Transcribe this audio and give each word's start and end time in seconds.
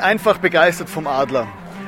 einfach 0.00 0.38
begeistert 0.38 0.88
vom 0.88 1.06
Adler. 1.06 1.46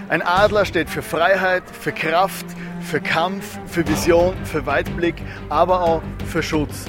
Ein 0.09 0.23
Adler 0.23 0.65
steht 0.65 0.91
für 0.91 1.03
Freiheit, 1.03 1.63
für 1.71 1.93
Kraft, 1.93 2.47
für 2.81 3.01
Kampf, 3.01 3.59
für 3.67 3.87
Vision, 3.87 4.35
für 4.45 4.67
Weitblick, 4.67 5.15
aber 5.49 5.83
auch 5.83 6.03
für 6.27 6.43
Schutz. 6.43 6.87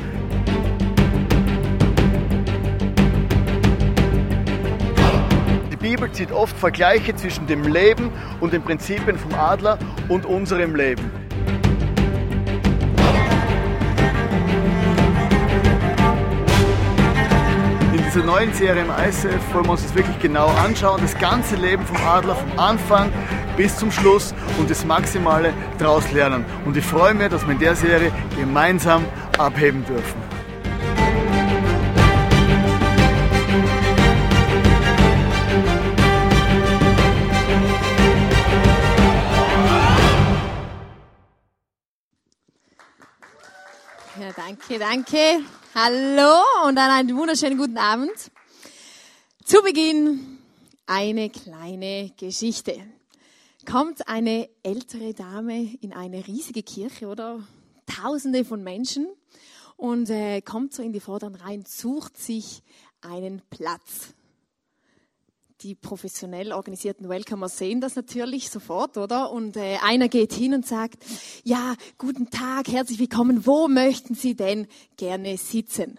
Die 5.72 5.78
Bibel 5.78 6.12
zieht 6.12 6.32
oft 6.32 6.58
Vergleiche 6.58 7.16
zwischen 7.16 7.48
dem 7.48 7.64
Leben 7.72 8.12
und 8.40 8.54
den 8.54 8.62
Prinzipien 8.62 9.18
vom 9.18 9.34
Adler 9.34 9.78
und 10.10 10.26
unserem 10.26 10.76
Leben. 10.76 11.23
Dieser 18.14 18.26
neuen 18.26 18.54
Serie 18.54 18.84
im 18.84 18.92
ICF 18.92 19.54
wollen 19.54 19.66
wir 19.66 19.72
uns 19.72 19.82
das 19.82 19.96
wirklich 19.96 20.20
genau 20.20 20.46
anschauen. 20.46 21.02
Das 21.02 21.18
ganze 21.18 21.56
Leben 21.56 21.84
vom 21.84 21.98
Adler, 21.98 22.36
vom 22.36 22.60
Anfang 22.60 23.12
bis 23.58 23.76
zum 23.76 23.92
Schluss 23.92 24.36
und 24.60 24.70
das 24.70 24.86
Maximale 24.86 25.52
daraus 25.80 26.12
lernen. 26.12 26.46
Und 26.66 26.78
ich 26.78 26.86
freue 26.86 27.16
mich, 27.16 27.30
dass 27.30 27.44
wir 27.44 27.54
in 27.54 27.60
der 27.60 27.76
Serie 27.76 28.12
gemeinsam 28.36 29.06
abheben 29.40 29.84
dürfen. 29.86 30.22
Ja, 44.20 44.30
danke, 44.36 44.78
danke. 44.78 45.63
Hallo 45.76 46.40
und 46.68 46.76
dann 46.76 46.92
einen 46.92 47.18
wunderschönen 47.18 47.58
guten 47.58 47.80
Abend. 47.80 48.12
Zu 49.44 49.64
Beginn 49.64 50.38
eine 50.86 51.32
kleine 51.32 52.12
Geschichte. 52.16 52.80
Kommt 53.66 54.08
eine 54.08 54.50
ältere 54.62 55.16
Dame 55.16 55.74
in 55.82 55.92
eine 55.92 56.28
riesige 56.28 56.62
Kirche 56.62 57.08
oder 57.08 57.40
Tausende 57.88 58.46
von 58.46 58.62
Menschen 58.62 59.08
und 59.76 60.12
äh, 60.12 60.42
kommt 60.42 60.76
so 60.76 60.84
in 60.84 60.94
die 60.94 61.00
Vorderen 61.00 61.34
rein, 61.34 61.64
sucht 61.66 62.20
sich 62.20 62.62
einen 63.02 63.42
Platz 63.50 64.14
die 65.64 65.76
professionell 65.76 66.52
organisierten 66.52 67.08
Welcomer 67.08 67.48
sehen 67.48 67.80
das 67.80 67.96
natürlich 67.96 68.50
sofort, 68.50 68.98
oder? 68.98 69.32
Und 69.32 69.56
äh, 69.56 69.78
einer 69.82 70.10
geht 70.10 70.34
hin 70.34 70.54
und 70.54 70.68
sagt, 70.68 71.04
ja, 71.44 71.76
guten 71.98 72.30
Tag, 72.30 72.68
herzlich 72.68 73.00
willkommen, 73.00 73.46
wo 73.46 73.70
möchten 73.70 74.14
Sie 74.14 74.36
denn 74.36 74.68
gerne 74.98 75.38
sitzen? 75.38 75.98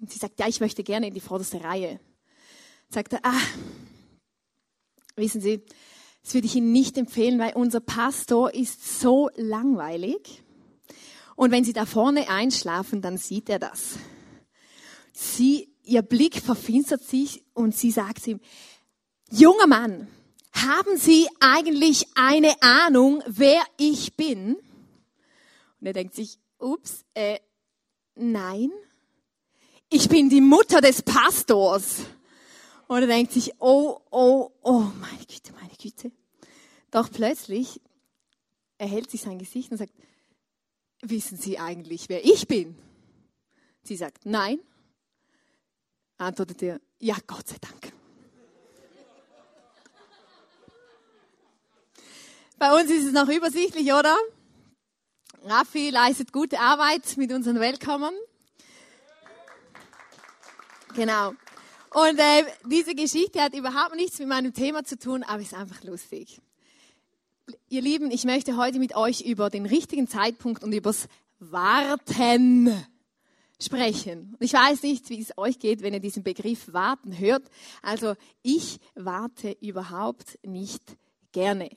Und 0.00 0.12
sie 0.12 0.18
sagt, 0.18 0.38
ja, 0.38 0.46
ich 0.46 0.60
möchte 0.60 0.84
gerne 0.84 1.08
in 1.08 1.14
die 1.14 1.20
vorderste 1.20 1.62
Reihe. 1.62 1.98
Sagt 2.88 3.14
er, 3.14 3.20
ah, 3.24 3.40
wissen 5.16 5.40
Sie, 5.40 5.64
das 6.22 6.34
würde 6.34 6.46
ich 6.46 6.54
Ihnen 6.54 6.70
nicht 6.70 6.96
empfehlen, 6.96 7.40
weil 7.40 7.54
unser 7.54 7.80
Pastor 7.80 8.54
ist 8.54 9.00
so 9.00 9.28
langweilig. 9.34 10.42
Und 11.34 11.50
wenn 11.50 11.64
Sie 11.64 11.72
da 11.72 11.84
vorne 11.84 12.28
einschlafen, 12.28 13.02
dann 13.02 13.16
sieht 13.16 13.48
er 13.48 13.58
das. 13.58 13.98
Sie, 15.12 15.68
ihr 15.82 16.02
Blick 16.02 16.36
verfinstert 16.36 17.02
sich 17.02 17.44
und 17.52 17.76
sie 17.76 17.90
sagt 17.90 18.26
ihm, 18.26 18.40
Junger 19.32 19.68
Mann, 19.68 20.08
haben 20.52 20.96
Sie 20.96 21.28
eigentlich 21.38 22.04
eine 22.16 22.60
Ahnung, 22.62 23.22
wer 23.26 23.62
ich 23.76 24.16
bin? 24.16 24.56
Und 25.80 25.86
er 25.86 25.92
denkt 25.92 26.16
sich, 26.16 26.40
ups, 26.58 27.04
äh, 27.14 27.38
nein. 28.16 28.72
Ich 29.88 30.08
bin 30.08 30.28
die 30.30 30.40
Mutter 30.40 30.80
des 30.80 31.02
Pastors. 31.02 32.00
Und 32.88 33.02
er 33.02 33.06
denkt 33.06 33.32
sich, 33.32 33.52
oh, 33.60 34.00
oh, 34.10 34.50
oh, 34.62 34.80
meine 35.00 35.24
Güte, 35.28 35.52
meine 35.52 35.74
Güte. 35.80 36.10
Doch 36.90 37.08
plötzlich 37.08 37.80
erhält 38.78 39.12
sich 39.12 39.22
sein 39.22 39.38
Gesicht 39.38 39.70
und 39.70 39.78
sagt, 39.78 39.94
wissen 41.02 41.38
Sie 41.38 41.56
eigentlich, 41.56 42.08
wer 42.08 42.24
ich 42.24 42.48
bin? 42.48 42.76
Sie 43.84 43.96
sagt, 43.96 44.26
nein. 44.26 44.58
Antwortet 46.18 46.62
er, 46.64 46.80
ja, 46.98 47.16
Gott 47.28 47.46
sei 47.46 47.56
Dank. 47.60 47.99
Bei 52.60 52.78
uns 52.78 52.90
ist 52.90 53.06
es 53.06 53.12
noch 53.14 53.26
übersichtlich, 53.30 53.90
oder? 53.90 54.14
Raffi 55.44 55.88
leistet 55.88 56.30
gute 56.30 56.60
Arbeit 56.60 57.16
mit 57.16 57.32
unseren 57.32 57.58
Welcomern. 57.58 58.12
Genau. 60.94 61.30
Und 61.94 62.18
äh, 62.18 62.44
diese 62.66 62.94
Geschichte 62.94 63.40
hat 63.40 63.54
überhaupt 63.54 63.96
nichts 63.96 64.18
mit 64.18 64.28
meinem 64.28 64.52
Thema 64.52 64.84
zu 64.84 64.98
tun, 64.98 65.22
aber 65.22 65.40
ist 65.40 65.54
einfach 65.54 65.82
lustig. 65.84 66.38
Ihr 67.70 67.80
Lieben, 67.80 68.10
ich 68.10 68.26
möchte 68.26 68.58
heute 68.58 68.78
mit 68.78 68.94
euch 68.94 69.22
über 69.22 69.48
den 69.48 69.64
richtigen 69.64 70.06
Zeitpunkt 70.06 70.62
und 70.62 70.74
übers 70.74 71.08
Warten 71.38 72.74
sprechen. 73.58 74.36
Ich 74.38 74.52
weiß 74.52 74.82
nicht, 74.82 75.08
wie 75.08 75.22
es 75.22 75.32
euch 75.38 75.58
geht, 75.60 75.80
wenn 75.80 75.94
ihr 75.94 76.00
diesen 76.00 76.24
Begriff 76.24 76.70
warten 76.74 77.18
hört. 77.18 77.44
Also 77.80 78.16
ich 78.42 78.80
warte 78.94 79.56
überhaupt 79.62 80.38
nicht 80.44 80.82
gerne. 81.32 81.70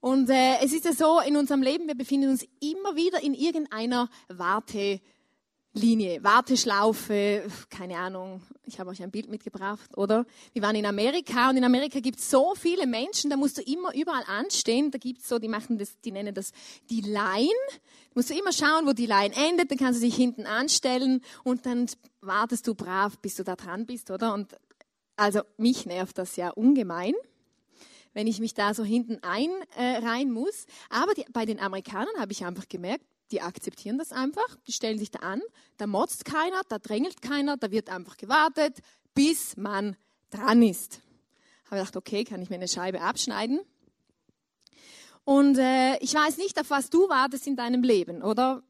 Und 0.00 0.30
äh, 0.30 0.58
es 0.62 0.72
ist 0.72 0.84
ja 0.84 0.92
so, 0.92 1.20
in 1.20 1.36
unserem 1.36 1.62
Leben, 1.62 1.86
wir 1.88 1.96
befinden 1.96 2.30
uns 2.30 2.46
immer 2.60 2.94
wieder 2.96 3.22
in 3.22 3.34
irgendeiner 3.34 4.08
Wartelinie, 4.28 6.22
Warteschlaufe, 6.22 7.44
keine 7.68 7.96
Ahnung, 7.98 8.42
ich 8.64 8.78
habe 8.78 8.90
euch 8.90 9.02
ein 9.02 9.10
Bild 9.10 9.28
mitgebracht, 9.28 9.96
oder? 9.96 10.24
Wir 10.52 10.62
waren 10.62 10.76
in 10.76 10.86
Amerika 10.86 11.50
und 11.50 11.56
in 11.56 11.64
Amerika 11.64 12.00
gibt 12.00 12.18
es 12.20 12.30
so 12.30 12.54
viele 12.54 12.86
Menschen, 12.86 13.30
da 13.30 13.36
musst 13.36 13.58
du 13.58 13.62
immer 13.62 13.94
überall 13.94 14.24
anstehen. 14.26 14.90
Da 14.90 14.98
gibt 14.98 15.22
es 15.22 15.28
so, 15.28 15.38
die 15.38 15.48
machen 15.48 15.78
das, 15.78 15.98
die 16.00 16.12
nennen 16.12 16.34
das 16.34 16.52
die 16.90 17.00
Line. 17.00 17.48
Da 17.70 18.14
musst 18.14 18.30
du 18.30 18.34
immer 18.34 18.52
schauen, 18.52 18.86
wo 18.86 18.92
die 18.92 19.06
Line 19.06 19.34
endet, 19.34 19.70
dann 19.70 19.78
kannst 19.78 20.00
du 20.00 20.04
dich 20.04 20.14
hinten 20.14 20.46
anstellen 20.46 21.22
und 21.44 21.66
dann 21.66 21.86
wartest 22.20 22.66
du 22.66 22.74
brav, 22.74 23.18
bis 23.18 23.36
du 23.36 23.42
da 23.42 23.56
dran 23.56 23.86
bist, 23.86 24.10
oder? 24.10 24.34
Und 24.34 24.54
also 25.16 25.40
mich 25.56 25.86
nervt 25.86 26.18
das 26.18 26.36
ja 26.36 26.50
ungemein 26.50 27.14
wenn 28.18 28.26
ich 28.26 28.40
mich 28.40 28.52
da 28.52 28.74
so 28.74 28.82
hinten 28.82 29.22
ein 29.22 29.48
äh, 29.76 29.98
rein 30.04 30.32
muss. 30.32 30.66
Aber 30.90 31.14
die, 31.14 31.24
bei 31.32 31.46
den 31.46 31.60
Amerikanern 31.60 32.18
habe 32.18 32.32
ich 32.32 32.44
einfach 32.44 32.68
gemerkt, 32.68 33.04
die 33.30 33.42
akzeptieren 33.42 33.96
das 33.96 34.10
einfach, 34.10 34.56
die 34.66 34.72
stellen 34.72 34.98
sich 34.98 35.12
da 35.12 35.20
an, 35.20 35.40
da 35.76 35.86
motzt 35.86 36.24
keiner, 36.24 36.60
da 36.68 36.80
drängelt 36.80 37.22
keiner, 37.22 37.56
da 37.56 37.70
wird 37.70 37.90
einfach 37.90 38.16
gewartet, 38.16 38.80
bis 39.14 39.56
man 39.56 39.96
dran 40.30 40.62
ist. 40.64 41.00
Habe 41.66 41.76
gedacht, 41.76 41.96
okay, 41.96 42.24
kann 42.24 42.42
ich 42.42 42.50
mir 42.50 42.56
eine 42.56 42.66
Scheibe 42.66 43.02
abschneiden? 43.02 43.60
Und 45.22 45.56
äh, 45.56 45.96
ich 45.98 46.12
weiß 46.12 46.38
nicht, 46.38 46.58
auf 46.58 46.70
was 46.70 46.90
du 46.90 47.08
wartest 47.08 47.46
in 47.46 47.54
deinem 47.54 47.84
Leben, 47.84 48.24
oder? 48.24 48.64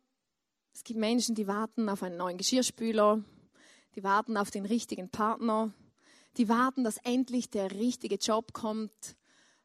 Es 0.74 0.84
gibt 0.84 1.00
Menschen, 1.00 1.34
die 1.34 1.46
warten 1.46 1.88
auf 1.88 2.02
einen 2.02 2.18
neuen 2.18 2.36
Geschirrspüler, 2.36 3.24
die 3.96 4.04
warten 4.04 4.36
auf 4.36 4.50
den 4.50 4.66
richtigen 4.66 5.08
Partner, 5.08 5.72
die 6.36 6.50
warten, 6.50 6.84
dass 6.84 6.98
endlich 6.98 7.48
der 7.48 7.70
richtige 7.70 8.16
Job 8.16 8.52
kommt, 8.52 9.16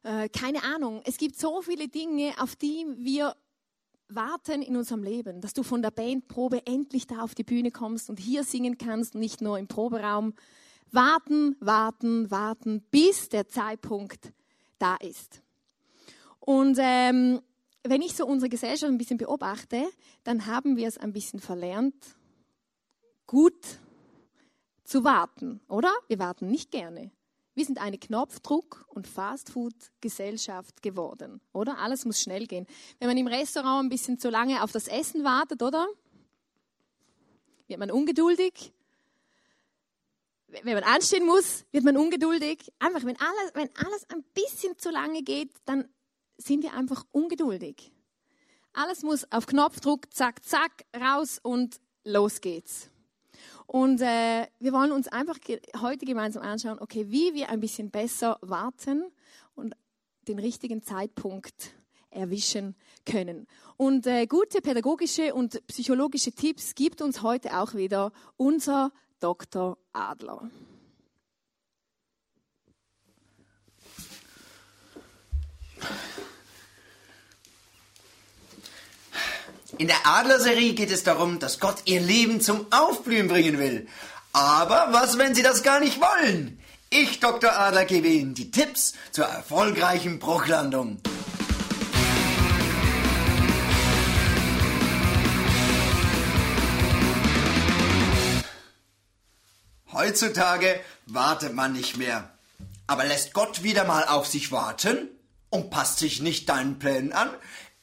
äh, 0.04 0.28
keine 0.28 0.62
Ahnung. 0.62 1.02
Es 1.04 1.16
gibt 1.16 1.36
so 1.36 1.62
viele 1.62 1.88
Dinge, 1.88 2.32
auf 2.38 2.54
die 2.56 2.86
wir 2.96 3.34
warten 4.08 4.62
in 4.62 4.76
unserem 4.76 5.02
Leben, 5.02 5.40
dass 5.40 5.54
du 5.54 5.62
von 5.62 5.82
der 5.82 5.90
Bandprobe 5.90 6.66
endlich 6.66 7.06
da 7.06 7.22
auf 7.22 7.34
die 7.34 7.42
Bühne 7.42 7.70
kommst 7.70 8.10
und 8.10 8.20
hier 8.20 8.44
singen 8.44 8.78
kannst, 8.78 9.14
nicht 9.14 9.40
nur 9.40 9.58
im 9.58 9.66
Proberaum. 9.66 10.34
Warten, 10.92 11.56
warten, 11.58 12.30
warten, 12.30 12.82
bis 12.90 13.28
der 13.28 13.48
Zeitpunkt 13.48 14.32
da 14.78 14.96
ist. 14.96 15.42
Und 16.38 16.76
ähm, 16.78 17.40
wenn 17.82 18.02
ich 18.02 18.14
so 18.14 18.26
unsere 18.26 18.50
Gesellschaft 18.50 18.92
ein 18.92 18.98
bisschen 18.98 19.18
beobachte, 19.18 19.88
dann 20.22 20.46
haben 20.46 20.76
wir 20.76 20.86
es 20.86 20.98
ein 20.98 21.12
bisschen 21.12 21.40
verlernt, 21.40 21.94
gut 23.26 23.80
zu 24.84 25.02
warten, 25.02 25.60
oder? 25.68 25.92
Wir 26.08 26.18
warten 26.18 26.48
nicht 26.48 26.70
gerne. 26.70 27.10
Wir 27.54 27.64
sind 27.64 27.78
eine 27.78 27.98
Knopfdruck- 27.98 28.84
und 28.88 29.06
Fastfood-Gesellschaft 29.06 30.82
geworden, 30.82 31.40
oder? 31.52 31.78
Alles 31.78 32.04
muss 32.04 32.20
schnell 32.20 32.46
gehen. 32.46 32.66
Wenn 32.98 33.08
man 33.08 33.16
im 33.16 33.28
Restaurant 33.28 33.86
ein 33.86 33.88
bisschen 33.88 34.18
zu 34.18 34.28
lange 34.28 34.62
auf 34.62 34.72
das 34.72 34.88
Essen 34.88 35.22
wartet, 35.22 35.62
oder? 35.62 35.86
Wird 37.68 37.78
man 37.78 37.92
ungeduldig. 37.92 38.72
Wenn 40.48 40.74
man 40.74 40.84
anstehen 40.84 41.26
muss, 41.26 41.64
wird 41.70 41.84
man 41.84 41.96
ungeduldig. 41.96 42.72
Einfach, 42.80 43.04
wenn 43.04 43.18
alles, 43.18 43.54
wenn 43.54 43.70
alles 43.76 44.08
ein 44.10 44.24
bisschen 44.34 44.76
zu 44.78 44.90
lange 44.90 45.22
geht, 45.22 45.52
dann 45.64 45.88
sind 46.36 46.62
wir 46.64 46.74
einfach 46.74 47.04
ungeduldig. 47.12 47.92
Alles 48.72 49.02
muss 49.02 49.30
auf 49.30 49.46
Knopfdruck, 49.46 50.12
zack, 50.12 50.44
zack, 50.44 50.84
raus 50.96 51.38
und 51.40 51.80
los 52.02 52.40
geht's. 52.40 52.90
Und 53.66 54.00
äh, 54.00 54.46
wir 54.60 54.72
wollen 54.72 54.92
uns 54.92 55.08
einfach 55.08 55.40
ge 55.40 55.60
heute 55.80 56.04
gemeinsam 56.06 56.42
anschauen, 56.42 56.78
okay, 56.78 57.06
wie 57.08 57.34
wir 57.34 57.48
ein 57.48 57.60
bisschen 57.60 57.90
besser 57.90 58.38
warten 58.40 59.04
und 59.54 59.74
den 60.28 60.38
richtigen 60.38 60.82
Zeitpunkt 60.82 61.74
erwischen 62.10 62.76
können. 63.04 63.46
Und 63.76 64.06
äh, 64.06 64.26
gute 64.26 64.60
pädagogische 64.60 65.34
und 65.34 65.66
psychologische 65.66 66.32
Tipps 66.32 66.74
gibt 66.74 67.02
uns 67.02 67.22
heute 67.22 67.58
auch 67.58 67.74
wieder 67.74 68.12
unser 68.36 68.92
Dr. 69.20 69.78
Adler. 69.92 70.50
In 79.78 79.88
der 79.88 80.06
Adlerserie 80.06 80.74
geht 80.74 80.92
es 80.92 81.02
darum, 81.02 81.40
dass 81.40 81.58
Gott 81.58 81.78
ihr 81.86 82.00
Leben 82.00 82.40
zum 82.40 82.66
Aufblühen 82.70 83.26
bringen 83.26 83.58
will. 83.58 83.88
Aber 84.32 84.88
was, 84.92 85.18
wenn 85.18 85.34
sie 85.34 85.42
das 85.42 85.64
gar 85.64 85.80
nicht 85.80 86.00
wollen? 86.00 86.60
Ich, 86.90 87.18
Dr. 87.18 87.52
Adler, 87.58 87.84
gebe 87.84 88.06
Ihnen 88.06 88.34
die 88.34 88.52
Tipps 88.52 88.94
zur 89.10 89.24
erfolgreichen 89.24 90.20
Bruchlandung. 90.20 91.00
Heutzutage 99.92 100.78
wartet 101.06 101.54
man 101.54 101.72
nicht 101.72 101.96
mehr. 101.96 102.30
Aber 102.86 103.04
lässt 103.04 103.32
Gott 103.32 103.64
wieder 103.64 103.84
mal 103.84 104.04
auf 104.04 104.26
sich 104.26 104.52
warten 104.52 105.08
und 105.50 105.70
passt 105.70 105.98
sich 105.98 106.20
nicht 106.20 106.48
deinen 106.48 106.78
Plänen 106.78 107.12
an, 107.12 107.30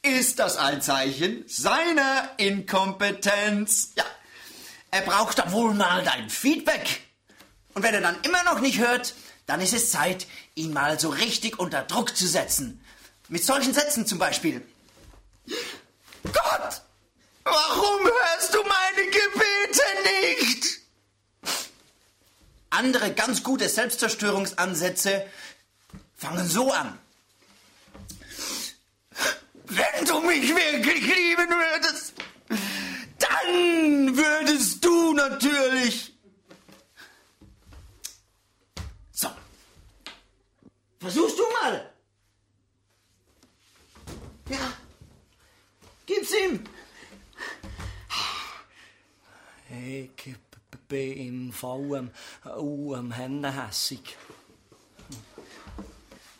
ist 0.02 0.40
das 0.40 0.56
ein 0.56 0.82
Zeichen 0.82 1.44
seiner 1.46 2.30
Inkompetenz. 2.36 3.92
Ja, 3.96 4.04
er 4.90 5.02
braucht 5.02 5.38
doch 5.38 5.52
wohl 5.52 5.74
mal 5.74 6.02
dein 6.02 6.28
Feedback. 6.28 7.00
Und 7.74 7.82
wenn 7.82 7.94
er 7.94 8.00
dann 8.00 8.20
immer 8.22 8.42
noch 8.44 8.60
nicht 8.60 8.78
hört, 8.78 9.14
dann 9.46 9.60
ist 9.60 9.72
es 9.72 9.90
Zeit, 9.90 10.26
ihn 10.54 10.72
mal 10.72 10.98
so 10.98 11.08
richtig 11.08 11.58
unter 11.58 11.82
Druck 11.82 12.16
zu 12.16 12.26
setzen. 12.26 12.84
Mit 13.28 13.44
solchen 13.44 13.72
Sätzen 13.72 14.06
zum 14.06 14.18
Beispiel. 14.18 14.66
Gott, 16.24 16.82
warum 17.44 18.00
hörst 18.04 18.54
du 18.54 18.58
meine 18.62 19.08
Gebete 19.08 19.82
nicht? 20.40 20.80
Andere 22.70 23.12
ganz 23.12 23.42
gute 23.42 23.68
Selbstzerstörungsansätze 23.68 25.26
fangen 26.16 26.48
so 26.48 26.72
an. 26.72 26.98
Wenn 29.74 30.04
du 30.04 30.20
mich 30.20 30.54
wirklich 30.54 31.02
lieben 31.02 31.48
würdest, 31.48 32.12
dann 33.18 34.16
würdest 34.16 34.84
du 34.84 35.14
natürlich. 35.14 36.12
So. 39.12 39.28
Versuchst 41.00 41.38
du 41.38 41.42
mal. 41.62 41.90
Ja. 44.50 44.72
Gib's 46.04 46.32
ihm. 46.34 46.64
Ich 49.70 50.34
bin 50.88 51.12
im 51.16 51.52
Fall 51.52 52.10
auch 52.44 52.94
am 52.94 53.10
Hennenhässig. 53.10 54.18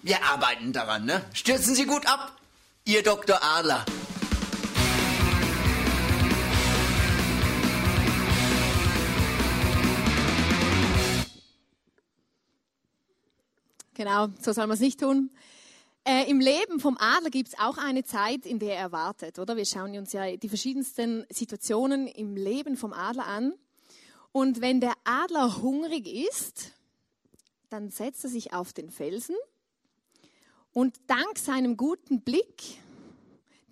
Wir 0.02 0.23
arbeiten 0.23 0.75
daran, 0.75 1.06
ne? 1.06 1.25
Stürzen 1.32 1.75
Sie 1.75 1.87
gut 1.87 2.05
ab, 2.06 2.37
Ihr 2.84 3.05
Dr. 3.05 3.38
Adler. 3.40 3.84
Genau, 13.94 14.26
so 14.40 14.52
soll 14.52 14.67
man 14.67 14.75
es 14.75 14.81
nicht 14.81 14.99
tun. 14.99 15.31
Äh, 16.05 16.29
Im 16.29 16.40
Leben 16.40 16.81
vom 16.81 16.99
Adler 16.99 17.31
gibt 17.31 17.50
es 17.50 17.58
auch 17.61 17.79
eine 17.79 18.02
Zeit, 18.02 18.46
in 18.46 18.58
der 18.58 18.76
er 18.76 18.90
wartet, 18.90 19.38
oder? 19.38 19.56
Wir 19.56 19.64
schauen 19.64 19.96
uns 19.96 20.12
ja 20.12 20.37
die 20.37 20.49
verschiedensten 20.49 21.25
Situationen 21.31 22.08
im 22.08 22.34
Leben 22.34 22.76
vom 22.76 22.93
Adler 22.93 23.26
an. 23.26 23.52
Und 24.32 24.61
wenn 24.61 24.81
der 24.81 24.94
Adler 25.05 25.62
hungrig 25.62 26.08
ist, 26.08 26.73
dann 27.70 27.90
setzt 27.90 28.25
er 28.25 28.31
sich 28.31 28.52
auf 28.52 28.73
den 28.73 28.90
Felsen 28.90 29.37
und 30.73 31.01
dank 31.07 31.39
seinem 31.39 31.77
guten 31.77 32.23
Blick, 32.23 32.79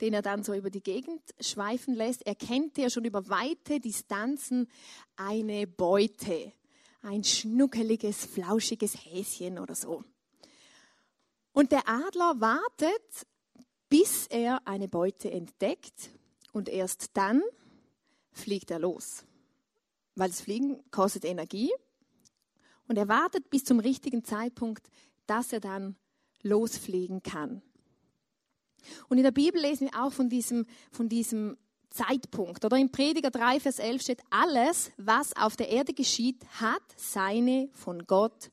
den 0.01 0.15
er 0.15 0.23
dann 0.23 0.45
so 0.45 0.55
über 0.55 0.71
die 0.71 0.83
Gegend 0.83 1.23
schweifen 1.41 1.95
lässt, 1.95 2.27
erkennt 2.27 2.79
er 2.79 2.91
schon 2.91 3.05
über 3.05 3.29
weite 3.29 3.81
Distanzen 3.81 4.69
eine 5.17 5.67
Beute. 5.67 6.53
Ein 7.03 7.25
schnuckeliges, 7.25 8.27
flauschiges 8.27 8.95
Häschen 9.05 9.59
oder 9.59 9.75
so. 9.75 10.05
Und 11.53 11.73
der 11.73 11.89
Adler 11.89 12.41
wartet, 12.41 13.27
bis 13.89 14.27
er 14.29 14.67
eine 14.67 14.89
Beute 14.89 15.31
entdeckt 15.31 16.11
und 16.53 16.69
erst 16.69 17.11
dann 17.15 17.43
fliegt 18.33 18.71
er 18.71 18.79
los. 18.79 19.25
Weil 20.15 20.29
das 20.29 20.43
Fliegen 20.43 20.83
kostet 20.91 21.25
Energie 21.25 21.71
und 22.87 22.97
er 22.97 23.09
wartet 23.09 23.51
bis 23.51 23.65
zum 23.65 23.81
richtigen 23.81 24.25
Zeitpunkt, 24.25 24.89
dass 25.27 25.53
er 25.53 25.61
dann 25.61 25.97
losfliegen 26.43 27.23
kann. 27.23 27.63
Und 29.09 29.19
in 29.19 29.25
der 29.25 29.31
Bibel 29.31 29.61
lesen 29.61 29.91
wir 29.91 30.03
auch 30.03 30.13
von 30.13 30.29
diesem, 30.29 30.67
von 30.91 31.09
diesem 31.09 31.57
Zeitpunkt. 31.91 32.65
Oder 32.65 32.79
im 32.79 32.91
Prediger 32.91 33.31
3, 33.31 33.61
Vers 33.61 33.79
11 33.79 34.03
steht, 34.03 34.23
alles, 34.31 34.93
was 34.97 35.37
auf 35.37 35.57
der 35.57 35.69
Erde 35.69 35.93
geschieht, 35.93 36.45
hat 36.61 36.83
seine 36.97 37.69
von 37.73 38.07
Gott 38.07 38.51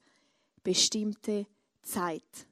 bestimmte 0.63 1.45
Zeit. 1.81 2.47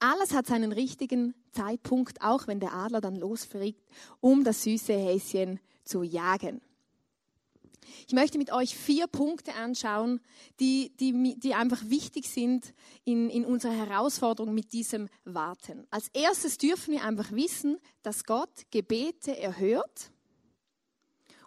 Alles 0.00 0.32
hat 0.32 0.46
seinen 0.46 0.72
richtigen 0.72 1.34
Zeitpunkt, 1.50 2.22
auch 2.22 2.46
wenn 2.46 2.60
der 2.60 2.72
Adler 2.72 3.00
dann 3.00 3.16
losfliegt, 3.16 3.82
um 4.20 4.44
das 4.44 4.62
süße 4.62 4.92
Häschen 4.92 5.58
zu 5.82 6.02
jagen. 6.02 6.60
Ich 8.06 8.14
möchte 8.14 8.38
mit 8.38 8.52
euch 8.52 8.76
vier 8.76 9.06
Punkte 9.06 9.54
anschauen, 9.54 10.20
die, 10.60 10.92
die, 10.98 11.38
die 11.38 11.54
einfach 11.54 11.82
wichtig 11.86 12.28
sind 12.28 12.74
in, 13.04 13.30
in 13.30 13.44
unserer 13.44 13.72
Herausforderung 13.72 14.54
mit 14.54 14.72
diesem 14.72 15.08
Warten. 15.24 15.86
Als 15.90 16.08
erstes 16.12 16.58
dürfen 16.58 16.94
wir 16.94 17.04
einfach 17.04 17.32
wissen, 17.32 17.78
dass 18.02 18.24
Gott 18.24 18.50
Gebete 18.70 19.36
erhört 19.36 20.10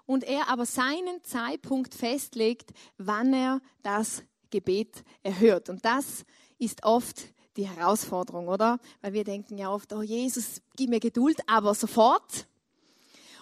und 0.06 0.24
er 0.24 0.50
aber 0.50 0.66
seinen 0.66 1.24
Zeitpunkt 1.24 1.94
festlegt, 1.94 2.72
wann 2.98 3.34
er 3.34 3.62
das 3.82 4.24
Gebet 4.50 5.04
erhört. 5.24 5.70
Und 5.70 5.86
das 5.86 6.26
ist 6.58 6.84
oft 6.84 7.34
die 7.58 7.68
Herausforderung, 7.68 8.48
oder? 8.48 8.80
Weil 9.02 9.14
wir 9.14 9.24
denken 9.24 9.58
ja 9.58 9.72
oft, 9.72 9.94
oh 9.94 10.02
Jesus, 10.02 10.62
gib 10.76 10.90
mir 10.90 11.00
Geduld, 11.00 11.40
aber 11.48 11.74
sofort. 11.74 12.48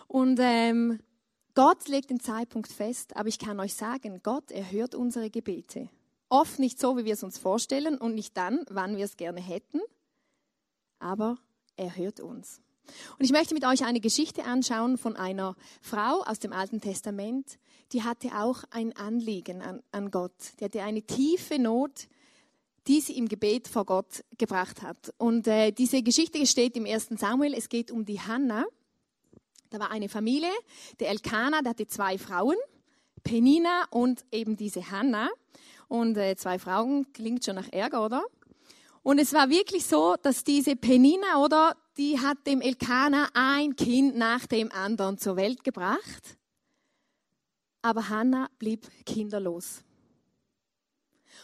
Und 0.07 0.39
ähm, 0.41 0.99
Gott 1.59 1.89
legt 1.89 2.09
den 2.09 2.21
Zeitpunkt 2.21 2.71
fest, 2.71 3.17
aber 3.17 3.27
ich 3.27 3.37
kann 3.37 3.59
euch 3.59 3.73
sagen, 3.73 4.21
Gott 4.23 4.49
erhört 4.49 4.95
unsere 4.95 5.29
Gebete. 5.29 5.89
Oft 6.29 6.57
nicht 6.57 6.79
so, 6.79 6.95
wie 6.95 7.03
wir 7.03 7.11
es 7.11 7.21
uns 7.21 7.37
vorstellen 7.37 7.97
und 7.97 8.15
nicht 8.15 8.37
dann, 8.37 8.63
wann 8.69 8.95
wir 8.95 9.03
es 9.03 9.17
gerne 9.17 9.41
hätten, 9.41 9.81
aber 10.99 11.35
er 11.75 11.97
hört 11.97 12.21
uns. 12.21 12.61
Und 13.17 13.25
ich 13.25 13.33
möchte 13.33 13.55
mit 13.55 13.65
euch 13.65 13.83
eine 13.83 13.99
Geschichte 13.99 14.45
anschauen 14.45 14.97
von 14.97 15.17
einer 15.17 15.57
Frau 15.81 16.21
aus 16.21 16.39
dem 16.39 16.53
Alten 16.53 16.79
Testament, 16.79 17.59
die 17.91 18.03
hatte 18.03 18.29
auch 18.35 18.63
ein 18.69 18.95
Anliegen 18.95 19.61
an, 19.61 19.83
an 19.91 20.11
Gott. 20.11 20.31
Die 20.61 20.63
hatte 20.63 20.81
eine 20.83 21.01
tiefe 21.01 21.59
Not, 21.59 22.07
die 22.87 23.01
sie 23.01 23.17
im 23.17 23.27
Gebet 23.27 23.67
vor 23.67 23.83
Gott 23.83 24.23
gebracht 24.37 24.81
hat. 24.81 25.13
Und 25.17 25.45
äh, 25.45 25.73
diese 25.73 26.03
Geschichte 26.03 26.47
steht 26.47 26.77
im 26.77 26.85
1. 26.85 27.09
Samuel. 27.17 27.53
Es 27.53 27.67
geht 27.67 27.91
um 27.91 28.05
die 28.05 28.21
Hannah. 28.21 28.63
Da 29.69 29.79
war 29.79 29.91
eine 29.91 30.09
Familie, 30.09 30.51
der 30.99 31.09
Elkanah, 31.09 31.61
der 31.61 31.71
hatte 31.71 31.87
zwei 31.87 32.17
Frauen, 32.17 32.55
Penina 33.23 33.85
und 33.91 34.25
eben 34.31 34.57
diese 34.57 34.89
Hannah. 34.89 35.29
Und 35.87 36.17
äh, 36.17 36.35
zwei 36.35 36.59
Frauen 36.59 37.11
klingt 37.13 37.45
schon 37.45 37.55
nach 37.55 37.71
Ärger, 37.71 38.03
oder? 38.03 38.23
Und 39.03 39.19
es 39.19 39.33
war 39.33 39.49
wirklich 39.49 39.85
so, 39.85 40.15
dass 40.21 40.43
diese 40.43 40.75
Penina, 40.75 41.43
oder, 41.43 41.75
die 41.97 42.19
hat 42.19 42.45
dem 42.45 42.61
Elkanah 42.61 43.29
ein 43.33 43.75
Kind 43.75 44.15
nach 44.17 44.45
dem 44.45 44.71
anderen 44.71 45.17
zur 45.17 45.35
Welt 45.35 45.63
gebracht. 45.63 46.37
Aber 47.81 48.09
Hannah 48.09 48.49
blieb 48.59 48.87
kinderlos. 49.05 49.83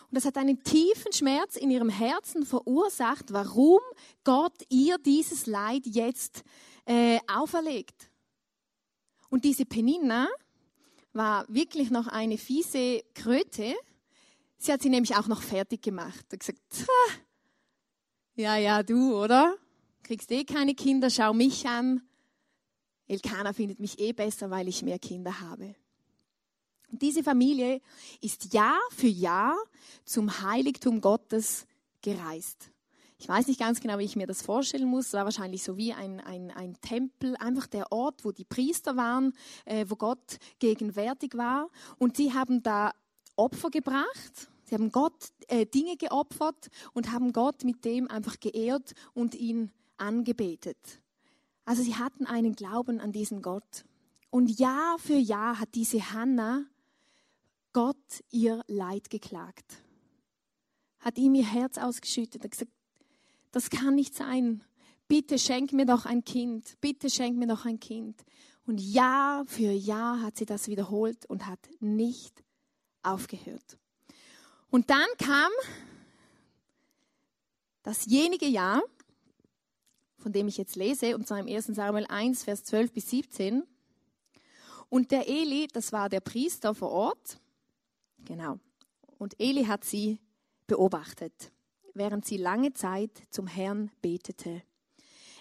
Und 0.10 0.16
das 0.16 0.26
hat 0.26 0.38
einen 0.38 0.64
tiefen 0.64 1.12
Schmerz 1.14 1.56
in 1.56 1.72
ihrem 1.72 1.90
Herzen 1.90 2.46
verursacht, 2.46 3.32
warum 3.32 3.80
Gott 4.24 4.54
ihr 4.70 4.98
dieses 4.98 5.46
Leid 5.46 5.84
jetzt 5.86 6.44
äh, 6.86 7.20
auferlegt. 7.28 8.10
Und 9.36 9.44
diese 9.44 9.66
Penina 9.66 10.30
war 11.12 11.46
wirklich 11.50 11.90
noch 11.90 12.08
eine 12.08 12.38
fiese 12.38 13.04
Kröte. 13.14 13.76
Sie 14.58 14.72
hat 14.72 14.82
sie 14.82 14.88
nämlich 14.88 15.18
auch 15.18 15.28
noch 15.28 15.42
fertig 15.42 15.82
gemacht. 15.82 16.26
Und 16.32 16.40
gesagt, 16.40 16.62
ja, 18.36 18.56
ja, 18.56 18.82
du, 18.82 19.14
oder? 19.14 19.58
Kriegst 20.04 20.32
eh 20.32 20.46
keine 20.46 20.74
Kinder, 20.74 21.10
schau 21.10 21.34
mich 21.34 21.68
an. 21.68 22.02
Elkanah 23.10 23.52
findet 23.52 23.82
mich 23.82 24.00
eh 24.00 24.14
besser, 24.14 24.50
weil 24.52 24.70
ich 24.70 24.84
mehr 24.84 25.00
Kinder 25.00 25.42
habe. 25.42 25.76
Und 26.90 27.02
diese 27.02 27.22
Familie 27.22 27.82
ist 28.22 28.54
Jahr 28.54 28.80
für 28.92 29.08
Jahr 29.08 29.58
zum 30.06 30.44
Heiligtum 30.44 31.02
Gottes 31.02 31.68
gereist. 32.02 32.72
Ich 33.18 33.30
weiß 33.30 33.48
nicht 33.48 33.60
ganz 33.60 33.80
genau, 33.80 33.98
wie 33.98 34.04
ich 34.04 34.16
mir 34.16 34.28
das 34.28 34.42
vorstellen 34.42 34.88
muss. 34.88 35.08
Es 35.08 35.14
war 35.14 35.24
wahrscheinlich 35.24 35.64
so 35.64 35.78
wie 35.78 35.94
ein, 35.94 36.20
ein, 36.20 36.52
ein 36.52 36.76
Tempel, 36.82 37.36
einfach 37.38 37.68
der 37.68 37.92
Ort, 37.92 38.26
wo 38.26 38.32
die 38.32 38.44
Priester 38.44 38.98
waren, 38.98 39.34
äh, 39.64 39.86
wo 39.88 39.96
Gott 39.96 40.38
gegenwärtig 40.60 41.36
war. 41.36 41.70
Und 41.98 42.18
sie 42.18 42.34
haben 42.34 42.62
da 42.62 42.92
Opfer 43.38 43.70
gebracht. 43.70 44.50
Sie 44.66 44.76
haben 44.76 44.92
Gott 44.92 45.30
äh, 45.48 45.66
Dinge 45.66 45.96
geopfert 45.96 46.70
und 46.94 47.12
haben 47.12 47.32
Gott 47.32 47.64
mit 47.64 47.86
dem 47.86 48.10
einfach 48.10 48.40
geehrt 48.40 48.94
und 49.14 49.36
ihn 49.36 49.72
angebetet. 49.98 51.02
Also 51.64 51.84
sie 51.84 51.96
hatten 51.96 52.26
einen 52.26 52.56
Glauben 52.56 53.00
an 53.00 53.12
diesen 53.12 53.42
Gott. 53.42 53.86
Und 54.30 54.60
Jahr 54.60 54.98
für 55.00 55.16
Jahr 55.16 55.60
hat 55.60 55.76
diese 55.76 56.12
Hannah 56.12 56.66
Gott 57.74 58.24
ihr 58.32 58.64
Leid 58.68 59.10
geklagt. 59.10 59.84
Hat 61.00 61.18
ihm 61.18 61.36
ihr 61.36 61.46
Herz 61.46 61.78
ausgeschüttet 61.78 62.44
und 62.44 62.52
gesagt, 62.52 62.72
das 63.56 63.70
kann 63.70 63.96
nicht 63.96 64.14
sein. 64.14 64.66
Bitte 65.08 65.40
schenk 65.40 65.72
mir 65.72 65.86
doch 65.86 66.06
ein 66.06 66.26
Kind. 66.26 66.76
Bitte 66.82 67.10
schenk 67.10 67.38
mir 67.38 67.48
doch 67.48 67.64
ein 67.64 67.80
Kind. 67.80 68.22
Und 68.66 68.82
Jahr 68.82 69.46
für 69.46 69.72
Jahr 69.72 70.22
hat 70.22 70.36
sie 70.36 70.46
das 70.46 70.68
wiederholt 70.68 71.26
und 71.28 71.48
hat 71.48 71.60
nicht 71.80 72.44
aufgehört. 73.02 73.78
Und 74.70 74.90
dann 74.90 75.08
kam 75.18 75.50
dasjenige 77.82 78.46
Jahr, 78.46 78.84
von 80.18 80.34
dem 80.34 80.50
ich 80.50 80.58
jetzt 80.58 80.76
lese, 80.76 81.16
und 81.16 81.26
zwar 81.26 81.40
im 81.40 81.48
1. 81.48 81.68
Samuel 81.68 82.08
1, 82.10 82.44
Vers 82.44 82.66
12 82.66 82.92
bis 82.92 83.10
17. 83.10 83.64
Und 84.90 85.12
der 85.12 85.30
Eli, 85.30 85.68
das 85.72 85.94
war 85.94 86.10
der 86.10 86.20
Priester 86.20 86.76
vor 86.76 86.92
Ort, 86.92 87.40
genau. 88.26 88.60
Und 89.18 89.40
Eli 89.40 89.64
hat 89.64 89.86
sie 89.86 90.20
beobachtet, 90.68 91.54
während 91.96 92.26
sie 92.26 92.38
lange 92.38 92.74
Zeit 92.74 93.12
zum 93.32 93.48
Herrn 93.48 93.90
betete. 94.02 94.62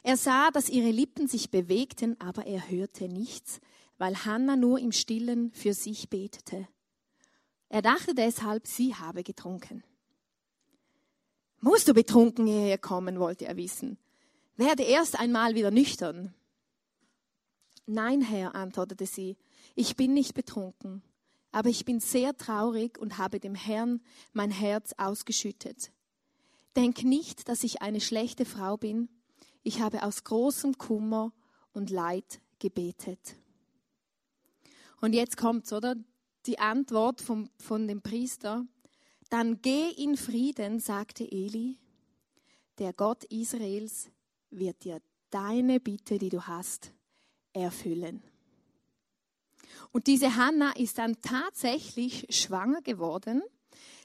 Er 0.03 0.17
sah, 0.17 0.51
dass 0.51 0.69
ihre 0.69 0.91
Lippen 0.91 1.29
sich 1.29 1.51
bewegten, 1.51 2.21
aber 2.21 2.47
er 2.47 2.71
hörte 2.71 3.09
nichts, 3.09 3.61
weil 3.99 4.25
Hannah 4.25 4.57
nur 4.57 4.79
im 4.79 4.93
Stillen 4.93 5.51
für 5.53 5.75
sich 5.75 6.09
betete. 6.09 6.69
Er 7.69 7.83
dachte 7.83 8.15
deshalb, 8.15 8.67
sie 8.67 8.95
habe 8.95 9.23
getrunken. 9.23 9.83
Musst 11.61 11.89
du 11.89 11.95
betrunken 11.95 12.47
hierher 12.47 12.79
kommen, 12.79 13.19
wollte 13.19 13.47
er 13.47 13.57
wissen. 13.57 13.99
Werde 14.57 14.83
erst 14.83 15.19
einmal 15.19 15.55
wieder 15.55 15.71
nüchtern. 15.71 16.35
Nein, 17.87 18.21
Herr, 18.21 18.55
antwortete 18.55 19.07
sie, 19.07 19.37
ich 19.75 19.97
bin 19.97 20.15
nicht 20.15 20.35
betrunken, 20.35 21.03
aber 21.53 21.69
ich 21.71 21.85
bin 21.85 22.01
sehr 22.01 22.37
traurig 22.37 22.99
und 22.99 23.19
habe 23.19 23.41
dem 23.41 23.55
Herrn 23.55 24.03
mein 24.33 24.51
Herz 24.51 24.95
ausgeschüttet. 24.97 25.91
Denk 26.77 27.05
nicht, 27.05 27.49
dass 27.49 27.65
ich 27.65 27.83
eine 27.83 28.01
schlechte 28.01 28.45
Frau 28.45 28.77
bin. 28.77 29.09
Ich 29.63 29.81
habe 29.81 30.03
aus 30.03 30.25
großem 30.25 30.77
Kummer 30.77 31.33
und 31.73 31.91
Leid 31.91 32.41
gebetet. 32.59 33.37
Und 35.01 35.13
jetzt 35.13 35.37
kommt's, 35.37 35.73
oder? 35.73 35.97
Die 36.47 36.59
Antwort 36.59 37.21
vom, 37.21 37.51
von 37.59 37.87
dem 37.87 38.03
Priester. 38.03 38.67
Dann 39.31 39.61
geh 39.63 39.91
in 39.91 40.17
Frieden, 40.17 40.81
sagte 40.81 41.31
Eli. 41.31 41.79
Der 42.79 42.93
Gott 42.93 43.25
Israels 43.25 44.11
wird 44.51 44.85
dir 44.85 45.01
deine 45.31 45.81
Bitte, 45.81 46.19
die 46.19 46.29
du 46.29 46.47
hast, 46.47 46.93
erfüllen. 47.53 48.23
Und 49.93 50.07
diese 50.07 50.37
Hannah 50.37 50.77
ist 50.77 50.99
dann 50.99 51.21
tatsächlich 51.23 52.27
schwanger 52.31 52.83
geworden. 52.83 53.43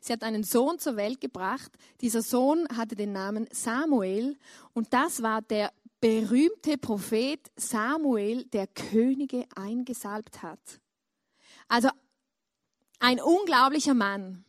Sie 0.01 0.13
hat 0.13 0.23
einen 0.23 0.43
Sohn 0.43 0.79
zur 0.79 0.95
Welt 0.95 1.21
gebracht. 1.21 1.71
Dieser 2.01 2.21
Sohn 2.21 2.67
hatte 2.75 2.95
den 2.95 3.11
Namen 3.11 3.47
Samuel 3.51 4.37
und 4.73 4.93
das 4.93 5.21
war 5.21 5.41
der 5.41 5.71
berühmte 6.01 6.77
Prophet 6.77 7.39
Samuel, 7.55 8.45
der 8.45 8.67
Könige 8.67 9.45
eingesalbt 9.55 10.41
hat. 10.41 10.79
Also 11.67 11.89
ein 12.99 13.19
unglaublicher 13.19 13.93
Mann. 13.93 14.45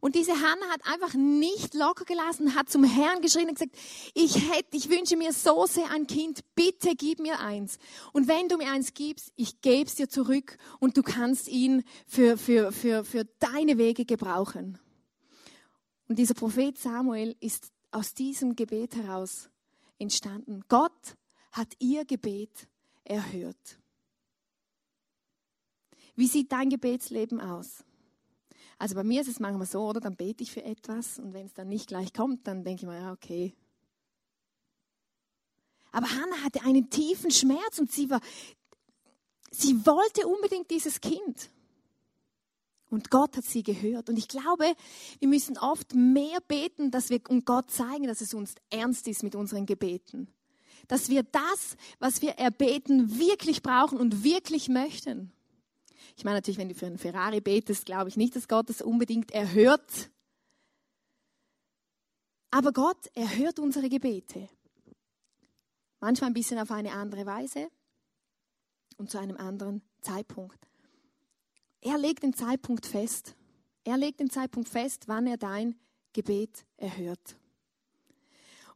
Und 0.00 0.14
diese 0.14 0.32
Hannah 0.32 0.68
hat 0.70 0.86
einfach 0.86 1.14
nicht 1.14 1.74
locker 1.74 2.04
gelassen, 2.04 2.54
hat 2.54 2.70
zum 2.70 2.84
Herrn 2.84 3.20
geschrien 3.20 3.48
und 3.48 3.58
gesagt, 3.58 3.76
ich 4.14 4.50
hätte, 4.50 4.76
ich 4.76 4.88
wünsche 4.88 5.16
mir 5.16 5.32
so 5.32 5.66
sehr 5.66 5.90
ein 5.90 6.06
Kind, 6.06 6.40
bitte 6.54 6.94
gib 6.94 7.18
mir 7.20 7.40
eins. 7.40 7.78
Und 8.12 8.28
wenn 8.28 8.48
du 8.48 8.56
mir 8.56 8.70
eins 8.70 8.94
gibst, 8.94 9.32
ich 9.36 9.60
gebe 9.60 9.86
es 9.86 9.96
dir 9.96 10.08
zurück 10.08 10.56
und 10.78 10.96
du 10.96 11.02
kannst 11.02 11.48
ihn 11.48 11.82
für, 12.06 12.38
für, 12.38 12.72
für, 12.72 13.04
für 13.04 13.24
deine 13.38 13.78
Wege 13.78 14.04
gebrauchen. 14.04 14.78
Und 16.08 16.18
dieser 16.18 16.34
Prophet 16.34 16.78
Samuel 16.78 17.36
ist 17.40 17.70
aus 17.90 18.14
diesem 18.14 18.56
Gebet 18.56 18.96
heraus 18.96 19.50
entstanden. 19.98 20.62
Gott 20.68 21.16
hat 21.52 21.68
ihr 21.78 22.04
Gebet 22.04 22.68
erhört. 23.04 23.78
Wie 26.14 26.26
sieht 26.26 26.52
dein 26.52 26.68
Gebetsleben 26.68 27.40
aus? 27.40 27.84
Also 28.78 28.94
bei 28.94 29.02
mir 29.02 29.20
ist 29.20 29.28
es 29.28 29.40
manchmal 29.40 29.66
so, 29.66 29.88
oder? 29.88 30.00
Dann 30.00 30.16
bete 30.16 30.44
ich 30.44 30.52
für 30.52 30.64
etwas 30.64 31.18
und 31.18 31.34
wenn 31.34 31.46
es 31.46 31.54
dann 31.54 31.68
nicht 31.68 31.88
gleich 31.88 32.12
kommt, 32.12 32.46
dann 32.46 32.62
denke 32.62 32.82
ich 32.82 32.88
mir, 32.88 33.00
ja, 33.00 33.12
okay. 33.12 33.54
Aber 35.90 36.08
Hannah 36.08 36.44
hatte 36.44 36.62
einen 36.62 36.88
tiefen 36.90 37.30
Schmerz 37.30 37.78
und 37.78 37.90
sie 37.90 38.08
war, 38.08 38.20
sie 39.50 39.84
wollte 39.84 40.26
unbedingt 40.28 40.70
dieses 40.70 41.00
Kind. 41.00 41.50
Und 42.90 43.10
Gott 43.10 43.36
hat 43.36 43.44
sie 43.44 43.62
gehört. 43.62 44.08
Und 44.08 44.16
ich 44.16 44.28
glaube, 44.28 44.72
wir 45.18 45.28
müssen 45.28 45.58
oft 45.58 45.94
mehr 45.94 46.40
beten, 46.46 46.90
dass 46.90 47.10
wir 47.10 47.20
und 47.28 47.44
Gott 47.44 47.70
zeigen, 47.70 48.06
dass 48.06 48.20
es 48.20 48.32
uns 48.32 48.54
ernst 48.70 49.08
ist 49.08 49.22
mit 49.22 49.34
unseren 49.34 49.66
Gebeten. 49.66 50.28
Dass 50.86 51.10
wir 51.10 51.22
das, 51.22 51.76
was 51.98 52.22
wir 52.22 52.38
erbeten, 52.38 53.18
wirklich 53.18 53.62
brauchen 53.62 53.98
und 53.98 54.24
wirklich 54.24 54.68
möchten. 54.68 55.32
Ich 56.16 56.24
meine 56.24 56.36
natürlich, 56.36 56.58
wenn 56.58 56.68
du 56.68 56.74
für 56.74 56.86
einen 56.86 56.98
Ferrari 56.98 57.40
betest, 57.40 57.86
glaube 57.86 58.08
ich 58.08 58.16
nicht, 58.16 58.34
dass 58.36 58.48
Gott 58.48 58.68
das 58.68 58.82
unbedingt 58.82 59.30
erhört. 59.30 60.10
Aber 62.50 62.72
Gott 62.72 63.06
erhört 63.14 63.58
unsere 63.58 63.88
Gebete. 63.88 64.48
Manchmal 66.00 66.30
ein 66.30 66.34
bisschen 66.34 66.58
auf 66.58 66.70
eine 66.70 66.92
andere 66.92 67.26
Weise 67.26 67.68
und 68.96 69.10
zu 69.10 69.18
einem 69.18 69.36
anderen 69.36 69.82
Zeitpunkt. 70.00 70.68
Er 71.80 71.98
legt 71.98 72.22
den 72.22 72.34
Zeitpunkt 72.34 72.86
fest. 72.86 73.34
Er 73.84 73.96
legt 73.96 74.20
den 74.20 74.30
Zeitpunkt 74.30 74.68
fest, 74.68 75.08
wann 75.08 75.26
er 75.26 75.36
dein 75.36 75.78
Gebet 76.12 76.64
erhört. 76.76 77.36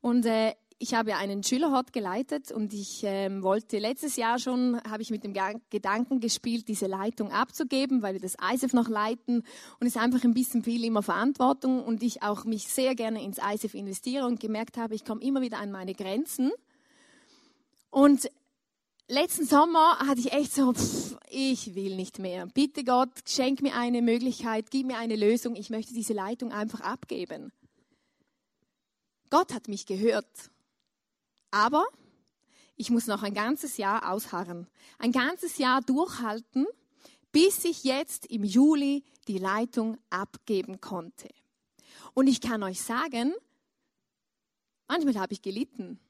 Und 0.01 0.27
äh, 0.27 0.55
ich 0.83 0.95
habe 0.95 1.15
einen 1.15 1.45
Schülerhort 1.45 1.93
geleitet 1.93 2.51
und 2.51 2.75
ich 2.75 3.03
ähm, 3.05 3.45
wollte 3.45 3.79
letztes 3.79 4.17
Jahr 4.17 4.41
schon, 4.41 4.83
habe 4.83 5.01
ich 5.01 5.11
mit 5.11 5.23
dem 5.23 5.33
Gedanken 5.71 6.19
gespielt, 6.19 6.67
diese 6.67 6.89
Leitung 6.89 7.31
abzugeben, 7.31 8.03
weil 8.03 8.15
wir 8.15 8.21
das 8.21 8.35
ISEF 8.53 8.73
noch 8.73 8.89
leiten 8.89 9.45
und 9.79 9.87
es 9.87 9.95
ist 9.95 10.03
einfach 10.03 10.25
ein 10.25 10.35
bisschen 10.35 10.65
viel 10.65 10.85
immer 10.85 11.05
Verantwortung 11.05 11.85
und 11.85 12.03
ich 12.03 12.25
auch 12.25 12.45
mich 12.45 12.67
sehr 12.67 12.97
gerne 12.97 13.23
ins 13.23 13.39
ISEF 13.39 13.75
investiere 13.75 14.27
und 14.27 14.41
gemerkt 14.41 14.77
habe, 14.77 14.97
ich 14.97 15.05
komme 15.05 15.23
immer 15.23 15.41
wieder 15.41 15.61
an 15.61 15.71
meine 15.71 15.95
Grenzen. 15.95 16.51
Und 17.91 18.29
letzten 19.07 19.47
Sommer 19.47 20.01
hatte 20.01 20.19
ich 20.19 20.33
echt 20.33 20.53
so, 20.53 20.73
pff, 20.73 21.17
ich 21.31 21.77
will 21.77 21.95
nicht 21.95 22.19
mehr. 22.19 22.49
Bitte 22.53 22.83
Gott, 22.83 23.11
schenk 23.29 23.63
mir 23.63 23.77
eine 23.77 24.03
Möglichkeit, 24.03 24.73
gib 24.73 24.89
mir 24.89 24.99
eine 24.99 25.15
Lösung. 25.15 25.55
Ich 25.55 25.71
möchte 25.71 25.95
diese 25.95 26.13
Leitung 26.13 26.51
einfach 26.51 26.81
abgeben. 26.81 27.53
Gott 29.31 29.55
hat 29.55 29.69
mich 29.69 29.87
gehört 29.87 30.52
aber 31.53 31.87
ich 32.75 32.91
muss 32.91 33.07
noch 33.07 33.23
ein 33.23 33.35
ganzes 33.35 33.77
Jahr 33.77 34.11
ausharren, 34.11 34.67
ein 34.99 35.13
ganzes 35.13 35.59
Jahr 35.59 35.81
durchhalten, 35.83 36.67
bis 37.31 37.65
ich 37.65 37.85
jetzt 37.85 38.27
im 38.27 38.43
Juli 38.43 39.05
die 39.29 39.39
Leitung 39.39 39.99
abgeben 40.11 40.81
konnte. 40.81 41.29
Und 42.15 42.27
ich 42.27 42.41
kann 42.41 42.63
euch 42.63 42.83
sagen, 42.83 43.35
manchmal 44.89 45.17
habe 45.17 45.33
ich 45.33 45.43
gelitten. 45.43 46.01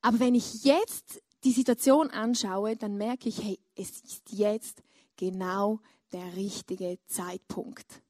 Aber 0.00 0.18
wenn 0.18 0.34
ich 0.34 0.64
jetzt 0.64 1.22
die 1.44 1.52
Situation 1.52 2.10
anschaue, 2.10 2.76
dann 2.76 2.96
merke 2.96 3.28
ich, 3.28 3.42
hey, 3.42 3.58
es 3.76 4.00
ist 4.00 4.32
jetzt 4.32 4.82
genau 5.16 5.80
der 6.12 6.36
richtige 6.36 6.98
Zeitpunkt. 7.06 8.02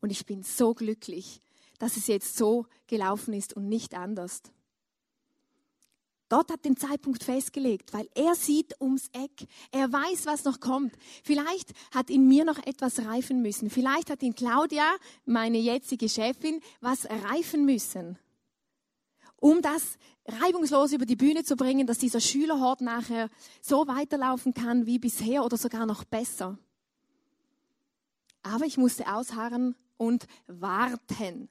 Und 0.00 0.10
ich 0.10 0.26
bin 0.26 0.42
so 0.42 0.74
glücklich, 0.74 1.42
dass 1.78 1.96
es 1.96 2.06
jetzt 2.06 2.36
so 2.36 2.66
gelaufen 2.86 3.34
ist 3.34 3.54
und 3.54 3.68
nicht 3.68 3.94
anders. 3.94 4.42
Gott 6.32 6.50
hat 6.50 6.64
den 6.64 6.78
Zeitpunkt 6.78 7.22
festgelegt, 7.22 7.92
weil 7.92 8.08
er 8.14 8.34
sieht 8.34 8.80
ums 8.80 9.10
Eck. 9.12 9.46
Er 9.70 9.92
weiß, 9.92 10.24
was 10.24 10.44
noch 10.44 10.60
kommt. 10.60 10.94
Vielleicht 11.22 11.72
hat 11.94 12.08
in 12.08 12.26
mir 12.26 12.46
noch 12.46 12.56
etwas 12.64 13.00
reifen 13.00 13.42
müssen. 13.42 13.68
Vielleicht 13.68 14.08
hat 14.08 14.22
in 14.22 14.34
Claudia, 14.34 14.90
meine 15.26 15.58
jetzige 15.58 16.08
Chefin, 16.08 16.62
was 16.80 17.06
reifen 17.10 17.66
müssen. 17.66 18.18
Um 19.36 19.60
das 19.60 19.98
reibungslos 20.26 20.92
über 20.92 21.04
die 21.04 21.16
Bühne 21.16 21.44
zu 21.44 21.54
bringen, 21.54 21.86
dass 21.86 21.98
dieser 21.98 22.22
Schülerhort 22.22 22.80
nachher 22.80 23.28
so 23.60 23.86
weiterlaufen 23.86 24.54
kann 24.54 24.86
wie 24.86 24.98
bisher 24.98 25.44
oder 25.44 25.58
sogar 25.58 25.84
noch 25.84 26.02
besser. 26.02 26.56
Aber 28.42 28.64
ich 28.64 28.78
musste 28.78 29.06
ausharren 29.06 29.76
und 29.98 30.26
warten. 30.46 31.50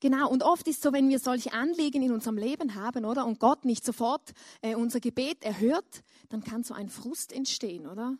Genau, 0.00 0.28
und 0.28 0.42
oft 0.42 0.68
ist 0.68 0.76
es 0.76 0.82
so, 0.82 0.92
wenn 0.92 1.08
wir 1.08 1.18
solche 1.18 1.52
Anliegen 1.52 2.02
in 2.02 2.12
unserem 2.12 2.36
Leben 2.36 2.74
haben, 2.74 3.04
oder, 3.04 3.26
und 3.26 3.40
Gott 3.40 3.64
nicht 3.64 3.84
sofort 3.84 4.32
äh, 4.62 4.74
unser 4.74 5.00
Gebet 5.00 5.44
erhört, 5.44 6.02
dann 6.28 6.44
kann 6.44 6.64
so 6.64 6.74
ein 6.74 6.88
Frust 6.88 7.32
entstehen, 7.32 7.86
oder? 7.86 8.16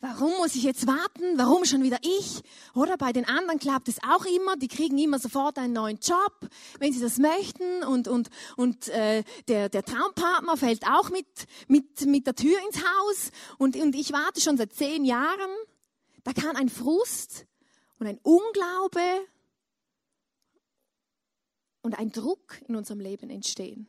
warum 0.00 0.30
muss 0.38 0.54
ich 0.54 0.62
jetzt 0.62 0.86
warten? 0.86 1.36
Warum 1.36 1.64
schon 1.64 1.82
wieder 1.82 1.98
ich? 2.02 2.42
Oder 2.74 2.96
bei 2.96 3.12
den 3.12 3.26
anderen 3.26 3.58
klappt 3.58 3.88
es 3.88 4.02
auch 4.02 4.24
immer. 4.24 4.56
Die 4.56 4.68
kriegen 4.68 4.98
immer 4.98 5.18
sofort 5.18 5.58
einen 5.58 5.74
neuen 5.74 5.98
Job, 5.98 6.48
wenn 6.78 6.92
sie 6.92 7.00
das 7.00 7.18
möchten. 7.18 7.82
Und, 7.84 8.08
und, 8.08 8.30
und 8.56 8.88
äh, 8.88 9.22
der, 9.48 9.68
der 9.68 9.84
Traumpartner 9.84 10.56
fällt 10.56 10.86
auch 10.86 11.10
mit, 11.10 11.26
mit, 11.68 12.06
mit 12.06 12.26
der 12.26 12.34
Tür 12.34 12.58
ins 12.66 12.78
Haus. 12.78 13.30
Und, 13.58 13.76
und 13.76 13.94
ich 13.94 14.12
warte 14.12 14.40
schon 14.40 14.56
seit 14.56 14.72
zehn 14.72 15.04
Jahren. 15.04 15.50
Da 16.24 16.32
kann 16.32 16.56
ein 16.56 16.68
Frust 16.68 17.46
und 17.98 18.06
ein 18.06 18.18
Unglaube 18.22 19.00
und 21.82 21.98
ein 21.98 22.12
Druck 22.12 22.60
in 22.68 22.76
unserem 22.76 23.00
Leben 23.00 23.30
entstehen. 23.30 23.86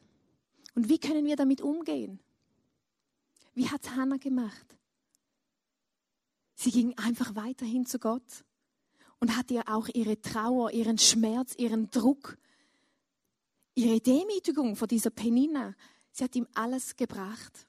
Und 0.75 0.89
wie 0.89 0.99
können 0.99 1.25
wir 1.25 1.35
damit 1.35 1.61
umgehen? 1.61 2.19
Wie 3.53 3.67
hat 3.67 3.95
Hannah 3.95 4.17
gemacht? 4.17 4.65
Sie 6.55 6.71
ging 6.71 6.97
einfach 6.97 7.35
weiterhin 7.35 7.85
zu 7.85 7.99
Gott 7.99 8.45
und 9.19 9.35
hat 9.35 9.51
ihr 9.51 9.67
auch 9.67 9.87
ihre 9.93 10.21
Trauer, 10.21 10.71
ihren 10.71 10.97
Schmerz, 10.97 11.55
ihren 11.57 11.89
Druck, 11.89 12.37
ihre 13.75 13.99
Demütigung 13.99 14.75
vor 14.75 14.87
dieser 14.87 15.09
Penina, 15.09 15.75
sie 16.11 16.23
hat 16.23 16.35
ihm 16.35 16.47
alles 16.53 16.95
gebracht. 16.95 17.67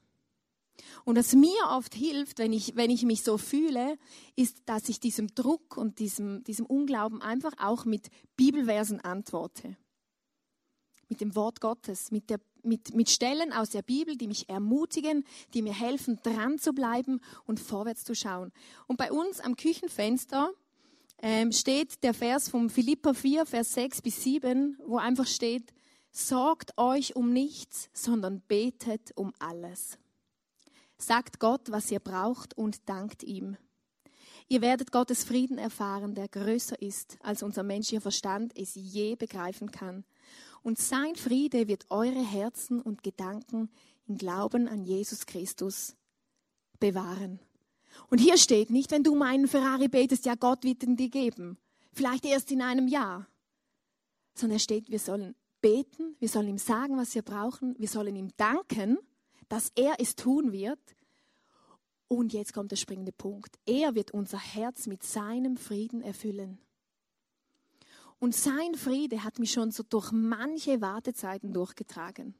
Und 1.04 1.16
was 1.16 1.34
mir 1.34 1.68
oft 1.70 1.94
hilft, 1.94 2.38
wenn 2.38 2.52
ich, 2.52 2.76
wenn 2.76 2.90
ich 2.90 3.04
mich 3.04 3.22
so 3.22 3.38
fühle, 3.38 3.98
ist, 4.36 4.62
dass 4.66 4.88
ich 4.88 5.00
diesem 5.00 5.34
Druck 5.34 5.76
und 5.76 5.98
diesem, 5.98 6.44
diesem 6.44 6.66
Unglauben 6.66 7.22
einfach 7.22 7.52
auch 7.58 7.84
mit 7.84 8.08
Bibelversen 8.36 9.00
antworte 9.00 9.76
mit 11.12 11.20
dem 11.20 11.34
Wort 11.36 11.60
Gottes, 11.60 12.10
mit, 12.10 12.30
der, 12.30 12.40
mit, 12.62 12.94
mit 12.94 13.10
Stellen 13.10 13.52
aus 13.52 13.68
der 13.68 13.82
Bibel, 13.82 14.16
die 14.16 14.26
mich 14.26 14.48
ermutigen, 14.48 15.26
die 15.52 15.60
mir 15.60 15.74
helfen, 15.74 16.18
dran 16.22 16.58
zu 16.58 16.72
bleiben 16.72 17.20
und 17.44 17.60
vorwärts 17.60 18.04
zu 18.04 18.14
schauen. 18.14 18.50
Und 18.86 18.96
bei 18.96 19.12
uns 19.12 19.38
am 19.40 19.56
Küchenfenster 19.56 20.50
ähm, 21.18 21.52
steht 21.52 22.02
der 22.02 22.14
Vers 22.14 22.48
vom 22.48 22.70
Philippa 22.70 23.12
4, 23.12 23.44
Vers 23.44 23.74
6 23.74 24.00
bis 24.00 24.22
7, 24.22 24.78
wo 24.86 24.96
einfach 24.96 25.26
steht, 25.26 25.74
sorgt 26.12 26.78
euch 26.78 27.14
um 27.14 27.30
nichts, 27.30 27.90
sondern 27.92 28.40
betet 28.40 29.12
um 29.14 29.34
alles. 29.38 29.98
Sagt 30.96 31.40
Gott, 31.40 31.70
was 31.70 31.90
ihr 31.90 32.00
braucht 32.00 32.56
und 32.56 32.88
dankt 32.88 33.22
ihm. 33.22 33.58
Ihr 34.48 34.62
werdet 34.62 34.92
Gottes 34.92 35.24
Frieden 35.24 35.58
erfahren, 35.58 36.14
der 36.14 36.28
größer 36.28 36.80
ist, 36.80 37.18
als 37.20 37.42
unser 37.42 37.64
menschlicher 37.64 38.00
Verstand 38.00 38.56
es 38.56 38.74
je 38.74 39.14
begreifen 39.14 39.70
kann. 39.70 40.04
Und 40.62 40.78
sein 40.78 41.16
Friede 41.16 41.68
wird 41.68 41.86
eure 41.90 42.24
Herzen 42.24 42.80
und 42.80 43.02
Gedanken 43.02 43.70
im 44.06 44.16
Glauben 44.16 44.68
an 44.68 44.84
Jesus 44.84 45.26
Christus 45.26 45.96
bewahren. 46.78 47.40
Und 48.08 48.18
hier 48.18 48.38
steht 48.38 48.70
nicht, 48.70 48.90
wenn 48.90 49.02
du 49.02 49.14
meinen 49.14 49.48
Ferrari 49.48 49.88
betest, 49.88 50.24
ja, 50.24 50.34
Gott 50.34 50.64
wird 50.64 50.82
ihn 50.82 50.96
dir 50.96 51.10
geben. 51.10 51.58
Vielleicht 51.92 52.24
erst 52.24 52.50
in 52.50 52.62
einem 52.62 52.88
Jahr. 52.88 53.26
Sondern 54.34 54.56
es 54.56 54.62
steht, 54.62 54.90
wir 54.90 54.98
sollen 54.98 55.34
beten, 55.60 56.16
wir 56.18 56.28
sollen 56.28 56.48
ihm 56.48 56.58
sagen, 56.58 56.96
was 56.96 57.14
wir 57.14 57.22
brauchen, 57.22 57.74
wir 57.78 57.88
sollen 57.88 58.16
ihm 58.16 58.30
danken, 58.36 58.98
dass 59.48 59.70
er 59.74 59.96
es 59.98 60.16
tun 60.16 60.52
wird. 60.52 60.80
Und 62.08 62.32
jetzt 62.32 62.52
kommt 62.52 62.70
der 62.70 62.76
springende 62.76 63.12
Punkt. 63.12 63.58
Er 63.66 63.94
wird 63.94 64.12
unser 64.12 64.38
Herz 64.38 64.86
mit 64.86 65.02
seinem 65.02 65.56
Frieden 65.56 66.02
erfüllen. 66.02 66.58
Und 68.22 68.36
sein 68.36 68.76
Friede 68.76 69.24
hat 69.24 69.40
mich 69.40 69.50
schon 69.50 69.72
so 69.72 69.82
durch 69.82 70.12
manche 70.12 70.80
Wartezeiten 70.80 71.52
durchgetragen. 71.52 72.36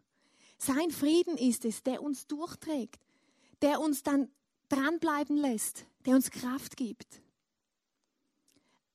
Sein 0.56 0.92
Frieden 0.92 1.36
ist 1.36 1.64
es, 1.64 1.82
der 1.82 2.04
uns 2.04 2.28
durchträgt, 2.28 3.00
der 3.62 3.80
uns 3.80 4.04
dann 4.04 4.28
dranbleiben 4.68 5.36
lässt, 5.36 5.84
der 6.06 6.14
uns 6.14 6.30
Kraft 6.30 6.76
gibt. 6.76 7.20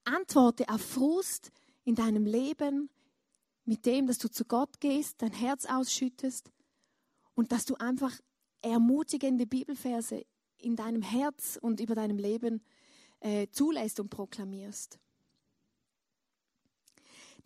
Antworte 0.05 0.69
auf 0.69 0.79
Frust 0.79 1.51
in 1.83 1.95
deinem 1.95 2.25
Leben 2.25 2.89
mit 3.65 3.85
dem, 3.85 4.07
dass 4.07 4.17
du 4.17 4.31
zu 4.31 4.45
Gott 4.45 4.79
gehst, 4.79 5.21
dein 5.21 5.33
Herz 5.33 5.65
ausschüttest 5.65 6.49
und 7.35 7.51
dass 7.51 7.65
du 7.65 7.75
einfach 7.75 8.13
ermutigende 8.61 9.45
Bibelverse 9.45 10.25
in 10.57 10.77
deinem 10.77 11.01
Herz 11.01 11.59
und 11.61 11.81
über 11.81 11.95
deinem 11.95 12.17
Leben 12.17 12.63
äh, 13.19 13.47
zulässt 13.51 13.99
und 13.99 14.07
proklamierst. 14.07 15.01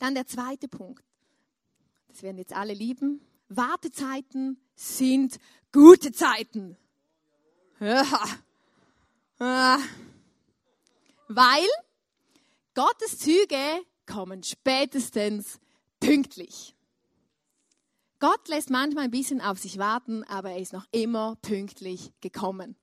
Dann 0.01 0.15
der 0.15 0.25
zweite 0.25 0.67
Punkt. 0.67 1.05
Das 2.07 2.23
werden 2.23 2.39
jetzt 2.39 2.53
alle 2.53 2.73
lieben. 2.73 3.21
Wartezeiten 3.49 4.59
sind 4.73 5.37
gute 5.71 6.11
Zeiten. 6.11 6.75
Ja. 7.79 8.03
Weil 11.27 11.67
Gottes 12.73 13.19
Züge 13.19 13.85
kommen 14.07 14.41
spätestens 14.41 15.59
pünktlich. 15.99 16.75
Gott 18.19 18.47
lässt 18.47 18.71
manchmal 18.71 19.03
ein 19.03 19.11
bisschen 19.11 19.39
auf 19.39 19.59
sich 19.59 19.77
warten, 19.77 20.23
aber 20.23 20.49
er 20.49 20.61
ist 20.61 20.73
noch 20.73 20.87
immer 20.91 21.35
pünktlich 21.43 22.11
gekommen. 22.21 22.75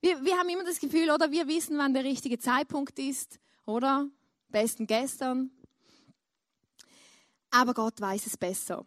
Wir, 0.00 0.24
wir 0.24 0.38
haben 0.38 0.48
immer 0.48 0.64
das 0.64 0.78
Gefühl, 0.78 1.10
oder 1.10 1.32
wir 1.32 1.48
wissen, 1.48 1.76
wann 1.76 1.92
der 1.92 2.04
richtige 2.04 2.38
Zeitpunkt 2.38 3.00
ist, 3.00 3.40
oder? 3.66 4.08
Besten 4.50 4.86
gestern. 4.86 5.50
Aber 7.50 7.74
Gott 7.74 8.00
weiß 8.00 8.26
es 8.26 8.36
besser. 8.36 8.86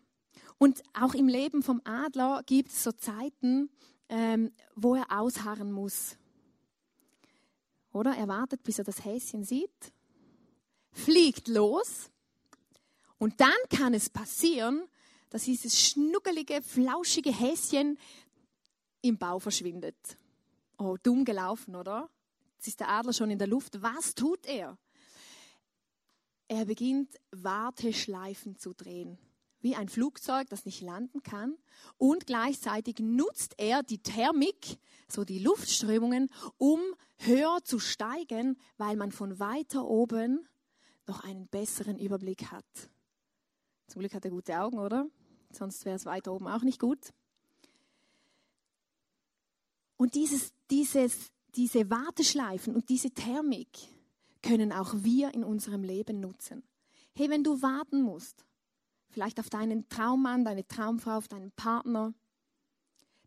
Und 0.58 0.82
auch 0.94 1.14
im 1.14 1.28
Leben 1.28 1.64
vom 1.64 1.82
Adler 1.84 2.44
gibt 2.46 2.70
es 2.70 2.84
so 2.84 2.92
Zeiten, 2.92 3.70
ähm, 4.10 4.52
wo 4.76 4.96
er 4.96 5.06
ausharren 5.10 5.72
muss. 5.72 6.18
Oder 7.92 8.16
er 8.16 8.28
wartet, 8.28 8.64
bis 8.64 8.80
er 8.80 8.86
das 8.86 9.04
Häschen 9.06 9.44
sieht, 9.44 9.94
fliegt 10.92 11.48
los 11.48 12.10
und 13.18 13.40
dann 13.40 13.54
kann 13.70 13.94
es 13.94 14.10
passieren, 14.10 14.84
dass 15.30 15.44
dieses 15.44 15.80
schnuckelige, 15.80 16.62
flauschige 16.62 17.32
Häschen 17.32 17.98
im 19.02 19.18
Bau 19.18 19.40
verschwindet. 19.40 19.96
Oh, 20.78 20.98
dumm 21.02 21.24
gelaufen, 21.24 21.76
oder? 21.76 22.10
Jetzt 22.56 22.68
ist 22.68 22.80
der 22.80 22.90
Adler 22.90 23.14
schon 23.14 23.32
in 23.32 23.40
der 23.40 23.48
Luft. 23.48 23.82
Was 23.82 24.14
tut 24.14 24.46
er? 24.46 24.78
Er 26.48 26.66
beginnt 26.66 27.10
Warteschleifen 27.32 28.58
zu 28.58 28.74
drehen, 28.74 29.18
wie 29.62 29.76
ein 29.76 29.90
Flugzeug, 29.90 30.50
das 30.50 30.66
nicht 30.66 30.82
landen 30.82 31.24
kann. 31.24 31.56
Und 31.98 32.28
gleichzeitig 32.28 33.00
nutzt 33.00 33.56
er 33.58 33.82
die 33.82 34.00
Thermik, 34.00 34.78
so 35.08 35.24
die 35.24 35.40
Luftströmungen, 35.40 36.30
um 36.58 36.80
höher 37.18 37.60
zu 37.64 37.80
steigen, 37.80 38.58
weil 38.78 38.98
man 38.98 39.12
von 39.12 39.40
weiter 39.40 39.86
oben 39.86 40.48
noch 41.08 41.24
einen 41.24 41.48
besseren 41.48 41.98
Überblick 41.98 42.52
hat. 42.52 42.66
Zum 43.88 44.00
Glück 44.00 44.14
hat 44.14 44.26
er 44.26 44.32
gute 44.32 44.60
Augen, 44.60 44.80
oder? 44.80 45.08
Sonst 45.52 45.86
wäre 45.86 45.96
es 45.96 46.06
weiter 46.06 46.34
oben 46.34 46.48
auch 46.48 46.64
nicht 46.64 46.80
gut. 46.80 47.14
Und 49.98 50.16
dieses, 50.16 50.52
dieses, 50.70 51.32
diese 51.56 51.90
Warteschleifen 51.90 52.76
und 52.76 52.90
diese 52.90 53.12
Thermik, 53.12 53.70
können 54.44 54.72
auch 54.72 54.94
wir 54.98 55.34
in 55.34 55.44
unserem 55.44 55.84
Leben 55.84 56.20
nutzen. 56.20 56.64
Hey, 57.16 57.30
wenn 57.30 57.44
du 57.44 57.62
warten 57.62 58.04
musst, 58.04 58.46
vielleicht 59.10 59.40
auf 59.40 59.50
deinen 59.50 59.90
Traummann, 59.90 60.46
deine 60.46 60.68
Traumfrau, 60.68 61.18
auf 61.18 61.28
deinen 61.28 61.52
Partner, 61.52 62.14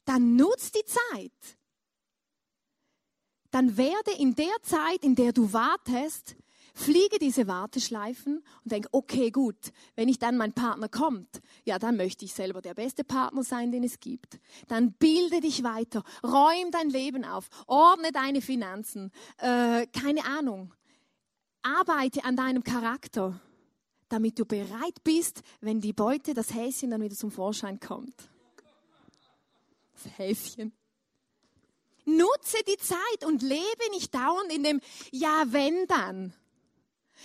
dann 0.05 0.37
nutz 0.37 0.70
die 0.70 0.85
Zeit. 0.85 1.59
Dann 3.50 3.76
werde 3.76 4.12
in 4.18 4.35
der 4.35 4.62
Zeit, 4.62 5.02
in 5.02 5.14
der 5.14 5.33
du 5.33 5.52
wartest, 5.52 6.37
fliege 6.74 7.18
diese 7.18 7.46
Warteschleifen 7.46 8.44
und 8.64 8.70
denke, 8.72 8.88
okay, 8.92 9.31
gut, 9.31 9.72
wenn 9.94 10.09
ich 10.09 10.18
dann 10.18 10.37
mein 10.37 10.52
Partner 10.52 10.88
kommt, 10.88 11.40
ja, 11.64 11.79
dann 11.79 11.96
möchte 11.96 12.24
ich 12.26 12.35
selber 12.35 12.61
der 12.61 12.74
beste 12.74 13.02
Partner 13.02 13.42
sein, 13.42 13.72
den 13.72 13.83
es 13.83 13.98
gibt. 13.98 14.38
Dann 14.68 14.92
bilde 14.92 15.40
dich 15.40 15.62
weiter, 15.62 16.05
räum 16.22 16.70
dein 16.70 16.90
Leben 16.90 17.24
auf, 17.24 17.48
ordne 17.66 18.12
deine 18.12 18.42
Finanzen, 18.42 19.11
äh, 19.38 19.87
keine 19.87 20.24
Ahnung. 20.26 20.74
Arbeite 21.66 22.24
an 22.24 22.37
deinem 22.37 22.62
Charakter, 22.62 23.40
damit 24.09 24.38
du 24.38 24.44
bereit 24.44 25.02
bist, 25.02 25.42
wenn 25.61 25.81
die 25.81 25.92
Beute, 25.92 26.33
das 26.33 26.55
Häschen 26.55 26.90
dann 26.90 27.02
wieder 27.02 27.16
zum 27.16 27.31
Vorschein 27.31 27.81
kommt. 27.81 28.14
Das 29.94 30.18
Häschen. 30.18 30.72
Nutze 32.05 32.59
die 32.68 32.76
Zeit 32.76 33.24
und 33.26 33.42
lebe 33.42 33.90
nicht 33.90 34.14
dauernd 34.14 34.52
in 34.52 34.62
dem 34.62 34.81
Ja, 35.11 35.44
wenn 35.48 35.87
dann. 35.88 36.33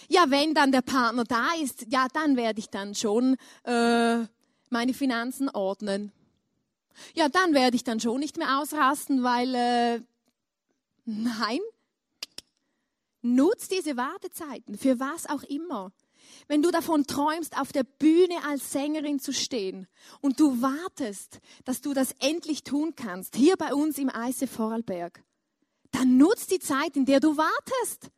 Ja, 0.08 0.26
wenn 0.30 0.56
dann 0.56 0.72
der 0.72 0.82
Partner 0.82 1.24
da 1.24 1.50
ist, 1.62 1.86
ja, 1.90 2.08
dann 2.12 2.36
werde 2.36 2.60
ich 2.60 2.70
dann 2.70 2.96
schon 2.96 3.38
äh, 3.64 4.26
meine 4.70 4.94
Finanzen 4.94 5.50
ordnen. 5.50 6.12
Ja, 7.14 7.30
dann 7.30 7.54
werde 7.54 7.76
ich 7.76 7.84
dann 7.84 8.00
schon 8.00 8.20
nicht 8.20 8.38
mehr 8.38 8.60
ausrasten, 8.60 9.22
weil 9.22 9.54
äh, 9.54 10.02
nein, 11.06 11.60
Nutz 13.22 13.68
diese 13.68 13.98
Wartezeiten, 13.98 14.78
für 14.78 15.00
was 15.00 15.28
auch 15.30 15.44
immer. 15.44 15.92
Wenn 16.48 16.62
du 16.62 16.72
davon 16.72 17.06
träumst, 17.06 17.60
auf 17.60 17.72
der 17.72 17.84
Bühne 17.84 18.44
als 18.48 18.72
Sängerin 18.72 19.20
zu 19.20 19.34
stehen 19.34 19.88
und 20.22 20.40
du 20.40 20.62
wartest, 20.62 21.40
dass 21.66 21.82
du 21.82 21.94
das 21.94 22.14
endlich 22.20 22.64
tun 22.64 22.94
kannst, 22.96 23.36
hier 23.36 23.58
bei 23.58 23.74
uns 23.74 23.98
im 23.98 24.10
Eise 24.10 24.48
Vorarlberg, 24.48 25.24
dann 25.92 26.18
nutz 26.18 26.48
die 26.48 26.60
Zeit, 26.60 26.96
in 26.96 27.06
der 27.06 27.20
du 27.20 27.38
wartest. 27.38 28.12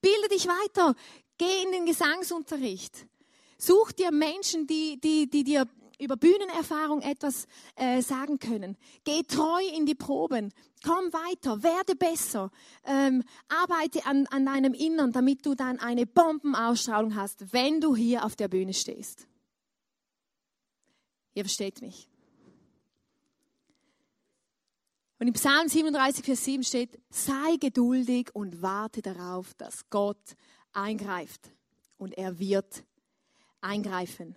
Bilde 0.00 0.28
dich 0.28 0.46
weiter. 0.46 0.94
Geh 1.36 1.62
in 1.64 1.72
den 1.72 1.86
Gesangsunterricht. 1.86 3.06
Such 3.58 3.92
dir 3.92 4.12
Menschen, 4.12 4.66
die, 4.66 5.00
die, 5.00 5.28
die 5.28 5.42
dir 5.42 5.66
über 5.98 6.16
Bühnenerfahrung 6.16 7.02
etwas 7.02 7.46
äh, 7.76 8.00
sagen 8.02 8.38
können. 8.38 8.76
Geh 9.04 9.22
treu 9.22 9.62
in 9.74 9.86
die 9.86 9.94
Proben. 9.94 10.52
Komm 10.84 11.12
weiter, 11.12 11.62
werde 11.62 11.96
besser. 11.96 12.50
Ähm, 12.84 13.24
arbeite 13.48 14.06
an, 14.06 14.26
an 14.28 14.46
deinem 14.46 14.74
Innern, 14.74 15.12
damit 15.12 15.44
du 15.44 15.54
dann 15.54 15.78
eine 15.78 16.06
Bombenausstrahlung 16.06 17.16
hast, 17.16 17.52
wenn 17.52 17.80
du 17.80 17.96
hier 17.96 18.24
auf 18.24 18.36
der 18.36 18.48
Bühne 18.48 18.74
stehst. 18.74 19.26
Ihr 21.34 21.44
versteht 21.44 21.80
mich. 21.80 22.08
Und 25.20 25.26
im 25.26 25.34
Psalm 25.34 25.68
37, 25.68 26.24
Vers 26.24 26.44
7 26.44 26.62
steht, 26.62 27.00
sei 27.10 27.56
geduldig 27.58 28.30
und 28.34 28.62
warte 28.62 29.02
darauf, 29.02 29.52
dass 29.54 29.90
Gott 29.90 30.36
eingreift. 30.72 31.50
Und 31.96 32.16
er 32.16 32.38
wird 32.38 32.84
eingreifen. 33.60 34.36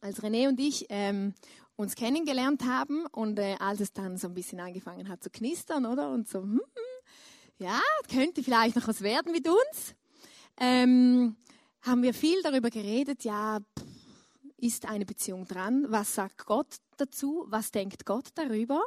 Als 0.00 0.22
René 0.22 0.48
und 0.48 0.60
ich 0.60 0.86
ähm, 0.88 1.34
uns 1.76 1.94
kennengelernt 1.94 2.64
haben 2.64 3.06
und 3.06 3.38
äh, 3.38 3.56
als 3.58 3.80
es 3.80 3.92
dann 3.92 4.16
so 4.16 4.28
ein 4.28 4.34
bisschen 4.34 4.60
angefangen 4.60 5.08
hat 5.08 5.22
zu 5.22 5.30
knistern, 5.30 5.86
oder? 5.86 6.10
Und 6.10 6.28
so, 6.28 6.42
hm, 6.42 6.52
hm 6.52 6.60
ja, 7.58 7.80
könnte 8.10 8.42
vielleicht 8.42 8.76
noch 8.76 8.86
was 8.86 9.00
werden 9.00 9.32
mit 9.32 9.48
uns, 9.48 9.94
ähm, 10.58 11.36
haben 11.82 12.02
wir 12.02 12.14
viel 12.14 12.42
darüber 12.42 12.70
geredet, 12.70 13.24
ja, 13.24 13.60
ist 14.58 14.86
eine 14.86 15.04
Beziehung 15.04 15.46
dran? 15.46 15.86
Was 15.88 16.14
sagt 16.14 16.46
Gott 16.46 16.76
dazu? 16.96 17.44
Was 17.48 17.70
denkt 17.70 18.06
Gott 18.06 18.28
darüber? 18.34 18.82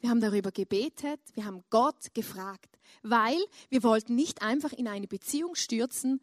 Wir 0.00 0.10
haben 0.10 0.20
darüber 0.20 0.50
gebetet, 0.50 1.20
wir 1.32 1.46
haben 1.46 1.64
Gott 1.70 2.12
gefragt, 2.12 2.78
weil 3.02 3.38
wir 3.70 3.82
wollten 3.82 4.14
nicht 4.14 4.42
einfach 4.42 4.72
in 4.72 4.86
eine 4.86 5.06
Beziehung 5.06 5.54
stürzen 5.54 6.20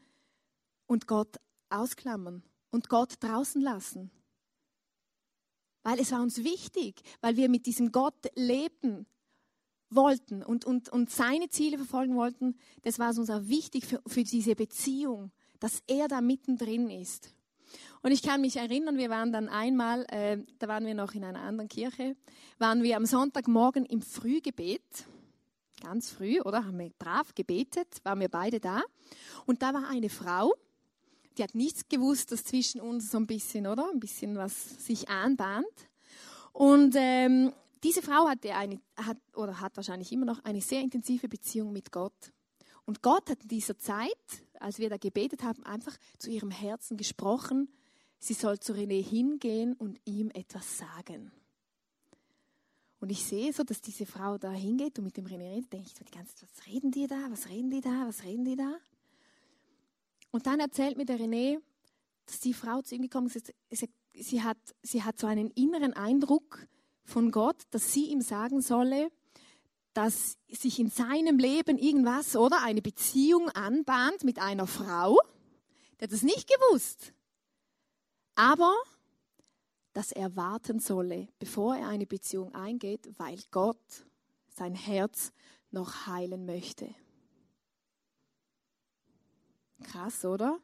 und 0.86 1.08
Gott 1.08 1.38
ausklammern 1.70 2.44
und 2.72 2.90
Gott 2.90 3.16
draußen 3.20 3.62
lassen. 3.62 4.12
Weil 5.84 6.00
es 6.00 6.12
war 6.12 6.22
uns 6.22 6.44
wichtig, 6.44 7.02
weil 7.22 7.38
wir 7.38 7.50
mit 7.50 7.66
diesem 7.66 7.92
Gott 7.92 8.16
leben 8.36 9.06
wollten 9.90 10.44
und, 10.44 10.66
und, 10.66 10.90
und 10.90 11.10
seine 11.10 11.50
Ziele 11.50 11.78
verfolgen 11.78 12.16
wollten. 12.16 12.58
Das 12.84 13.00
war 13.00 13.10
uns 13.10 13.30
auch 13.30 13.48
wichtig 13.48 13.86
für, 13.86 14.02
für 14.08 14.24
diese 14.24 14.56
Beziehung, 14.56 15.32
dass 15.60 15.84
er 15.88 16.08
da 16.08 16.22
mittendrin 16.22 16.90
ist. 16.90 17.34
Und 18.02 18.12
ich 18.12 18.22
kann 18.22 18.42
mich 18.42 18.58
erinnern, 18.58 18.98
wir 18.98 19.10
waren 19.10 19.32
dann 19.32 19.48
einmal, 19.48 20.06
äh, 20.10 20.40
da 20.60 20.68
waren 20.68 20.86
wir 20.86 20.96
noch 20.96 21.14
in 21.14 21.24
einer 21.24 21.42
anderen 21.42 21.70
Kirche, 21.70 22.16
waren 22.58 22.84
wir 22.84 22.98
am 22.98 23.06
Sonntagmorgen 23.06 23.86
im 23.86 24.02
Frühgebet, 24.02 25.06
ganz 25.82 26.10
früh, 26.10 26.42
oder? 26.42 26.66
Haben 26.66 26.80
wir 26.80 26.92
brav 26.98 27.34
gebetet, 27.34 28.00
waren 28.04 28.20
wir 28.20 28.30
beide 28.30 28.60
da. 28.60 28.82
Und 29.46 29.62
da 29.62 29.74
war 29.74 29.88
eine 29.90 30.10
Frau, 30.10 30.54
die 31.38 31.44
hat 31.44 31.56
nichts 31.56 31.88
gewusst, 31.88 32.32
dass 32.32 32.44
zwischen 32.44 32.82
uns 32.82 33.12
so 33.12 33.18
ein 33.18 33.28
bisschen, 33.28 33.68
oder? 33.68 33.90
Ein 33.92 34.00
bisschen 34.00 34.36
was 34.36 34.86
sich 34.86 35.10
anbahnt. 35.10 35.66
Und 36.54 36.96
ähm, 36.98 37.54
diese 37.84 38.02
Frau 38.02 38.28
hatte 38.28 38.54
eine, 38.56 38.80
hat, 38.98 39.18
oder 39.36 39.60
hat 39.60 39.76
wahrscheinlich 39.78 40.12
immer 40.12 40.26
noch 40.26 40.44
eine 40.44 40.62
sehr 40.62 40.82
intensive 40.82 41.28
Beziehung 41.30 41.72
mit 41.72 41.92
Gott. 41.92 42.34
Und 42.86 43.02
Gott 43.02 43.30
hat 43.30 43.44
in 43.44 43.48
dieser 43.48 43.78
Zeit, 43.78 44.10
als 44.60 44.80
wir 44.80 44.90
da 44.90 44.98
gebetet 44.98 45.44
haben, 45.44 45.64
einfach 45.64 45.98
zu 46.18 46.30
ihrem 46.30 46.52
Herzen 46.52 46.98
gesprochen 46.98 47.70
sie 48.22 48.36
soll 48.36 48.60
zu 48.60 48.74
René 48.74 49.04
hingehen 49.04 49.74
und 49.74 50.00
ihm 50.06 50.30
etwas 50.34 50.78
sagen. 50.78 51.32
Und 53.00 53.10
ich 53.10 53.26
sehe 53.26 53.52
so, 53.52 53.64
dass 53.64 53.82
diese 53.82 54.06
Frau 54.06 54.38
da 54.38 54.52
hingeht 54.52 55.00
und 55.00 55.06
mit 55.06 55.18
dem 55.18 55.26
René 55.26 55.56
redet. 55.56 55.74
Denke 55.74 55.88
ich 55.88 55.96
so 55.98 56.06
die 56.06 56.12
ganze 56.12 56.36
Zeit, 56.36 56.50
was 56.56 56.68
reden 56.68 56.92
die 56.92 57.08
da? 57.08 57.28
Was 57.32 57.50
reden 57.50 57.72
die 57.72 57.82
da? 57.82 58.08
Was 58.08 58.24
reden 58.24 58.46
die 58.46 58.56
da? 58.56 58.78
Und 60.32 60.48
dann 60.48 60.60
erzählt 60.60 60.98
mir 60.98 61.06
der 61.06 61.20
René, 61.20 61.60
dass 62.26 62.40
die 62.40 62.54
Frau 62.54 62.82
zu 62.82 62.96
ihm 62.96 63.02
gekommen 63.04 63.28
ist. 63.28 63.94
Sie 64.14 64.42
hat, 64.42 64.58
sie 64.82 65.04
hat 65.04 65.20
so 65.20 65.28
einen 65.28 65.52
inneren 65.52 65.94
Eindruck 65.94 66.66
von 67.04 67.32
Gott, 67.32 67.64
dass 67.72 67.94
sie 67.94 68.06
ihm 68.06 68.22
sagen 68.22 68.62
solle, 68.62 69.12
dass 69.94 70.38
sich 70.50 70.80
in 70.80 70.90
seinem 70.90 71.38
Leben 71.38 71.78
irgendwas 71.78 72.36
oder 72.36 72.64
eine 72.64 72.82
Beziehung 72.82 73.50
anbahnt 73.50 74.24
mit 74.24 74.40
einer 74.40 74.68
Frau. 74.68 75.20
Der 76.00 76.12
es 76.12 76.24
nicht 76.24 76.50
gewusst 76.50 77.14
aber 78.36 78.74
dass 79.94 80.12
er 80.12 80.36
warten 80.36 80.80
solle, 80.80 81.28
bevor 81.38 81.76
er 81.76 81.90
eine 81.90 82.08
Beziehung 82.08 82.56
eingeht, 82.56 83.08
weil 83.20 83.38
Gott 83.52 83.78
sein 84.48 84.74
Herz 84.74 85.32
noch 85.70 86.08
heilen 86.08 86.46
möchte. 86.46 86.96
Krass, 89.84 90.26
oder? 90.26 90.60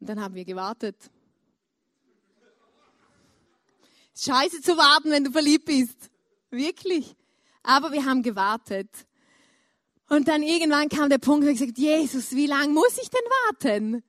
Und 0.00 0.08
dann 0.08 0.20
haben 0.20 0.34
wir 0.34 0.44
gewartet. 0.44 0.96
Scheiße 4.16 4.60
zu 4.60 4.76
warten, 4.76 5.10
wenn 5.10 5.24
du 5.24 5.32
verliebt 5.32 5.64
bist. 5.64 6.10
Wirklich. 6.50 7.16
Aber 7.62 7.90
wir 7.92 8.04
haben 8.04 8.22
gewartet. 8.22 8.90
Und 10.08 10.28
dann 10.28 10.42
irgendwann 10.42 10.88
kam 10.88 11.08
der 11.08 11.18
Punkt, 11.18 11.46
wo 11.46 11.50
ich 11.50 11.58
gesagt, 11.58 11.78
Jesus, 11.78 12.32
wie 12.32 12.46
lange 12.46 12.72
muss 12.72 12.98
ich 12.98 13.10
denn 13.10 13.24
warten? 13.46 14.04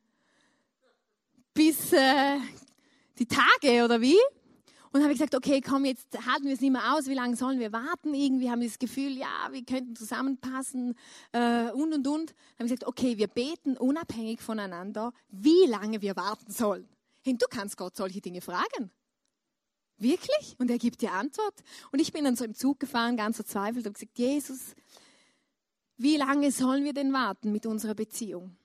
bis 1.56 1.94
äh, 1.94 2.38
die 3.18 3.26
Tage 3.26 3.86
oder 3.86 4.00
wie? 4.02 4.20
Und 4.96 5.02
habe 5.02 5.12
ich 5.12 5.20
gesagt, 5.20 5.36
okay, 5.36 5.60
komm, 5.60 5.84
jetzt 5.84 6.08
halten 6.26 6.46
wir 6.46 6.54
es 6.54 6.62
nicht 6.62 6.72
mehr 6.72 6.94
aus, 6.94 7.08
wie 7.08 7.16
lange 7.16 7.36
sollen 7.36 7.60
wir 7.60 7.74
warten? 7.74 8.14
Irgendwie 8.14 8.50
haben 8.50 8.62
wir 8.62 8.70
das 8.70 8.80
Gefühl, 8.80 9.18
ja, 9.18 9.50
wir 9.52 9.62
könnten 9.66 9.94
zusammenpassen 9.94 10.96
äh, 11.34 11.70
und 11.72 11.92
und 11.92 12.08
und. 12.08 12.30
Dann 12.30 12.60
habe 12.60 12.68
ich 12.68 12.72
gesagt, 12.72 12.86
okay, 12.86 13.18
wir 13.18 13.28
beten 13.28 13.76
unabhängig 13.76 14.40
voneinander, 14.40 15.12
wie 15.28 15.66
lange 15.68 16.02
wir 16.02 16.16
warten 16.16 16.50
sollen. 16.50 16.88
Hey, 17.24 17.36
du 17.38 17.46
kannst 17.50 17.76
Gott 17.76 17.98
solche 17.98 18.22
Dinge 18.22 18.40
fragen. 18.40 18.90
Wirklich? 19.98 20.56
Und 20.60 20.72
er 20.72 20.78
gibt 20.78 21.02
dir 21.02 21.12
Antwort. 21.12 21.56
Und 21.92 22.00
ich 22.00 22.14
bin 22.14 22.24
dann 22.24 22.38
so 22.38 22.46
im 22.46 22.56
Zug 22.56 22.80
gefahren, 22.80 23.18
ganz 23.18 23.36
verzweifelt, 23.36 23.86
und 23.88 23.96
gesagt, 23.96 24.18
Jesus, 24.18 24.76
wie 25.98 26.16
lange 26.16 26.54
sollen 26.54 26.86
wir 26.86 26.94
denn 26.94 27.12
warten 27.12 27.52
mit 27.52 27.66
unserer 27.66 27.96
Beziehung? 27.96 28.56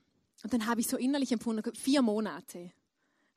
Und 0.43 0.53
dann 0.53 0.65
habe 0.65 0.79
ich 0.79 0.87
so 0.87 0.95
innerlich 0.95 1.33
empfunden, 1.33 1.75
vier 1.75 2.01
Monate. 2.01 2.71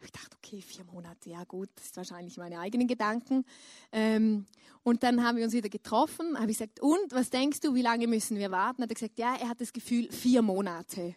Ich 0.05 0.13
dachte, 0.13 0.37
okay, 0.37 0.61
vier 0.61 0.85
Monate, 0.85 1.31
ja 1.31 1.45
gut, 1.45 1.69
das 1.77 1.87
sind 1.87 1.97
wahrscheinlich 1.97 2.37
meine 2.37 2.59
eigenen 2.59 2.87
Gedanken. 2.87 3.45
Ähm, 3.93 4.47
und 4.83 5.03
dann 5.03 5.25
haben 5.25 5.37
wir 5.37 5.45
uns 5.45 5.55
wieder 5.55 5.69
getroffen, 5.69 6.39
habe 6.39 6.51
ich 6.51 6.59
gesagt, 6.59 6.81
und 6.81 7.13
was 7.13 7.31
denkst 7.31 7.61
du, 7.61 7.75
wie 7.75 7.83
lange 7.83 8.07
müssen 8.07 8.37
wir 8.37 8.51
warten? 8.51 8.83
Hat 8.83 8.91
er 8.91 8.95
gesagt, 8.95 9.19
ja, 9.19 9.35
er 9.35 9.49
hat 9.49 9.61
das 9.61 9.73
Gefühl, 9.73 10.11
vier 10.11 10.43
Monate. 10.43 11.17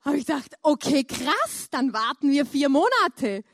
Habe 0.00 0.18
ich 0.18 0.26
gedacht, 0.26 0.54
okay, 0.62 1.04
krass, 1.04 1.68
dann 1.70 1.92
warten 1.92 2.30
wir 2.30 2.46
vier 2.46 2.68
Monate. 2.68 3.44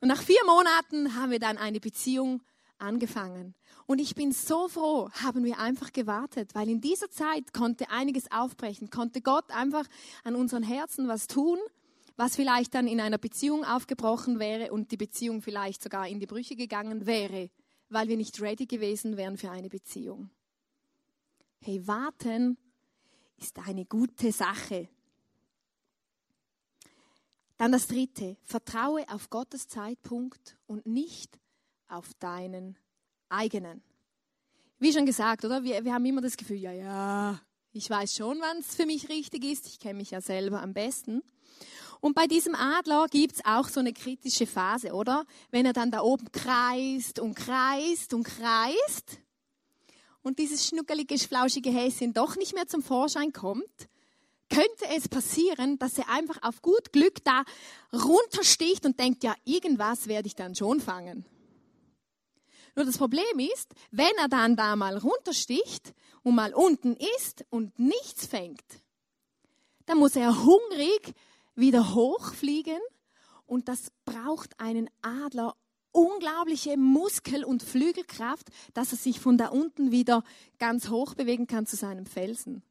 Und 0.00 0.08
nach 0.08 0.22
vier 0.22 0.44
Monaten 0.46 1.14
haben 1.14 1.30
wir 1.30 1.38
dann 1.38 1.56
eine 1.56 1.80
Beziehung 1.80 2.42
angefangen. 2.78 3.54
Und 3.86 4.00
ich 4.00 4.14
bin 4.14 4.32
so 4.32 4.68
froh, 4.68 5.10
haben 5.22 5.44
wir 5.44 5.58
einfach 5.58 5.92
gewartet, 5.92 6.54
weil 6.54 6.68
in 6.68 6.80
dieser 6.80 7.10
Zeit 7.10 7.52
konnte 7.52 7.90
einiges 7.90 8.30
aufbrechen, 8.30 8.90
konnte 8.90 9.20
Gott 9.20 9.50
einfach 9.50 9.86
an 10.24 10.34
unseren 10.34 10.62
Herzen 10.62 11.06
was 11.08 11.26
tun 11.26 11.58
was 12.16 12.36
vielleicht 12.36 12.74
dann 12.74 12.86
in 12.86 13.00
einer 13.00 13.18
Beziehung 13.18 13.64
aufgebrochen 13.64 14.38
wäre 14.38 14.72
und 14.72 14.92
die 14.92 14.96
Beziehung 14.96 15.42
vielleicht 15.42 15.82
sogar 15.82 16.08
in 16.08 16.20
die 16.20 16.26
Brüche 16.26 16.56
gegangen 16.56 17.06
wäre, 17.06 17.50
weil 17.88 18.08
wir 18.08 18.16
nicht 18.16 18.40
ready 18.40 18.66
gewesen 18.66 19.16
wären 19.16 19.36
für 19.36 19.50
eine 19.50 19.68
Beziehung. 19.68 20.30
Hey, 21.60 21.86
warten 21.86 22.56
ist 23.38 23.58
eine 23.66 23.84
gute 23.84 24.32
Sache. 24.32 24.88
Dann 27.56 27.72
das 27.72 27.86
dritte, 27.86 28.36
vertraue 28.42 29.04
auf 29.08 29.30
Gottes 29.30 29.68
Zeitpunkt 29.68 30.56
und 30.66 30.86
nicht 30.86 31.38
auf 31.88 32.12
deinen 32.14 32.76
eigenen. 33.28 33.82
Wie 34.78 34.92
schon 34.92 35.06
gesagt, 35.06 35.44
oder? 35.44 35.62
Wir, 35.62 35.84
wir 35.84 35.94
haben 35.94 36.04
immer 36.04 36.20
das 36.20 36.36
Gefühl, 36.36 36.56
ja, 36.56 36.72
ja, 36.72 37.40
ich 37.72 37.88
weiß 37.88 38.14
schon, 38.14 38.40
wann 38.40 38.58
es 38.58 38.74
für 38.74 38.86
mich 38.86 39.08
richtig 39.08 39.44
ist. 39.44 39.66
Ich 39.66 39.78
kenne 39.78 39.98
mich 39.98 40.10
ja 40.10 40.20
selber 40.20 40.60
am 40.60 40.74
besten. 40.74 41.22
Und 42.04 42.12
bei 42.12 42.26
diesem 42.26 42.54
Adler 42.54 43.06
gibt 43.08 43.36
es 43.36 43.44
auch 43.46 43.66
so 43.66 43.80
eine 43.80 43.94
kritische 43.94 44.46
Phase, 44.46 44.92
oder? 44.92 45.24
Wenn 45.50 45.64
er 45.64 45.72
dann 45.72 45.90
da 45.90 46.02
oben 46.02 46.30
kreist 46.32 47.18
und 47.18 47.34
kreist 47.34 48.12
und 48.12 48.24
kreist 48.24 49.20
und 50.20 50.38
dieses 50.38 50.68
schnuckelige, 50.68 51.16
flauschige 51.16 51.70
Häschen 51.70 52.12
doch 52.12 52.36
nicht 52.36 52.52
mehr 52.52 52.66
zum 52.66 52.82
Vorschein 52.82 53.32
kommt, 53.32 53.88
könnte 54.50 54.94
es 54.94 55.08
passieren, 55.08 55.78
dass 55.78 55.96
er 55.96 56.10
einfach 56.10 56.42
auf 56.42 56.60
gut 56.60 56.92
Glück 56.92 57.24
da 57.24 57.42
runtersticht 57.90 58.84
und 58.84 59.00
denkt, 59.00 59.24
ja, 59.24 59.34
irgendwas 59.46 60.06
werde 60.06 60.26
ich 60.26 60.34
dann 60.34 60.54
schon 60.54 60.80
fangen. 60.80 61.24
Nur 62.76 62.84
das 62.84 62.98
Problem 62.98 63.38
ist, 63.38 63.72
wenn 63.92 64.14
er 64.18 64.28
dann 64.28 64.56
da 64.56 64.76
mal 64.76 64.98
runtersticht 64.98 65.94
und 66.22 66.34
mal 66.34 66.52
unten 66.52 66.98
ist 67.16 67.46
und 67.48 67.78
nichts 67.78 68.26
fängt, 68.26 68.60
dann 69.86 69.96
muss 69.96 70.16
er 70.16 70.44
hungrig 70.44 71.14
wieder 71.54 71.94
hochfliegen 71.94 72.78
und 73.46 73.68
das 73.68 73.92
braucht 74.04 74.58
einen 74.58 74.90
Adler 75.02 75.54
unglaubliche 75.92 76.76
Muskel- 76.76 77.44
und 77.44 77.62
Flügelkraft, 77.62 78.48
dass 78.74 78.92
er 78.92 78.98
sich 78.98 79.20
von 79.20 79.38
da 79.38 79.48
unten 79.48 79.92
wieder 79.92 80.24
ganz 80.58 80.88
hoch 80.88 81.14
bewegen 81.14 81.46
kann 81.46 81.66
zu 81.66 81.76
seinem 81.76 82.04
Felsen. 82.04 82.62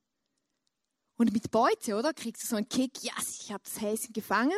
Und 1.16 1.32
mit 1.32 1.50
Beute, 1.52 1.96
oder? 1.96 2.14
Kriegst 2.14 2.44
du 2.44 2.48
so 2.48 2.56
einen 2.58 2.68
Kick, 2.68 3.02
ja, 3.02 3.14
yes, 3.18 3.40
ich 3.42 3.54
habe 3.54 3.64
das 3.64 3.80
Häschen 3.80 4.14
gefangen. 4.14 4.58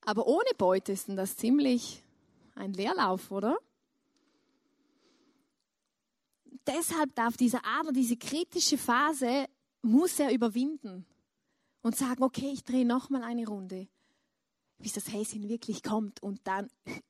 Aber 0.00 0.26
ohne 0.26 0.48
Beute 0.56 0.92
ist 0.92 1.08
denn 1.08 1.16
das 1.16 1.36
ziemlich 1.36 2.02
ein 2.54 2.72
Leerlauf, 2.72 3.30
oder? 3.30 3.58
Deshalb 6.66 7.14
darf 7.14 7.36
dieser 7.36 7.60
Adler 7.66 7.92
diese 7.92 8.16
kritische 8.16 8.78
Phase, 8.78 9.46
muss 9.82 10.18
er 10.18 10.32
überwinden 10.32 11.04
und 11.82 11.96
sagen, 11.96 12.22
okay, 12.22 12.50
ich 12.52 12.64
drehe 12.64 12.86
nochmal 12.86 13.22
eine 13.22 13.46
Runde, 13.46 13.88
bis 14.78 14.92
das 14.92 15.12
Häschen 15.12 15.48
wirklich 15.48 15.82
kommt 15.82 16.22
und 16.22 16.40
dann. 16.44 16.68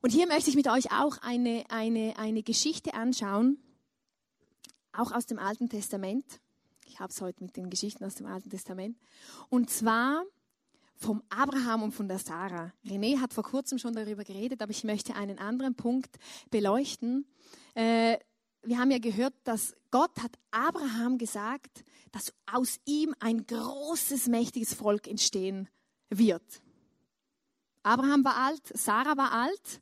Und 0.00 0.10
hier 0.10 0.28
möchte 0.28 0.48
ich 0.48 0.54
mit 0.54 0.68
euch 0.68 0.92
auch 0.92 1.18
eine, 1.22 1.64
eine, 1.70 2.16
eine 2.18 2.44
Geschichte 2.44 2.94
anschauen, 2.94 3.58
auch 4.92 5.10
aus 5.10 5.26
dem 5.26 5.40
Alten 5.40 5.68
Testament. 5.68 6.24
Ich 6.86 7.00
habe 7.00 7.10
es 7.10 7.20
heute 7.20 7.42
mit 7.42 7.56
den 7.56 7.68
Geschichten 7.68 8.04
aus 8.04 8.14
dem 8.14 8.26
Alten 8.26 8.48
Testament. 8.48 8.96
Und 9.48 9.70
zwar 9.70 10.24
vom 10.94 11.22
Abraham 11.30 11.82
und 11.82 11.92
von 11.92 12.08
der 12.08 12.18
Sarah. 12.18 12.72
René 12.84 13.20
hat 13.20 13.32
vor 13.32 13.44
kurzem 13.44 13.78
schon 13.78 13.94
darüber 13.94 14.24
geredet, 14.24 14.62
aber 14.62 14.70
ich 14.70 14.84
möchte 14.84 15.14
einen 15.14 15.38
anderen 15.38 15.74
Punkt 15.74 16.16
beleuchten. 16.50 17.26
Äh, 17.74 18.18
wir 18.68 18.78
haben 18.78 18.90
ja 18.90 18.98
gehört, 18.98 19.34
dass 19.44 19.74
Gott 19.90 20.10
hat 20.22 20.38
Abraham 20.50 21.18
gesagt, 21.18 21.84
dass 22.12 22.32
aus 22.46 22.78
ihm 22.84 23.14
ein 23.20 23.46
großes, 23.46 24.28
mächtiges 24.28 24.74
Volk 24.74 25.08
entstehen 25.08 25.68
wird. 26.10 26.62
Abraham 27.82 28.24
war 28.24 28.36
alt, 28.36 28.62
Sarah 28.74 29.16
war 29.16 29.32
alt, 29.32 29.80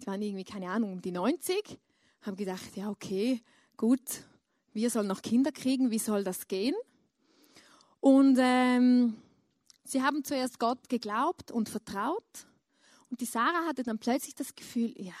die 0.00 0.06
waren 0.06 0.20
irgendwie, 0.20 0.44
keine 0.44 0.70
Ahnung, 0.70 0.92
um 0.92 1.00
die 1.00 1.12
90, 1.12 1.78
haben 2.22 2.36
gedacht, 2.36 2.76
ja, 2.76 2.90
okay, 2.90 3.42
gut, 3.76 4.24
wir 4.72 4.90
sollen 4.90 5.06
noch 5.06 5.22
Kinder 5.22 5.52
kriegen, 5.52 5.90
wie 5.90 5.98
soll 5.98 6.24
das 6.24 6.48
gehen? 6.48 6.74
Und 8.00 8.36
ähm, 8.38 9.16
Sie 9.84 10.02
haben 10.02 10.22
zuerst 10.22 10.58
Gott 10.58 10.90
geglaubt 10.90 11.50
und 11.50 11.70
vertraut. 11.70 12.46
Und 13.08 13.22
die 13.22 13.24
Sarah 13.24 13.66
hatte 13.66 13.84
dann 13.84 13.98
plötzlich 13.98 14.34
das 14.34 14.54
Gefühl, 14.54 14.92
ja, 14.98 15.14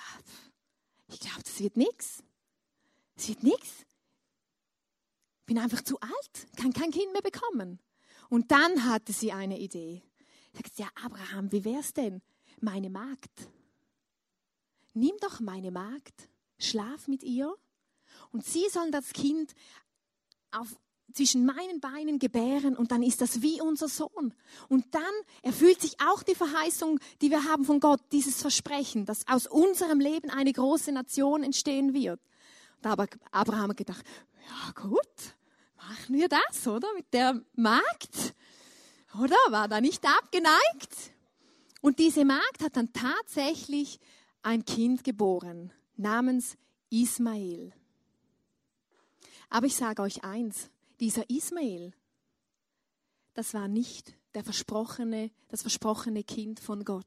ich 1.08 1.20
glaube, 1.20 1.42
das 1.42 1.58
wird 1.60 1.78
nichts. 1.78 2.22
Wird 3.26 3.42
nichts. 3.42 3.84
Bin 5.46 5.58
einfach 5.58 5.82
zu 5.82 5.98
alt, 6.00 6.46
kann 6.56 6.72
kein 6.72 6.90
Kind 6.90 7.12
mehr 7.12 7.22
bekommen. 7.22 7.80
Und 8.28 8.50
dann 8.50 8.84
hatte 8.84 9.12
sie 9.12 9.32
eine 9.32 9.58
Idee. 9.58 10.02
Sagt, 10.52 10.78
ja, 10.78 10.88
Abraham, 11.02 11.50
wie 11.52 11.64
wär's 11.64 11.92
denn? 11.92 12.20
Meine 12.60 12.90
Magd. 12.90 13.30
Nimm 14.94 15.16
doch 15.20 15.40
meine 15.40 15.70
Magd, 15.70 16.28
schlaf 16.58 17.08
mit 17.08 17.22
ihr 17.22 17.54
und 18.32 18.44
sie 18.44 18.68
sollen 18.68 18.92
das 18.92 19.12
Kind 19.12 19.54
auf 20.50 20.76
zwischen 21.14 21.46
meinen 21.46 21.80
Beinen 21.80 22.18
gebären 22.18 22.76
und 22.76 22.92
dann 22.92 23.02
ist 23.02 23.20
das 23.20 23.40
wie 23.40 23.60
unser 23.60 23.88
Sohn. 23.88 24.34
Und 24.68 24.94
dann 24.94 25.02
erfüllt 25.42 25.80
sich 25.80 25.96
auch 26.00 26.22
die 26.22 26.34
Verheißung, 26.34 27.00
die 27.22 27.30
wir 27.30 27.44
haben 27.44 27.64
von 27.64 27.80
Gott, 27.80 28.00
dieses 28.12 28.42
Versprechen, 28.42 29.06
dass 29.06 29.26
aus 29.26 29.46
unserem 29.46 30.00
Leben 30.00 30.30
eine 30.30 30.52
große 30.52 30.92
Nation 30.92 31.42
entstehen 31.42 31.94
wird. 31.94 32.20
Da 32.80 32.90
hat 32.90 33.18
Abraham 33.30 33.74
gedacht, 33.74 34.04
ja 34.48 34.72
gut, 34.80 35.36
machen 35.76 36.14
wir 36.14 36.28
das, 36.28 36.66
oder? 36.66 36.92
Mit 36.94 37.12
der 37.12 37.40
Magd, 37.54 38.34
oder? 39.20 39.36
War 39.50 39.68
da 39.68 39.80
nicht 39.80 40.04
abgeneigt? 40.04 41.12
Und 41.80 41.98
diese 41.98 42.24
Magd 42.24 42.62
hat 42.62 42.76
dann 42.76 42.92
tatsächlich 42.92 44.00
ein 44.42 44.64
Kind 44.64 45.04
geboren, 45.04 45.72
namens 45.96 46.56
Ismael. 46.90 47.72
Aber 49.50 49.66
ich 49.66 49.76
sage 49.76 50.02
euch 50.02 50.24
eins, 50.24 50.70
dieser 51.00 51.28
Ismael, 51.30 51.92
das 53.34 53.54
war 53.54 53.68
nicht 53.68 54.14
der 54.34 54.44
versprochene, 54.44 55.30
das 55.48 55.62
versprochene 55.62 56.24
Kind 56.24 56.60
von 56.60 56.84
Gott. 56.84 57.06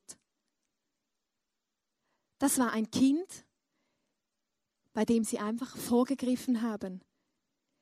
Das 2.39 2.57
war 2.57 2.71
ein 2.71 2.89
Kind, 2.89 3.45
bei 4.93 5.05
dem 5.05 5.23
sie 5.23 5.39
einfach 5.39 5.75
vorgegriffen 5.77 6.61
haben. 6.61 7.01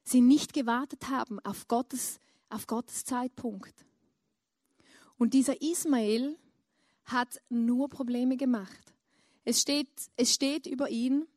Sie 0.03 0.21
nicht 0.21 0.53
gewartet 0.53 1.09
haben 1.09 1.39
auf 1.39 1.67
Gottes, 1.67 2.19
auf 2.49 2.67
Gottes 2.67 3.05
Zeitpunkt. 3.05 3.85
Und 5.17 5.33
dieser 5.33 5.61
Ismael 5.61 6.37
hat 7.05 7.41
nur 7.49 7.89
Probleme 7.89 8.37
gemacht. 8.37 8.93
Es 9.43 9.61
steht, 9.61 9.89
es 10.15 10.33
steht 10.33 10.65
über 10.65 10.89
ihn, 10.89 11.27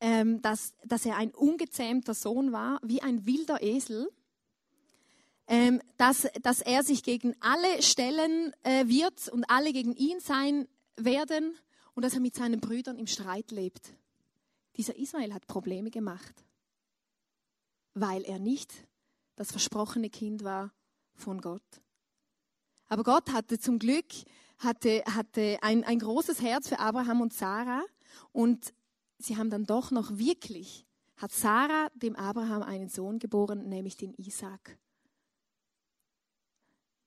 ähm, 0.00 0.40
dass, 0.42 0.72
dass 0.84 1.06
er 1.06 1.16
ein 1.16 1.32
ungezähmter 1.32 2.14
Sohn 2.14 2.52
war, 2.52 2.80
wie 2.82 3.02
ein 3.02 3.26
wilder 3.26 3.62
Esel, 3.62 4.10
ähm, 5.46 5.80
dass, 5.96 6.28
dass 6.42 6.60
er 6.60 6.82
sich 6.82 7.02
gegen 7.02 7.34
alle 7.40 7.82
stellen 7.82 8.52
äh, 8.62 8.86
wird 8.88 9.28
und 9.28 9.44
alle 9.44 9.72
gegen 9.72 9.94
ihn 9.94 10.20
sein 10.20 10.66
werden 10.96 11.54
und 11.94 12.04
dass 12.04 12.14
er 12.14 12.20
mit 12.20 12.34
seinen 12.34 12.60
Brüdern 12.60 12.98
im 12.98 13.06
Streit 13.06 13.50
lebt. 13.50 13.92
Dieser 14.76 14.96
Ismael 14.96 15.34
hat 15.34 15.46
Probleme 15.46 15.90
gemacht, 15.90 16.44
weil 17.94 18.22
er 18.22 18.38
nicht 18.38 18.72
das 19.36 19.50
versprochene 19.50 20.10
Kind 20.10 20.44
war 20.44 20.72
von 21.14 21.40
Gott. 21.40 21.62
Aber 22.88 23.04
Gott 23.04 23.32
hatte 23.32 23.58
zum 23.58 23.78
Glück 23.78 24.06
hatte, 24.62 25.02
hatte 25.06 25.58
ein, 25.62 25.84
ein 25.84 25.98
großes 25.98 26.40
Herz 26.40 26.68
für 26.68 26.78
Abraham 26.78 27.20
und 27.20 27.32
Sarah 27.32 27.84
und 28.32 28.72
sie 29.18 29.36
haben 29.36 29.50
dann 29.50 29.64
doch 29.64 29.90
noch 29.90 30.18
wirklich, 30.18 30.86
hat 31.16 31.32
Sarah 31.32 31.88
dem 31.94 32.16
Abraham 32.16 32.62
einen 32.62 32.88
Sohn 32.88 33.18
geboren, 33.18 33.68
nämlich 33.68 33.96
den 33.96 34.14
Isaac. 34.14 34.78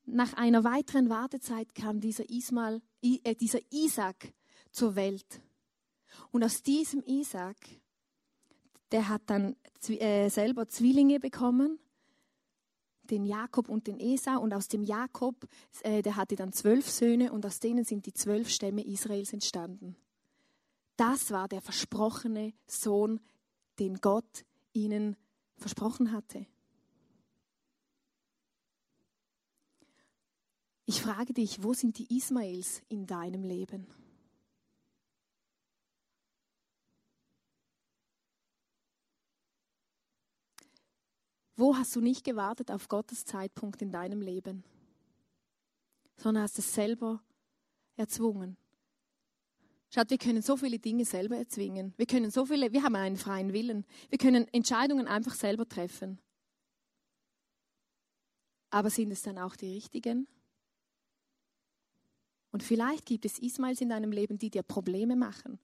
Nach 0.06 0.34
einer 0.34 0.64
weiteren 0.64 1.10
Wartezeit 1.10 1.74
kam 1.74 2.00
dieser, 2.00 2.30
Ismael, 2.30 2.82
äh, 3.02 3.36
dieser 3.36 3.60
Isaac 3.72 4.34
zur 4.72 4.96
Welt. 4.96 5.42
Und 6.32 6.44
aus 6.44 6.64
diesem 6.64 7.04
Isaac, 7.06 7.58
der 8.92 9.10
hat 9.10 9.24
dann 9.28 9.56
äh, 9.88 10.30
selber 10.30 10.68
Zwillinge 10.68 11.20
bekommen, 11.20 11.80
den 13.04 13.26
Jakob 13.26 13.70
und 13.70 13.88
den 13.88 14.00
Esau. 14.00 14.40
Und 14.42 14.54
aus 14.54 14.68
dem 14.68 14.84
Jakob, 14.84 15.48
äh, 15.84 16.02
der 16.02 16.16
hatte 16.16 16.36
dann 16.36 16.54
zwölf 16.54 16.90
Söhne 16.90 17.32
und 17.32 17.46
aus 17.46 17.60
denen 17.60 17.84
sind 17.84 18.06
die 18.06 18.14
zwölf 18.14 18.50
Stämme 18.50 18.86
Israels 18.86 19.34
entstanden. 19.34 19.96
Das 20.98 21.32
war 21.32 21.48
der 21.48 21.62
versprochene 21.62 22.54
Sohn, 22.68 23.20
den 23.80 24.00
Gott 24.00 24.46
ihnen 24.74 25.18
versprochen 25.58 26.12
hatte. 26.12 26.46
Ich 30.86 31.02
frage 31.02 31.34
dich, 31.34 31.64
wo 31.64 31.74
sind 31.74 31.98
die 31.98 32.16
Ismaels 32.16 32.82
in 32.90 33.08
deinem 33.08 33.44
Leben? 33.44 33.88
Wo 41.56 41.76
hast 41.76 41.96
du 41.96 42.02
nicht 42.02 42.24
gewartet 42.24 42.70
auf 42.70 42.88
Gottes 42.88 43.26
Zeitpunkt 43.26 43.82
in 43.82 43.92
deinem 43.92 44.22
Leben, 44.22 44.64
sondern 46.18 46.44
hast 46.44 46.60
es 46.60 46.74
selber 46.74 47.22
erzwungen? 47.96 48.58
Schaut, 49.90 50.10
wir 50.10 50.18
können 50.18 50.42
so 50.42 50.58
viele 50.58 50.80
Dinge 50.80 51.06
selber 51.06 51.38
erzwingen. 51.38 51.94
Wir 51.96 52.06
können 52.06 52.30
so 52.30 52.46
viele, 52.46 52.74
wir 52.74 52.84
haben 52.84 52.96
einen 52.96 53.16
freien 53.16 53.54
Willen. 53.54 53.86
Wir 54.10 54.18
können 54.18 54.46
Entscheidungen 54.52 55.08
einfach 55.08 55.34
selber 55.34 55.68
treffen. 55.68 56.20
Aber 58.70 58.90
sind 58.90 59.12
es 59.12 59.22
dann 59.22 59.38
auch 59.38 59.56
die 59.56 59.74
richtigen? 59.74 60.28
Und 62.52 62.64
vielleicht 62.64 63.06
gibt 63.06 63.24
es 63.24 63.40
Ismails 63.40 63.80
in 63.80 63.90
deinem 63.90 64.12
Leben, 64.12 64.38
die 64.38 64.50
dir 64.50 64.64
Probleme 64.64 65.16
machen, 65.16 65.60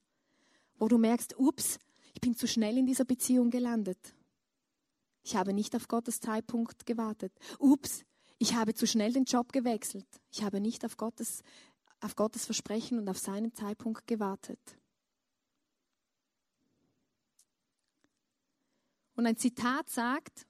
wo 0.78 0.88
du 0.88 0.96
merkst, 0.96 1.38
ups, 1.38 1.78
ich 2.14 2.20
bin 2.22 2.34
zu 2.34 2.46
schnell 2.46 2.78
in 2.78 2.86
dieser 2.86 3.04
Beziehung 3.04 3.50
gelandet. 3.50 4.14
Ich 5.22 5.36
habe 5.36 5.52
nicht 5.52 5.74
auf 5.76 5.88
Gottes 5.88 6.20
Zeitpunkt 6.20 6.86
gewartet. 6.86 7.32
Ups, 7.58 8.04
ich 8.38 8.54
habe 8.54 8.74
zu 8.74 8.86
schnell 8.86 9.12
den 9.12 9.24
Job 9.24 9.52
gewechselt. 9.52 10.06
Ich 10.30 10.42
habe 10.42 10.60
nicht 10.60 10.84
auf 10.84 10.96
Gottes 10.96 11.42
auf 12.02 12.16
Gottes 12.16 12.44
Versprechen 12.44 12.98
und 12.98 13.08
auf 13.08 13.18
seinen 13.18 13.54
Zeitpunkt 13.54 14.06
gewartet. 14.06 14.58
Und 19.14 19.26
ein 19.26 19.36
Zitat 19.36 19.88
sagt, 19.88 20.46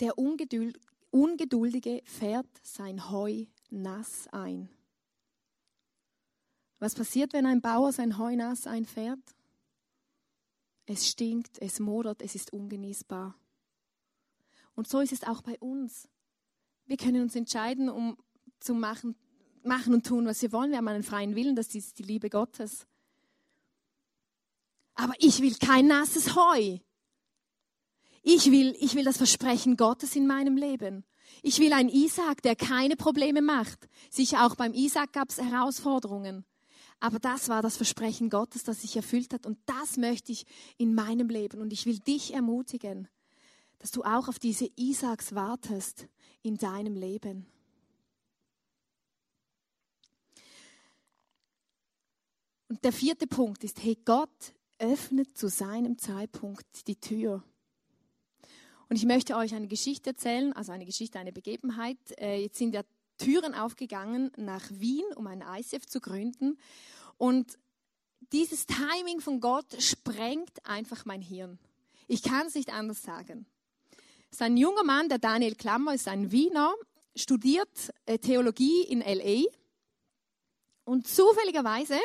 der 0.00 0.18
Ungeduldige 0.18 2.02
fährt 2.04 2.46
sein 2.62 3.10
Heu 3.10 3.46
nass 3.70 4.28
ein. 4.32 4.68
Was 6.78 6.94
passiert, 6.94 7.32
wenn 7.32 7.46
ein 7.46 7.60
Bauer 7.60 7.92
sein 7.92 8.18
Heu 8.18 8.36
nass 8.36 8.66
einfährt? 8.66 9.20
Es 10.90 11.06
stinkt, 11.06 11.62
es 11.62 11.78
modert, 11.78 12.20
es 12.20 12.34
ist 12.34 12.52
ungenießbar. 12.52 13.36
Und 14.74 14.88
so 14.88 14.98
ist 14.98 15.12
es 15.12 15.22
auch 15.22 15.40
bei 15.40 15.56
uns. 15.60 16.08
Wir 16.86 16.96
können 16.96 17.22
uns 17.22 17.36
entscheiden, 17.36 17.88
um 17.88 18.18
zu 18.58 18.74
machen, 18.74 19.14
machen 19.62 19.94
und 19.94 20.04
tun, 20.04 20.26
was 20.26 20.42
wir 20.42 20.50
wollen. 20.50 20.72
Wir 20.72 20.78
haben 20.78 20.88
einen 20.88 21.04
freien 21.04 21.36
Willen, 21.36 21.54
das 21.54 21.76
ist 21.76 22.00
die 22.00 22.02
Liebe 22.02 22.28
Gottes. 22.28 22.88
Aber 24.94 25.14
ich 25.20 25.40
will 25.40 25.54
kein 25.54 25.86
nasses 25.86 26.34
Heu. 26.34 26.78
Ich 28.22 28.50
will, 28.50 28.76
ich 28.80 28.96
will 28.96 29.04
das 29.04 29.16
Versprechen 29.16 29.76
Gottes 29.76 30.16
in 30.16 30.26
meinem 30.26 30.56
Leben. 30.56 31.04
Ich 31.44 31.60
will 31.60 31.72
einen 31.72 31.88
Isaac, 31.88 32.42
der 32.42 32.56
keine 32.56 32.96
Probleme 32.96 33.42
macht. 33.42 33.88
Sicher 34.10 34.44
auch 34.44 34.56
beim 34.56 34.74
Isaac 34.74 35.12
gab 35.12 35.28
es 35.28 35.40
Herausforderungen. 35.40 36.44
Aber 37.00 37.18
das 37.18 37.48
war 37.48 37.62
das 37.62 37.78
Versprechen 37.78 38.28
Gottes, 38.28 38.62
das 38.62 38.82
sich 38.82 38.94
erfüllt 38.94 39.32
hat. 39.32 39.46
Und 39.46 39.58
das 39.64 39.96
möchte 39.96 40.32
ich 40.32 40.44
in 40.76 40.94
meinem 40.94 41.30
Leben. 41.30 41.60
Und 41.60 41.72
ich 41.72 41.86
will 41.86 41.98
dich 41.98 42.34
ermutigen, 42.34 43.08
dass 43.78 43.90
du 43.90 44.02
auch 44.04 44.28
auf 44.28 44.38
diese 44.38 44.70
Isaaks 44.76 45.34
wartest 45.34 46.06
in 46.42 46.58
deinem 46.58 46.94
Leben. 46.94 47.46
Und 52.68 52.84
der 52.84 52.92
vierte 52.92 53.26
Punkt 53.26 53.64
ist, 53.64 53.82
hey, 53.82 53.98
Gott 54.04 54.54
öffnet 54.78 55.36
zu 55.36 55.48
seinem 55.48 55.98
Zeitpunkt 55.98 56.86
die 56.86 56.96
Tür. 56.96 57.42
Und 58.88 58.96
ich 58.96 59.06
möchte 59.06 59.36
euch 59.36 59.54
eine 59.54 59.68
Geschichte 59.68 60.10
erzählen, 60.10 60.52
also 60.52 60.72
eine 60.72 60.84
Geschichte, 60.84 61.18
eine 61.18 61.32
Begebenheit. 61.32 61.98
Äh, 62.18 62.42
jetzt 62.42 62.58
sind 62.58 62.74
ja 62.74 62.82
Türen 63.20 63.54
aufgegangen 63.54 64.32
nach 64.36 64.64
Wien, 64.70 65.04
um 65.14 65.26
ein 65.26 65.42
ICF 65.42 65.86
zu 65.86 66.00
gründen. 66.00 66.58
Und 67.18 67.58
dieses 68.32 68.66
Timing 68.66 69.20
von 69.20 69.40
Gott 69.40 69.80
sprengt 69.80 70.64
einfach 70.64 71.04
mein 71.04 71.20
Hirn. 71.20 71.58
Ich 72.08 72.22
kann 72.22 72.46
es 72.46 72.54
nicht 72.54 72.72
anders 72.72 73.02
sagen. 73.02 73.46
Es 74.30 74.36
ist 74.36 74.42
ein 74.42 74.56
junger 74.56 74.84
Mann, 74.84 75.08
der 75.08 75.18
Daniel 75.18 75.54
Klammer, 75.54 75.94
ist 75.94 76.08
ein 76.08 76.30
Wiener, 76.32 76.72
studiert 77.16 77.92
äh, 78.06 78.18
Theologie 78.18 78.82
in 78.82 79.00
LA. 79.00 79.44
Und 80.84 81.06
zufälligerweise 81.06 81.98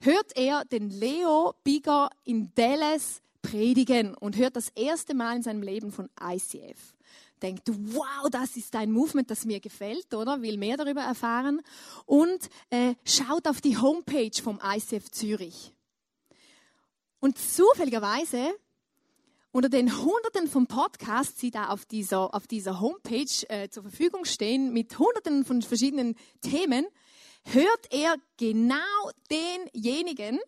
hört 0.00 0.36
er 0.36 0.64
den 0.64 0.90
Leo 0.90 1.54
Bigger 1.64 2.10
in 2.24 2.52
Dallas 2.54 3.22
predigen 3.42 4.14
und 4.14 4.36
hört 4.36 4.56
das 4.56 4.68
erste 4.70 5.14
Mal 5.14 5.36
in 5.36 5.42
seinem 5.42 5.62
Leben 5.62 5.92
von 5.92 6.10
ICF. 6.20 6.95
Denkt, 7.42 7.68
wow, 7.68 8.30
das 8.30 8.56
ist 8.56 8.74
ein 8.76 8.90
Movement, 8.90 9.30
das 9.30 9.44
mir 9.44 9.60
gefällt, 9.60 10.14
oder? 10.14 10.40
Will 10.40 10.56
mehr 10.56 10.76
darüber 10.76 11.02
erfahren. 11.02 11.60
Und 12.06 12.48
äh, 12.70 12.94
schaut 13.04 13.46
auf 13.46 13.60
die 13.60 13.76
Homepage 13.76 14.42
vom 14.42 14.58
ICF 14.62 15.10
Zürich. 15.10 15.72
Und 17.20 17.38
zufälligerweise 17.38 18.54
unter 19.56 19.70
den 19.70 19.90
Hunderten 19.90 20.48
von 20.48 20.66
Podcasts, 20.66 21.40
die 21.40 21.50
da 21.50 21.68
auf 21.68 21.86
dieser, 21.86 22.34
auf 22.34 22.46
dieser 22.46 22.78
Homepage 22.78 23.24
äh, 23.48 23.70
zur 23.70 23.84
Verfügung 23.84 24.26
stehen, 24.26 24.72
mit 24.72 24.98
Hunderten 24.98 25.46
von 25.46 25.62
verschiedenen 25.62 26.14
Themen, 26.42 26.86
hört 27.44 27.90
er 27.90 28.16
genau 28.36 28.76
denjenigen, 29.30 30.40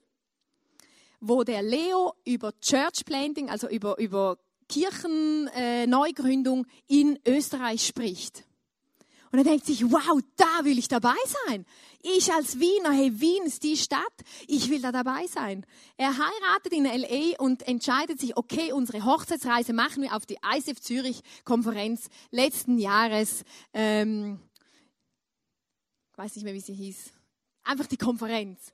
wo 1.20 1.42
der 1.42 1.62
Leo 1.62 2.14
über 2.26 2.52
Church 2.60 3.04
Planting, 3.06 3.48
also 3.48 3.68
über, 3.68 3.98
über 3.98 4.36
Kirchenneugründung 4.68 6.66
äh, 6.66 7.00
in 7.00 7.18
Österreich 7.26 7.86
spricht. 7.86 8.44
Und 9.30 9.38
er 9.38 9.44
denkt 9.44 9.66
sich, 9.66 9.84
wow, 9.84 10.20
da 10.36 10.64
will 10.64 10.78
ich 10.78 10.88
dabei 10.88 11.16
sein. 11.46 11.66
Ich 12.02 12.32
als 12.32 12.58
Wiener, 12.60 12.92
hey, 12.92 13.20
Wien 13.20 13.44
ist 13.44 13.62
die 13.62 13.76
Stadt, 13.76 14.00
ich 14.46 14.70
will 14.70 14.80
da 14.80 14.92
dabei 14.92 15.26
sein. 15.26 15.66
Er 15.96 16.16
heiratet 16.16 16.72
in 16.72 16.84
LA 16.84 17.36
und 17.38 17.66
entscheidet 17.66 18.20
sich, 18.20 18.36
okay, 18.36 18.72
unsere 18.72 19.04
Hochzeitsreise 19.04 19.72
machen 19.72 20.02
wir 20.02 20.14
auf 20.14 20.24
die 20.24 20.38
ICF 20.44 20.80
Zürich 20.80 21.20
Konferenz 21.44 22.08
letzten 22.30 22.78
Jahres. 22.78 23.44
Ähm, 23.74 24.38
ich 26.12 26.18
weiß 26.18 26.36
nicht 26.36 26.44
mehr, 26.44 26.54
wie 26.54 26.60
sie 26.60 26.74
hieß. 26.74 27.12
Einfach 27.64 27.86
die 27.86 27.96
Konferenz. 27.96 28.72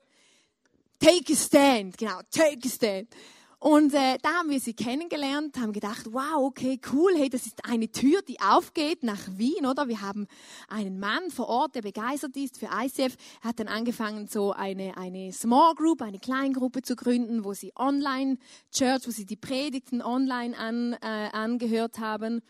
Take 1.00 1.32
a 1.32 1.36
stand, 1.36 1.98
genau, 1.98 2.20
take 2.30 2.60
a 2.64 2.68
stand. 2.68 3.08
Und 3.64 3.94
äh, 3.94 4.18
da 4.20 4.40
haben 4.40 4.50
wir 4.50 4.60
sie 4.60 4.74
kennengelernt, 4.74 5.56
haben 5.56 5.72
gedacht, 5.72 6.12
wow, 6.12 6.44
okay, 6.44 6.78
cool, 6.92 7.12
hey, 7.16 7.30
das 7.30 7.46
ist 7.46 7.64
eine 7.64 7.90
Tür, 7.90 8.20
die 8.20 8.38
aufgeht 8.38 9.02
nach 9.02 9.18
Wien, 9.38 9.64
oder? 9.64 9.88
Wir 9.88 10.02
haben 10.02 10.26
einen 10.68 11.00
Mann 11.00 11.30
vor 11.30 11.48
Ort, 11.48 11.74
der 11.74 11.80
begeistert 11.80 12.36
ist 12.36 12.58
für 12.58 12.66
ICF. 12.66 13.16
Er 13.42 13.48
hat 13.48 13.60
dann 13.60 13.68
angefangen, 13.68 14.26
so 14.26 14.52
eine, 14.52 14.98
eine 14.98 15.32
Small 15.32 15.74
Group, 15.76 16.02
eine 16.02 16.18
Kleingruppe 16.18 16.82
zu 16.82 16.94
gründen, 16.94 17.42
wo 17.42 17.54
sie 17.54 17.72
online 17.74 18.36
Church, 18.70 19.06
wo 19.06 19.10
sie 19.10 19.24
die 19.24 19.36
Predigten 19.36 20.02
online 20.02 20.54
an, 20.58 20.92
äh, 21.00 21.30
angehört 21.32 21.98
haben. 21.98 22.42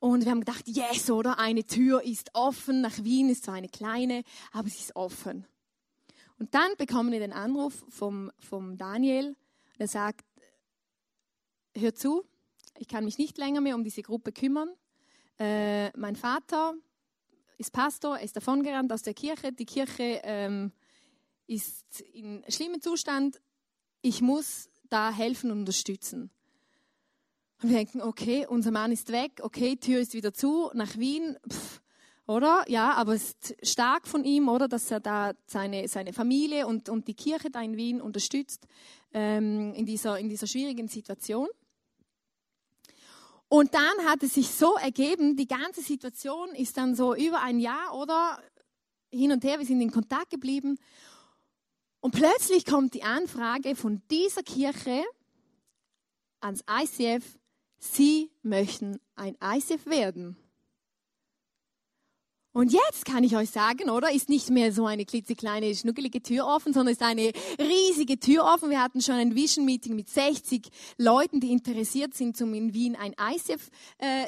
Und 0.00 0.26
wir 0.26 0.32
haben 0.32 0.40
gedacht, 0.40 0.64
yes, 0.66 1.10
oder? 1.10 1.38
Eine 1.38 1.64
Tür 1.64 2.02
ist 2.02 2.28
offen. 2.34 2.82
Nach 2.82 3.02
Wien 3.02 3.30
ist 3.30 3.44
zwar 3.44 3.54
eine 3.54 3.70
kleine, 3.70 4.22
aber 4.52 4.68
sie 4.68 4.80
ist 4.80 4.96
offen. 4.96 5.46
Und 6.38 6.54
dann 6.54 6.72
bekommen 6.76 7.10
wir 7.10 7.20
den 7.20 7.32
Anruf 7.32 7.86
vom, 7.88 8.30
vom 8.38 8.76
Daniel, 8.76 9.34
der 9.78 9.88
sagt, 9.88 10.26
hör 11.76 11.94
zu, 11.94 12.24
ich 12.78 12.88
kann 12.88 13.04
mich 13.04 13.18
nicht 13.18 13.38
länger 13.38 13.60
mehr 13.60 13.74
um 13.74 13.84
diese 13.84 14.02
Gruppe 14.02 14.32
kümmern. 14.32 14.70
Äh, 15.38 15.96
mein 15.96 16.16
Vater 16.16 16.74
ist 17.58 17.72
Pastor, 17.72 18.18
er 18.18 18.24
ist 18.24 18.36
davongerannt 18.36 18.92
aus 18.92 19.02
der 19.02 19.14
Kirche. 19.14 19.52
Die 19.52 19.66
Kirche 19.66 20.20
ähm, 20.24 20.72
ist 21.46 22.00
in 22.00 22.44
schlimmem 22.48 22.80
Zustand. 22.80 23.40
Ich 24.00 24.20
muss 24.20 24.68
da 24.88 25.12
helfen 25.12 25.50
und 25.50 25.60
unterstützen. 25.60 26.30
Und 27.62 27.70
wir 27.70 27.76
denken, 27.76 28.02
okay, 28.02 28.46
unser 28.48 28.72
Mann 28.72 28.90
ist 28.90 29.12
weg, 29.12 29.40
okay, 29.42 29.76
Tür 29.76 30.00
ist 30.00 30.14
wieder 30.14 30.34
zu, 30.34 30.70
nach 30.74 30.96
Wien, 30.96 31.36
pff, 31.48 31.80
oder? 32.26 32.64
Ja, 32.68 32.94
aber 32.94 33.14
es 33.14 33.32
ist 33.32 33.56
stark 33.62 34.08
von 34.08 34.24
ihm, 34.24 34.48
oder, 34.48 34.66
dass 34.66 34.90
er 34.90 35.00
da 35.00 35.32
seine, 35.46 35.86
seine 35.86 36.12
Familie 36.12 36.66
und, 36.66 36.88
und 36.88 37.06
die 37.06 37.14
Kirche 37.14 37.50
da 37.50 37.62
in 37.62 37.76
Wien 37.76 38.00
unterstützt 38.00 38.66
ähm, 39.12 39.72
in, 39.74 39.86
dieser, 39.86 40.18
in 40.18 40.28
dieser 40.28 40.46
schwierigen 40.46 40.88
Situation. 40.88 41.48
Und 43.52 43.74
dann 43.74 44.06
hat 44.06 44.22
es 44.22 44.32
sich 44.32 44.48
so 44.48 44.76
ergeben, 44.76 45.36
die 45.36 45.46
ganze 45.46 45.82
Situation 45.82 46.54
ist 46.54 46.78
dann 46.78 46.94
so 46.94 47.14
über 47.14 47.42
ein 47.42 47.60
Jahr 47.60 47.94
oder 47.94 48.42
hin 49.10 49.30
und 49.30 49.44
her, 49.44 49.58
wir 49.58 49.66
sind 49.66 49.82
in 49.82 49.90
Kontakt 49.90 50.30
geblieben. 50.30 50.78
Und 52.00 52.12
plötzlich 52.12 52.64
kommt 52.64 52.94
die 52.94 53.02
Anfrage 53.02 53.76
von 53.76 54.00
dieser 54.10 54.42
Kirche 54.42 55.04
ans 56.40 56.64
ICF, 56.66 57.38
sie 57.76 58.30
möchten 58.40 58.98
ein 59.16 59.36
ICF 59.44 59.84
werden. 59.84 60.38
Und 62.52 62.72
jetzt 62.72 63.06
kann 63.06 63.24
ich 63.24 63.34
euch 63.34 63.50
sagen, 63.50 63.88
oder, 63.88 64.12
ist 64.12 64.28
nicht 64.28 64.50
mehr 64.50 64.72
so 64.72 64.84
eine 64.84 65.06
klitzekleine, 65.06 65.74
schnuckelige 65.74 66.22
Tür 66.22 66.46
offen, 66.46 66.74
sondern 66.74 66.92
ist 66.92 67.02
eine 67.02 67.32
riesige 67.58 68.20
Tür 68.20 68.44
offen. 68.44 68.68
Wir 68.68 68.82
hatten 68.82 69.00
schon 69.00 69.14
ein 69.14 69.34
Vision 69.34 69.64
Meeting 69.64 69.96
mit 69.96 70.10
60 70.10 70.68
Leuten, 70.98 71.40
die 71.40 71.50
interessiert 71.50 72.14
sind, 72.14 72.40
um 72.42 72.52
in 72.52 72.74
Wien 72.74 72.94
ein 72.94 73.14
ICF 73.18 73.70
äh, 73.98 74.26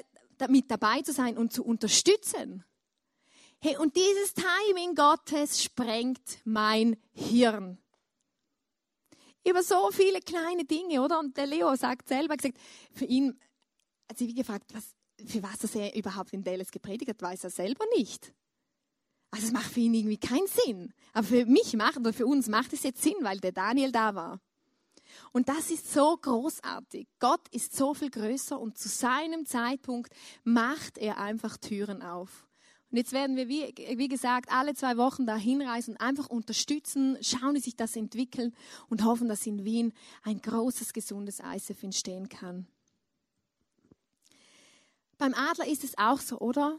mit 0.48 0.70
dabei 0.70 1.02
zu 1.02 1.12
sein 1.12 1.36
und 1.36 1.52
zu 1.52 1.64
unterstützen. 1.64 2.64
Hey, 3.60 3.76
und 3.76 3.94
dieses 3.94 4.34
Timing 4.34 4.94
Gottes 4.94 5.62
sprengt 5.62 6.38
mein 6.44 6.96
Hirn. 7.12 7.78
Über 9.46 9.62
so 9.62 9.90
viele 9.90 10.20
kleine 10.20 10.64
Dinge, 10.64 11.02
oder? 11.02 11.18
Und 11.18 11.36
der 11.36 11.46
Leo 11.46 11.74
sagt 11.76 12.08
selber, 12.08 12.36
gesagt, 12.36 12.58
für 12.92 13.04
ihn, 13.04 13.38
hat 14.08 14.16
sie 14.16 14.28
wie 14.28 14.34
gefragt, 14.34 14.72
was, 14.72 14.94
für 15.26 15.42
was 15.42 15.74
er 15.74 15.94
überhaupt 15.94 16.32
in 16.32 16.42
Dallas 16.42 16.70
gepredigt 16.70 17.10
hat, 17.10 17.22
weiß 17.22 17.44
er 17.44 17.50
selber 17.50 17.84
nicht. 17.96 18.32
Also 19.30 19.46
es 19.46 19.52
macht 19.52 19.72
für 19.72 19.80
ihn 19.80 19.94
irgendwie 19.94 20.16
keinen 20.16 20.46
Sinn. 20.46 20.92
Aber 21.12 21.26
für 21.26 21.46
mich 21.46 21.74
macht 21.74 21.96
oder 21.96 22.12
für 22.12 22.26
uns 22.26 22.48
macht 22.48 22.72
es 22.72 22.84
jetzt 22.84 23.02
Sinn, 23.02 23.16
weil 23.22 23.38
der 23.38 23.52
Daniel 23.52 23.90
da 23.90 24.14
war. 24.14 24.40
Und 25.32 25.48
das 25.48 25.70
ist 25.70 25.92
so 25.92 26.16
großartig. 26.16 27.08
Gott 27.18 27.46
ist 27.50 27.74
so 27.74 27.94
viel 27.94 28.10
größer 28.10 28.58
und 28.58 28.78
zu 28.78 28.88
seinem 28.88 29.46
Zeitpunkt 29.46 30.14
macht 30.44 30.98
er 30.98 31.18
einfach 31.18 31.56
Türen 31.56 32.02
auf. 32.02 32.46
Und 32.90 32.98
jetzt 32.98 33.12
werden 33.12 33.36
wir, 33.36 33.48
wie, 33.48 33.74
wie 33.96 34.08
gesagt, 34.08 34.52
alle 34.52 34.74
zwei 34.74 34.96
Wochen 34.96 35.26
da 35.26 35.36
hinreisen 35.36 35.94
und 35.94 36.00
einfach 36.00 36.28
unterstützen, 36.28 37.18
schauen, 37.20 37.56
wie 37.56 37.60
sich 37.60 37.74
das 37.74 37.96
entwickelt 37.96 38.54
und 38.88 39.04
hoffen, 39.04 39.28
dass 39.28 39.46
in 39.46 39.64
Wien 39.64 39.92
ein 40.22 40.40
großes, 40.40 40.92
gesundes 40.92 41.40
ISF 41.40 41.82
entstehen 41.82 42.28
kann. 42.28 42.68
Beim 45.18 45.34
Adler 45.34 45.66
ist 45.66 45.84
es 45.84 45.96
auch 45.96 46.20
so, 46.20 46.38
oder? 46.38 46.78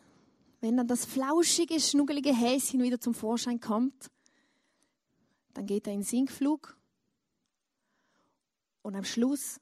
Wenn 0.62 0.78
dann 0.78 0.88
das 0.88 1.06
flauschige, 1.06 1.80
schnuggelige 1.80 2.34
Häschen 2.34 2.82
wieder 2.82 3.00
zum 3.00 3.14
Vorschein 3.14 3.60
kommt, 3.60 4.10
dann 5.54 5.66
geht 5.66 5.88
er 5.88 5.94
in 5.94 6.04
Sinkflug 6.04 6.76
und 8.82 8.96
am 8.96 9.06
Schluss 9.06 9.60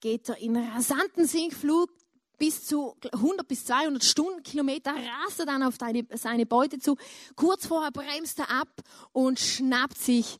geht 0.00 0.28
er 0.28 0.38
in 0.38 0.56
rasanten 0.56 1.26
Sinkflug 1.26 1.90
bis 2.38 2.64
zu 2.64 2.96
100 3.12 3.46
bis 3.46 3.64
200 3.66 4.02
Stundenkilometer, 4.02 4.94
rast 4.94 5.40
er 5.40 5.46
dann 5.46 5.62
auf 5.62 5.76
deine, 5.76 6.06
seine 6.14 6.46
Beute 6.46 6.78
zu. 6.78 6.96
Kurz 7.34 7.66
vorher 7.66 7.90
bremst 7.90 8.38
er 8.38 8.50
ab 8.50 8.68
und 9.12 9.38
schnappt 9.38 9.98
sich 9.98 10.38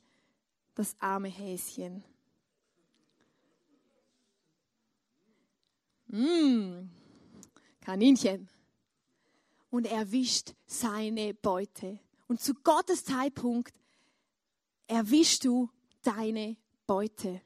das 0.74 0.94
arme 1.00 1.28
Häschen. 1.28 2.04
Mmh, 6.06 6.88
Kaninchen. 7.88 8.50
und 9.70 9.86
erwischt 9.86 10.52
seine 10.66 11.32
Beute. 11.32 11.98
Und 12.26 12.38
zu 12.38 12.52
Gottes 12.52 13.02
Zeitpunkt 13.04 13.72
erwischst 14.86 15.46
du 15.46 15.70
deine 16.02 16.58
Beute. 16.86 17.40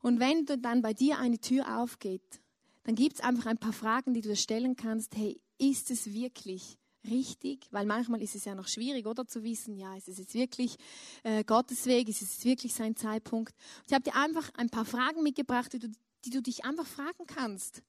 Und 0.00 0.18
wenn 0.18 0.46
dann 0.46 0.80
bei 0.80 0.94
dir 0.94 1.18
eine 1.18 1.38
Tür 1.38 1.78
aufgeht, 1.78 2.40
dann 2.84 2.94
gibt 2.94 3.16
es 3.16 3.20
einfach 3.20 3.44
ein 3.44 3.58
paar 3.58 3.74
Fragen, 3.74 4.14
die 4.14 4.22
du 4.22 4.30
dir 4.30 4.36
stellen 4.36 4.76
kannst. 4.76 5.14
Hey, 5.14 5.38
ist 5.58 5.90
es 5.90 6.14
wirklich 6.14 6.78
richtig? 7.06 7.66
Weil 7.70 7.84
manchmal 7.84 8.22
ist 8.22 8.34
es 8.34 8.46
ja 8.46 8.54
noch 8.54 8.68
schwierig, 8.68 9.06
oder 9.06 9.26
zu 9.26 9.42
wissen, 9.42 9.76
ja, 9.76 9.94
ist 9.94 10.08
es 10.08 10.16
jetzt 10.16 10.32
wirklich 10.32 10.78
äh, 11.22 11.44
Gottes 11.44 11.84
Weg, 11.84 12.08
ist 12.08 12.22
es 12.22 12.42
wirklich 12.46 12.72
sein 12.72 12.96
Zeitpunkt? 12.96 13.54
Ich 13.86 13.92
habe 13.92 14.04
dir 14.04 14.16
einfach 14.16 14.50
ein 14.54 14.70
paar 14.70 14.86
Fragen 14.86 15.22
mitgebracht, 15.22 15.70
die 15.74 15.80
du, 15.80 15.88
die 16.24 16.30
du 16.30 16.40
dich 16.40 16.64
einfach 16.64 16.86
fragen 16.86 17.26
kannst, 17.26 17.82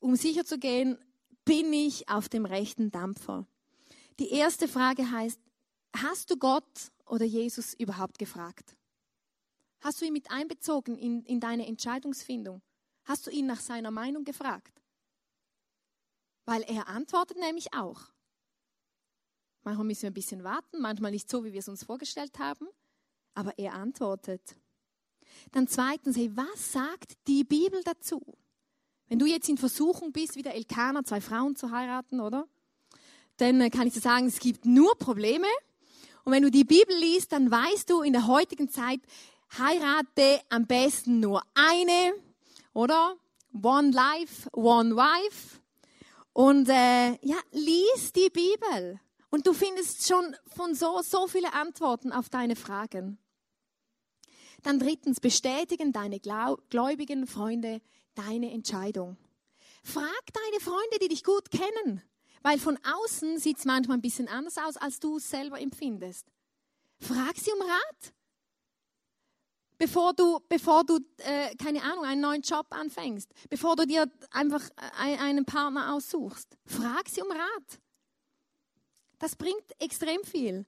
um 0.00 0.16
sicher 0.16 0.44
zu 0.44 0.58
gehen, 0.58 0.98
bin 1.44 1.72
ich 1.72 2.08
auf 2.08 2.28
dem 2.28 2.44
rechten 2.44 2.90
Dampfer? 2.90 3.46
Die 4.18 4.30
erste 4.30 4.68
Frage 4.68 5.10
heißt, 5.10 5.40
hast 5.94 6.30
du 6.30 6.36
Gott 6.36 6.92
oder 7.06 7.24
Jesus 7.24 7.74
überhaupt 7.74 8.18
gefragt? 8.18 8.76
Hast 9.80 10.00
du 10.00 10.06
ihn 10.06 10.12
mit 10.12 10.30
einbezogen 10.30 10.96
in, 10.96 11.22
in 11.24 11.40
deine 11.40 11.66
Entscheidungsfindung? 11.66 12.62
Hast 13.04 13.26
du 13.26 13.30
ihn 13.30 13.46
nach 13.46 13.60
seiner 13.60 13.90
Meinung 13.90 14.24
gefragt? 14.24 14.82
Weil 16.44 16.62
er 16.62 16.88
antwortet 16.88 17.38
nämlich 17.38 17.72
auch. 17.74 18.10
Manchmal 19.62 19.86
müssen 19.86 20.02
wir 20.02 20.10
ein 20.10 20.14
bisschen 20.14 20.44
warten, 20.44 20.80
manchmal 20.80 21.10
nicht 21.10 21.28
so, 21.28 21.44
wie 21.44 21.52
wir 21.52 21.58
es 21.58 21.68
uns 21.68 21.84
vorgestellt 21.84 22.38
haben, 22.38 22.68
aber 23.34 23.58
er 23.58 23.74
antwortet. 23.74 24.56
Dann 25.52 25.68
zweitens, 25.68 26.16
hey, 26.16 26.30
was 26.36 26.72
sagt 26.72 27.14
die 27.26 27.44
Bibel 27.44 27.82
dazu? 27.82 28.22
Wenn 29.08 29.18
du 29.18 29.26
jetzt 29.26 29.48
in 29.48 29.56
Versuchung 29.56 30.12
bist, 30.12 30.36
wie 30.36 30.42
der 30.42 30.54
Elkaner 30.54 31.04
zwei 31.04 31.20
Frauen 31.20 31.54
zu 31.54 31.70
heiraten, 31.70 32.20
oder? 32.20 32.48
Dann 33.36 33.60
äh, 33.60 33.70
kann 33.70 33.86
ich 33.86 33.94
dir 33.94 34.00
sagen, 34.00 34.26
es 34.26 34.40
gibt 34.40 34.64
nur 34.64 34.96
Probleme. 34.98 35.46
Und 36.24 36.32
wenn 36.32 36.42
du 36.42 36.50
die 36.50 36.64
Bibel 36.64 36.96
liest, 36.96 37.32
dann 37.32 37.50
weißt 37.50 37.88
du 37.88 38.02
in 38.02 38.12
der 38.12 38.26
heutigen 38.26 38.68
Zeit, 38.68 39.00
heirate 39.58 40.40
am 40.48 40.66
besten 40.66 41.20
nur 41.20 41.42
eine, 41.54 42.14
oder? 42.72 43.16
One 43.62 43.90
life, 43.90 44.50
one 44.52 44.96
wife. 44.96 45.60
Und 46.32 46.68
äh, 46.68 47.12
ja, 47.22 47.36
lies 47.52 48.12
die 48.12 48.28
Bibel. 48.30 49.00
Und 49.30 49.46
du 49.46 49.52
findest 49.52 50.06
schon 50.06 50.34
von 50.54 50.74
so, 50.74 51.00
so 51.02 51.28
viele 51.28 51.52
Antworten 51.52 52.12
auf 52.12 52.28
deine 52.28 52.56
Fragen. 52.56 53.18
Dann 54.62 54.78
drittens, 54.78 55.20
bestätigen 55.20 55.92
deine 55.92 56.18
gläubigen 56.18 57.26
Freunde 57.26 57.80
deine 58.16 58.52
Entscheidung. 58.52 59.16
Frag 59.82 60.22
deine 60.32 60.60
Freunde, 60.60 60.98
die 61.00 61.08
dich 61.08 61.22
gut 61.22 61.50
kennen, 61.50 62.02
weil 62.42 62.58
von 62.58 62.78
außen 62.82 63.38
sieht 63.38 63.58
es 63.58 63.64
manchmal 63.64 63.98
ein 63.98 64.02
bisschen 64.02 64.28
anders 64.28 64.58
aus, 64.58 64.76
als 64.76 64.98
du 64.98 65.18
es 65.18 65.30
selber 65.30 65.60
empfindest. 65.60 66.26
Frag 66.98 67.36
sie 67.36 67.52
um 67.52 67.62
Rat. 67.62 68.12
Bevor 69.78 70.14
du, 70.14 70.40
bevor 70.48 70.84
du 70.84 70.98
äh, 71.18 71.54
keine 71.56 71.82
Ahnung, 71.82 72.04
einen 72.04 72.22
neuen 72.22 72.40
Job 72.40 72.66
anfängst, 72.70 73.30
bevor 73.50 73.76
du 73.76 73.86
dir 73.86 74.10
einfach 74.30 74.62
äh, 74.70 75.18
einen 75.18 75.44
Partner 75.44 75.94
aussuchst, 75.94 76.56
frag 76.64 77.08
sie 77.08 77.20
um 77.20 77.30
Rat. 77.30 77.80
Das 79.18 79.36
bringt 79.36 79.64
extrem 79.78 80.24
viel. 80.24 80.66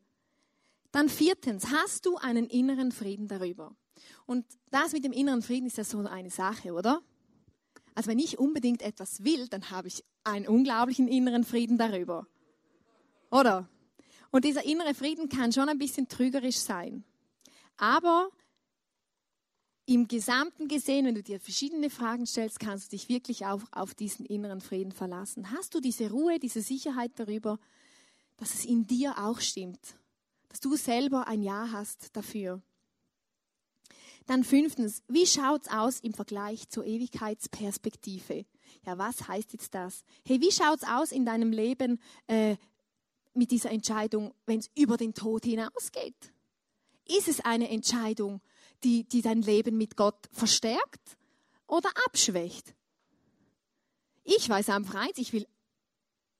Dann 0.93 1.09
viertens, 1.09 1.67
hast 1.71 2.07
du 2.07 2.17
einen 2.17 2.47
inneren 2.49 2.93
Frieden 2.93 3.29
darüber? 3.29 3.75
Und 4.27 4.47
das 4.71 4.93
mit 4.93 5.05
dem 5.05 5.13
inneren 5.13 5.43
Frieden 5.43 5.67
ist 5.67 5.79
ja 5.79 5.85
so 5.85 5.99
eine 6.01 6.31
Sache, 6.31 6.73
oder? 6.73 7.03
Also 7.99 8.13
wenn 8.13 8.21
ich 8.21 8.39
unbedingt 8.39 8.81
etwas 8.81 9.25
will, 9.25 9.49
dann 9.49 9.73
habe 9.73 9.89
ich 9.89 10.05
einen 10.23 10.47
unglaublichen 10.47 11.09
inneren 11.09 11.43
Frieden 11.43 11.79
darüber. 11.79 12.29
Oder? 13.29 13.69
Und 14.31 14.45
dieser 14.45 14.65
innere 14.65 14.95
Frieden 14.95 15.29
kann 15.29 15.53
schon 15.53 15.69
ein 15.69 15.79
bisschen 15.79 16.07
trügerisch 16.07 16.59
sein. 16.59 17.03
Aber 17.77 18.31
im 19.85 20.07
Gesamten 20.07 20.69
gesehen, 20.69 21.07
wenn 21.07 21.17
du 21.17 21.25
dir 21.25 21.41
verschiedene 21.41 21.91
Fragen 21.91 22.25
stellst, 22.25 22.61
kannst 22.61 22.87
du 22.93 22.97
dich 22.97 23.09
wirklich 23.09 23.47
auch 23.47 23.63
auf 23.73 23.97
diesen 23.97 24.27
inneren 24.27 24.61
Frieden 24.61 24.93
verlassen. 24.93 25.51
Hast 25.51 25.75
du 25.75 25.81
diese 25.81 26.09
Ruhe, 26.09 26.39
diese 26.39 26.63
Sicherheit 26.63 27.11
darüber, 27.17 27.59
dass 28.37 28.55
es 28.55 28.65
in 28.65 28.87
dir 28.87 29.19
auch 29.19 29.41
stimmt? 29.41 29.97
Dass 30.51 30.61
du 30.61 30.77
selber 30.77 31.27
ein 31.27 31.43
Ja 31.43 31.73
hast 31.73 32.15
dafür? 32.17 32.63
Dann 34.29 34.45
fünftens, 34.45 35.03
wie 35.09 35.27
schaut 35.27 35.63
es 35.63 35.73
aus 35.73 36.01
im 36.01 36.13
Vergleich 36.13 36.69
zur 36.69 36.85
Ewigkeitsperspektive? 36.85 38.45
Ja, 38.87 38.99
was 38.99 39.27
heißt 39.27 39.55
jetzt 39.55 39.75
das? 39.75 40.05
Hey, 40.25 40.41
wie 40.41 40.53
schaut 40.53 40.83
es 40.83 40.89
aus 40.89 41.13
in 41.13 41.25
deinem 41.25 41.51
Leben 41.51 41.99
äh, 42.27 42.57
mit 43.33 43.51
dieser 43.51 43.71
Entscheidung, 43.71 44.35
wenn 44.47 44.61
es 44.61 44.71
über 44.77 44.97
den 44.99 45.15
Tod 45.15 45.45
hinausgeht? 45.45 46.33
Ist 47.09 47.27
es 47.27 47.41
eine 47.41 47.71
Entscheidung, 47.71 48.43
die, 48.85 49.05
die 49.05 49.23
dein 49.23 49.43
Leben 49.43 49.77
mit 49.77 49.97
Gott 49.97 50.29
verstärkt 50.31 51.17
oder 51.67 51.91
abschwächt. 52.07 52.75
Ich 54.25 54.49
weiß 54.49 54.69
einfach 54.71 54.95
eins, 54.95 55.19
ich 55.19 55.33
will 55.33 55.47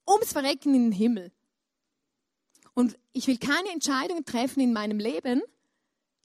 ums 0.07 0.33
Verrecken 0.33 0.75
in 0.75 0.91
den 0.91 0.93
Himmel. 0.93 1.33
Und 2.75 2.99
ich 3.13 3.27
will 3.27 3.39
keine 3.39 3.71
Entscheidungen 3.71 4.25
treffen 4.25 4.61
in 4.61 4.73
meinem 4.73 4.99
Leben, 4.99 5.43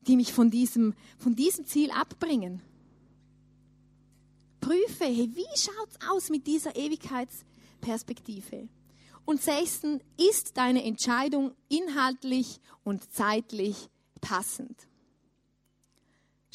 die 0.07 0.15
mich 0.15 0.33
von 0.33 0.49
diesem, 0.49 0.93
von 1.17 1.35
diesem 1.35 1.65
Ziel 1.65 1.91
abbringen. 1.91 2.61
Prüfe, 4.59 5.05
hey, 5.05 5.29
wie 5.33 5.57
schaut 5.57 5.89
es 5.89 6.09
aus 6.09 6.29
mit 6.29 6.47
dieser 6.47 6.75
Ewigkeitsperspektive? 6.75 8.69
Und 9.25 9.41
sechstens, 9.41 10.01
ist 10.17 10.57
deine 10.57 10.83
Entscheidung 10.83 11.53
inhaltlich 11.69 12.59
und 12.83 13.11
zeitlich 13.11 13.89
passend? 14.21 14.87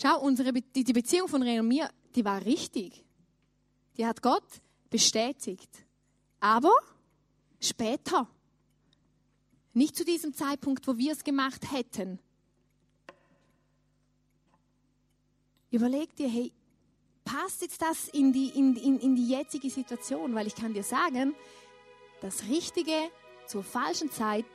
Schau, 0.00 0.20
unsere 0.20 0.52
Be 0.52 0.62
die 0.62 0.92
Beziehung 0.92 1.28
von 1.28 1.42
René 1.42 1.60
und 1.60 1.68
mir, 1.68 1.90
die 2.14 2.24
war 2.24 2.44
richtig. 2.44 3.04
Die 3.96 4.06
hat 4.06 4.22
Gott 4.22 4.46
bestätigt. 4.90 5.70
Aber 6.40 6.72
später. 7.60 8.28
Nicht 9.72 9.96
zu 9.96 10.04
diesem 10.04 10.32
Zeitpunkt, 10.34 10.86
wo 10.86 10.96
wir 10.96 11.12
es 11.12 11.24
gemacht 11.24 11.72
hätten. 11.72 12.20
Überleg 15.70 16.14
dir, 16.16 16.28
hey, 16.28 16.52
passt 17.24 17.62
jetzt 17.62 17.82
das 17.82 18.08
in 18.08 18.32
die, 18.32 18.48
in, 18.48 18.76
in, 18.76 18.98
in 18.98 19.16
die 19.16 19.28
jetzige 19.28 19.68
Situation? 19.68 20.34
Weil 20.34 20.46
ich 20.46 20.54
kann 20.54 20.72
dir 20.72 20.82
sagen, 20.82 21.34
das 22.20 22.44
Richtige 22.48 23.10
zur 23.46 23.62
falschen 23.62 24.10
Zeit 24.10 24.46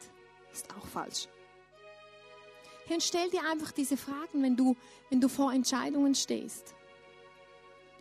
ist 0.52 0.68
auch 0.76 0.86
falsch. 0.88 1.28
Hey, 2.86 2.96
und 2.96 3.04
stell 3.04 3.30
dir 3.30 3.48
einfach 3.50 3.72
diese 3.72 3.96
Fragen, 3.96 4.44
wenn 4.44 4.56
du, 4.56 4.76
wenn 5.10 5.22
du 5.22 5.30
vor 5.30 5.54
Entscheidungen 5.54 6.16
stehst. 6.16 6.76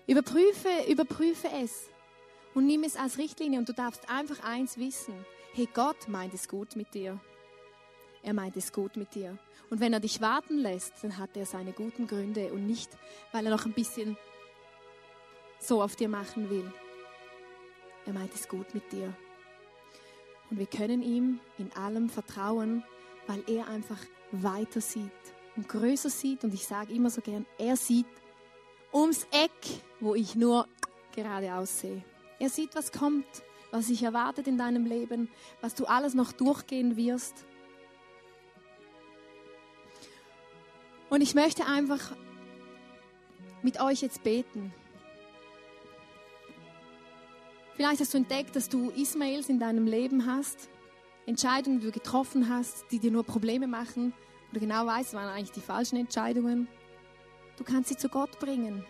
Überprüfe, 0.06 0.68
überprüfe 0.88 1.48
es 1.62 1.88
und 2.54 2.66
nimm 2.66 2.82
es 2.82 2.96
als 2.96 3.18
Richtlinie 3.18 3.58
und 3.58 3.68
du 3.68 3.72
darfst 3.72 4.08
einfach 4.08 4.42
eins 4.42 4.76
wissen. 4.78 5.14
Hey, 5.52 5.68
Gott 5.72 6.08
meint 6.08 6.34
es 6.34 6.48
gut 6.48 6.76
mit 6.76 6.92
dir. 6.94 7.20
Er 8.22 8.34
meint 8.34 8.56
es 8.56 8.72
gut 8.72 8.96
mit 8.96 9.14
dir. 9.14 9.36
Und 9.70 9.80
wenn 9.80 9.92
er 9.92 10.00
dich 10.00 10.20
warten 10.20 10.58
lässt, 10.58 10.92
dann 11.02 11.18
hat 11.18 11.36
er 11.36 11.46
seine 11.46 11.72
guten 11.72 12.06
Gründe 12.06 12.52
und 12.52 12.66
nicht, 12.66 12.90
weil 13.32 13.46
er 13.46 13.50
noch 13.50 13.66
ein 13.66 13.72
bisschen 13.72 14.16
so 15.58 15.82
auf 15.82 15.96
dir 15.96 16.08
machen 16.08 16.50
will. 16.50 16.72
Er 18.06 18.12
meint 18.12 18.34
es 18.34 18.48
gut 18.48 18.74
mit 18.74 18.90
dir. 18.92 19.14
Und 20.50 20.58
wir 20.58 20.66
können 20.66 21.02
ihm 21.02 21.40
in 21.58 21.72
allem 21.72 22.08
vertrauen, 22.08 22.84
weil 23.26 23.42
er 23.48 23.68
einfach 23.68 23.98
weiter 24.32 24.80
sieht 24.80 25.10
und 25.56 25.68
größer 25.68 26.10
sieht. 26.10 26.44
Und 26.44 26.52
ich 26.54 26.66
sage 26.66 26.92
immer 26.92 27.10
so 27.10 27.20
gern, 27.20 27.46
er 27.58 27.76
sieht 27.76 28.06
ums 28.92 29.26
Eck, 29.30 29.80
wo 30.00 30.14
ich 30.14 30.34
nur 30.34 30.68
geradeaus 31.14 31.80
sehe. 31.80 32.04
Er 32.38 32.50
sieht, 32.50 32.74
was 32.74 32.92
kommt, 32.92 33.26
was 33.70 33.86
sich 33.86 34.02
erwartet 34.02 34.46
in 34.46 34.58
deinem 34.58 34.84
Leben, 34.84 35.30
was 35.60 35.74
du 35.74 35.86
alles 35.86 36.14
noch 36.14 36.32
durchgehen 36.32 36.96
wirst. 36.96 37.46
Und 41.12 41.20
ich 41.20 41.34
möchte 41.34 41.66
einfach 41.66 42.16
mit 43.60 43.78
euch 43.82 44.00
jetzt 44.00 44.22
beten. 44.22 44.72
Vielleicht 47.74 48.00
hast 48.00 48.14
du 48.14 48.16
entdeckt, 48.16 48.56
dass 48.56 48.70
du 48.70 48.88
Ismails 48.88 49.50
in 49.50 49.60
deinem 49.60 49.86
Leben 49.86 50.24
hast. 50.24 50.70
Entscheidungen, 51.26 51.80
die 51.80 51.86
du 51.88 51.92
getroffen 51.92 52.48
hast, 52.48 52.86
die 52.90 52.98
dir 52.98 53.10
nur 53.10 53.24
Probleme 53.24 53.66
machen, 53.66 54.14
du 54.54 54.60
genau 54.60 54.86
weißt, 54.86 55.12
waren 55.12 55.28
eigentlich 55.28 55.52
die 55.52 55.60
falschen 55.60 55.96
Entscheidungen. 55.96 56.66
Du 57.58 57.64
kannst 57.64 57.90
sie 57.90 57.96
zu 57.98 58.08
Gott 58.08 58.38
bringen. 58.38 58.82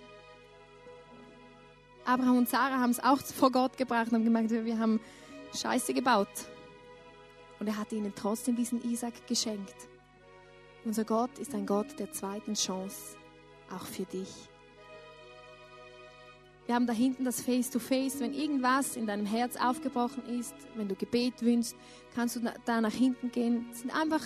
Abraham 2.04 2.38
und 2.38 2.48
Sarah 2.48 2.78
haben 2.78 2.90
es 2.90 3.02
auch 3.02 3.18
vor 3.34 3.50
Gott 3.50 3.76
gebracht 3.76 4.12
und 4.12 4.14
haben 4.14 4.24
gemerkt, 4.24 4.50
wir 4.52 4.78
haben 4.78 5.00
Scheiße 5.60 5.92
gebaut. 5.92 6.28
Und 7.58 7.66
er 7.66 7.76
hat 7.76 7.90
ihnen 7.90 8.12
trotzdem 8.14 8.54
diesen 8.54 8.80
Isaac 8.88 9.26
geschenkt. 9.26 9.91
Unser 10.84 11.04
Gott 11.04 11.38
ist 11.38 11.54
ein 11.54 11.64
Gott 11.64 11.98
der 11.98 12.12
zweiten 12.12 12.54
Chance, 12.54 13.16
auch 13.70 13.86
für 13.86 14.04
dich. 14.04 14.48
Wir 16.66 16.74
haben 16.74 16.86
da 16.86 16.92
hinten 16.92 17.24
das 17.24 17.40
Face-to-Face. 17.40 18.20
Wenn 18.20 18.34
irgendwas 18.34 18.96
in 18.96 19.06
deinem 19.06 19.26
Herz 19.26 19.56
aufgebrochen 19.56 20.24
ist, 20.26 20.54
wenn 20.74 20.88
du 20.88 20.94
Gebet 20.96 21.42
wünschst, 21.42 21.76
kannst 22.14 22.36
du 22.36 22.40
da 22.64 22.80
nach 22.80 22.92
hinten 22.92 23.30
gehen. 23.30 23.66
Es 23.72 23.80
sind 23.80 23.94
einfach 23.94 24.22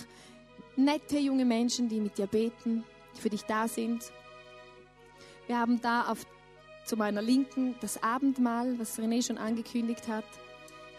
nette 0.75 1.17
junge 1.17 1.45
Menschen, 1.45 1.89
die 1.89 1.99
mit 1.99 2.17
dir 2.17 2.27
beten, 2.27 2.83
die 3.15 3.21
für 3.21 3.29
dich 3.29 3.43
da 3.43 3.67
sind. 3.67 4.11
Wir 5.45 5.59
haben 5.59 5.81
da 5.81 6.11
auf, 6.11 6.25
zu 6.85 6.97
meiner 6.97 7.21
Linken 7.21 7.75
das 7.81 8.01
Abendmahl, 8.01 8.79
was 8.79 8.99
René 8.99 9.25
schon 9.25 9.37
angekündigt 9.37 10.07
hat. 10.07 10.25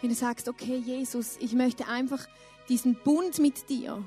Wenn 0.01 0.09
du 0.09 0.15
sagst, 0.15 0.47
okay, 0.47 0.77
Jesus, 0.77 1.37
ich 1.39 1.53
möchte 1.53 1.87
einfach 1.87 2.27
diesen 2.69 2.95
Bund 2.95 3.39
mit 3.39 3.69
dir. 3.69 4.03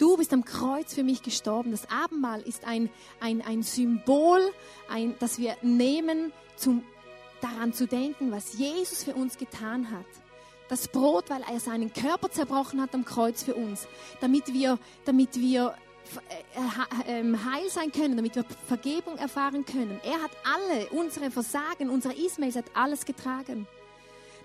Du 0.00 0.16
bist 0.16 0.32
am 0.32 0.46
Kreuz 0.46 0.94
für 0.94 1.02
mich 1.02 1.22
gestorben. 1.22 1.72
Das 1.72 1.90
Abendmahl 1.90 2.40
ist 2.40 2.64
ein, 2.64 2.88
ein, 3.20 3.42
ein 3.42 3.62
Symbol, 3.62 4.40
ein, 4.88 5.14
das 5.20 5.38
wir 5.38 5.58
nehmen, 5.60 6.32
zum 6.56 6.82
daran 7.42 7.74
zu 7.74 7.86
denken, 7.86 8.32
was 8.32 8.54
Jesus 8.54 9.04
für 9.04 9.14
uns 9.14 9.36
getan 9.36 9.90
hat. 9.90 10.06
Das 10.70 10.88
Brot, 10.88 11.28
weil 11.28 11.42
er 11.52 11.60
seinen 11.60 11.92
Körper 11.92 12.30
zerbrochen 12.30 12.80
hat 12.80 12.94
am 12.94 13.04
Kreuz 13.04 13.42
für 13.42 13.54
uns, 13.54 13.86
damit 14.22 14.54
wir, 14.54 14.78
damit 15.04 15.38
wir 15.38 15.74
äh, 17.06 17.20
ähm, 17.20 17.44
heil 17.44 17.68
sein 17.68 17.92
können, 17.92 18.16
damit 18.16 18.36
wir 18.36 18.44
Vergebung 18.68 19.18
erfahren 19.18 19.66
können. 19.66 20.00
Er 20.02 20.22
hat 20.22 20.30
alle 20.44 20.88
unsere 20.90 21.30
Versagen, 21.30 21.90
unsere 21.90 22.14
Ismails, 22.14 22.56
hat 22.56 22.70
alles 22.72 23.04
getragen. 23.04 23.66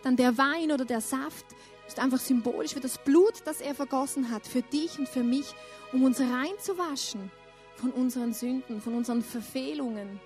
Dann 0.03 0.17
der 0.17 0.37
Wein 0.37 0.73
oder 0.73 0.83
der 0.83 1.01
Saft 1.01 1.45
ist 1.87 1.99
einfach 1.99 2.19
symbolisch 2.19 2.73
für 2.73 2.79
das 2.79 2.97
Blut, 2.97 3.41
das 3.45 3.61
er 3.61 3.75
vergossen 3.75 4.31
hat, 4.31 4.47
für 4.47 4.61
dich 4.61 4.97
und 4.97 5.07
für 5.07 5.23
mich, 5.23 5.53
um 5.93 6.03
uns 6.03 6.19
reinzuwaschen 6.19 7.31
von 7.75 7.91
unseren 7.91 8.33
Sünden, 8.33 8.81
von 8.81 8.95
unseren 8.95 9.21
Verfehlungen, 9.21 10.19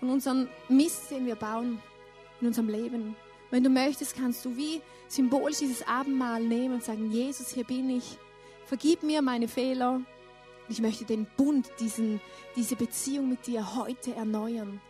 von 0.00 0.10
unserem 0.10 0.48
Mist, 0.68 1.10
den 1.10 1.26
wir 1.26 1.36
bauen 1.36 1.80
in 2.40 2.48
unserem 2.48 2.68
Leben. 2.68 3.16
Wenn 3.50 3.62
du 3.62 3.70
möchtest, 3.70 4.16
kannst 4.16 4.44
du 4.44 4.56
wie 4.56 4.80
symbolisch 5.08 5.58
dieses 5.58 5.86
Abendmahl 5.86 6.42
nehmen 6.42 6.74
und 6.74 6.84
sagen, 6.84 7.10
Jesus, 7.10 7.50
hier 7.50 7.64
bin 7.64 7.90
ich. 7.90 8.18
Vergib 8.66 9.02
mir 9.02 9.22
meine 9.22 9.48
Fehler. 9.48 10.00
Ich 10.68 10.80
möchte 10.80 11.04
den 11.04 11.26
Bund, 11.36 11.70
diesen, 11.80 12.20
diese 12.56 12.76
Beziehung 12.76 13.28
mit 13.28 13.46
dir 13.46 13.76
heute 13.76 14.14
erneuern. 14.14 14.80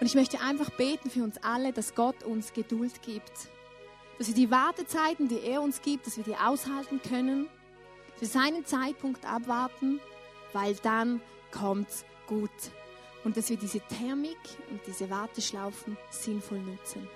Und 0.00 0.06
ich 0.06 0.14
möchte 0.14 0.40
einfach 0.40 0.70
beten 0.70 1.10
für 1.10 1.22
uns 1.22 1.36
alle, 1.42 1.72
dass 1.72 1.94
Gott 1.94 2.24
uns 2.24 2.52
Geduld 2.52 3.02
gibt. 3.02 3.32
Dass 4.18 4.28
wir 4.28 4.34
die 4.34 4.50
Wartezeiten, 4.50 5.28
die 5.28 5.40
er 5.40 5.62
uns 5.62 5.82
gibt, 5.82 6.06
dass 6.06 6.16
wir 6.16 6.24
die 6.24 6.36
aushalten 6.36 7.00
können. 7.02 7.48
Für 8.16 8.26
seinen 8.26 8.64
Zeitpunkt 8.64 9.24
abwarten, 9.24 10.00
weil 10.52 10.74
dann 10.76 11.20
kommt's 11.50 12.04
gut 12.26 12.50
und 13.24 13.36
dass 13.36 13.50
wir 13.50 13.56
diese 13.56 13.80
Thermik 13.80 14.38
und 14.70 14.80
diese 14.86 15.10
Warteschlaufen 15.10 15.96
sinnvoll 16.10 16.60
nutzen. 16.60 17.08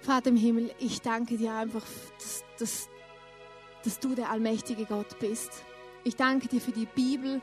Vater 0.00 0.30
im 0.30 0.36
Himmel, 0.36 0.70
ich 0.78 1.00
danke 1.00 1.38
dir 1.38 1.54
einfach, 1.54 1.84
dass, 2.18 2.44
dass, 2.58 2.88
dass 3.84 3.98
du 4.00 4.14
der 4.14 4.30
allmächtige 4.30 4.84
Gott 4.84 5.18
bist. 5.18 5.50
Ich 6.04 6.16
danke 6.16 6.46
dir 6.46 6.60
für 6.60 6.72
die 6.72 6.86
Bibel, 6.86 7.40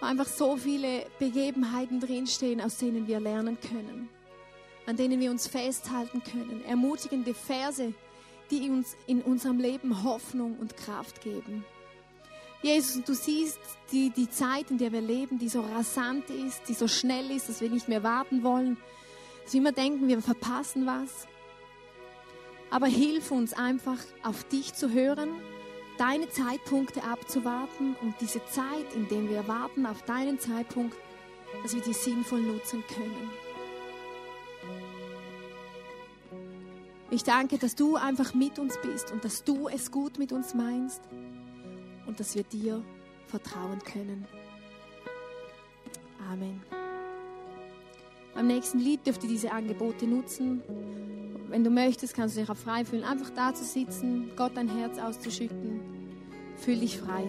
wo 0.00 0.06
einfach 0.06 0.26
so 0.26 0.56
viele 0.56 1.06
Begebenheiten 1.20 2.00
drinstehen, 2.00 2.60
aus 2.60 2.78
denen 2.78 3.06
wir 3.06 3.20
lernen 3.20 3.58
können, 3.60 4.08
an 4.88 4.96
denen 4.96 5.20
wir 5.20 5.30
uns 5.30 5.46
festhalten 5.46 6.22
können. 6.22 6.64
Ermutigende 6.64 7.34
Verse, 7.34 7.92
die 8.50 8.70
uns 8.70 8.96
in 9.06 9.20
unserem 9.20 9.58
Leben 9.58 10.02
Hoffnung 10.02 10.56
und 10.58 10.78
Kraft 10.78 11.20
geben. 11.20 11.66
Jesus, 12.62 13.04
du 13.04 13.12
siehst 13.14 13.60
die, 13.92 14.08
die 14.08 14.30
Zeit, 14.30 14.70
in 14.70 14.78
der 14.78 14.90
wir 14.90 15.02
leben, 15.02 15.38
die 15.38 15.50
so 15.50 15.60
rasant 15.60 16.30
ist, 16.30 16.62
die 16.68 16.72
so 16.72 16.88
schnell 16.88 17.30
ist, 17.30 17.50
dass 17.50 17.60
wir 17.60 17.68
nicht 17.68 17.88
mehr 17.88 18.02
warten 18.02 18.42
wollen, 18.42 18.78
dass 19.44 19.52
wir 19.52 19.60
immer 19.60 19.72
denken, 19.72 20.08
wir 20.08 20.22
verpassen 20.22 20.86
was. 20.86 21.28
Aber 22.70 22.86
hilf 22.86 23.30
uns 23.30 23.52
einfach, 23.52 23.98
auf 24.22 24.44
dich 24.44 24.72
zu 24.72 24.90
hören, 24.90 25.28
deine 25.98 26.30
Zeitpunkte 26.30 27.04
abzuwarten 27.04 27.94
und 28.00 28.14
diese 28.22 28.40
Zeit, 28.46 28.94
in 28.94 29.06
der 29.08 29.28
wir 29.28 29.46
warten 29.48 29.84
auf 29.84 30.00
deinen 30.04 30.40
Zeitpunkt, 30.40 30.96
dass 31.62 31.74
wir 31.74 31.82
die 31.82 31.92
sinnvoll 31.92 32.40
nutzen 32.40 32.82
können. 32.88 33.47
Ich 37.10 37.24
danke, 37.24 37.56
dass 37.56 37.74
du 37.74 37.96
einfach 37.96 38.34
mit 38.34 38.58
uns 38.58 38.78
bist 38.82 39.12
und 39.12 39.24
dass 39.24 39.42
du 39.42 39.68
es 39.68 39.90
gut 39.90 40.18
mit 40.18 40.30
uns 40.32 40.54
meinst 40.54 41.00
und 42.06 42.20
dass 42.20 42.34
wir 42.34 42.42
dir 42.44 42.82
vertrauen 43.26 43.78
können. 43.82 44.26
Amen. 46.30 46.62
Beim 48.34 48.46
nächsten 48.46 48.78
Lied 48.78 49.06
dürft 49.06 49.22
ihr 49.24 49.30
diese 49.30 49.52
Angebote 49.52 50.06
nutzen. 50.06 50.62
Wenn 51.48 51.64
du 51.64 51.70
möchtest, 51.70 52.14
kannst 52.14 52.36
du 52.36 52.40
dich 52.40 52.50
auch 52.50 52.56
frei 52.56 52.84
fühlen, 52.84 53.04
einfach 53.04 53.30
da 53.30 53.54
zu 53.54 53.64
sitzen, 53.64 54.30
Gott 54.36 54.52
dein 54.54 54.68
Herz 54.68 54.98
auszuschütten. 54.98 55.80
Fühl 56.56 56.78
dich 56.78 56.98
frei. 56.98 57.26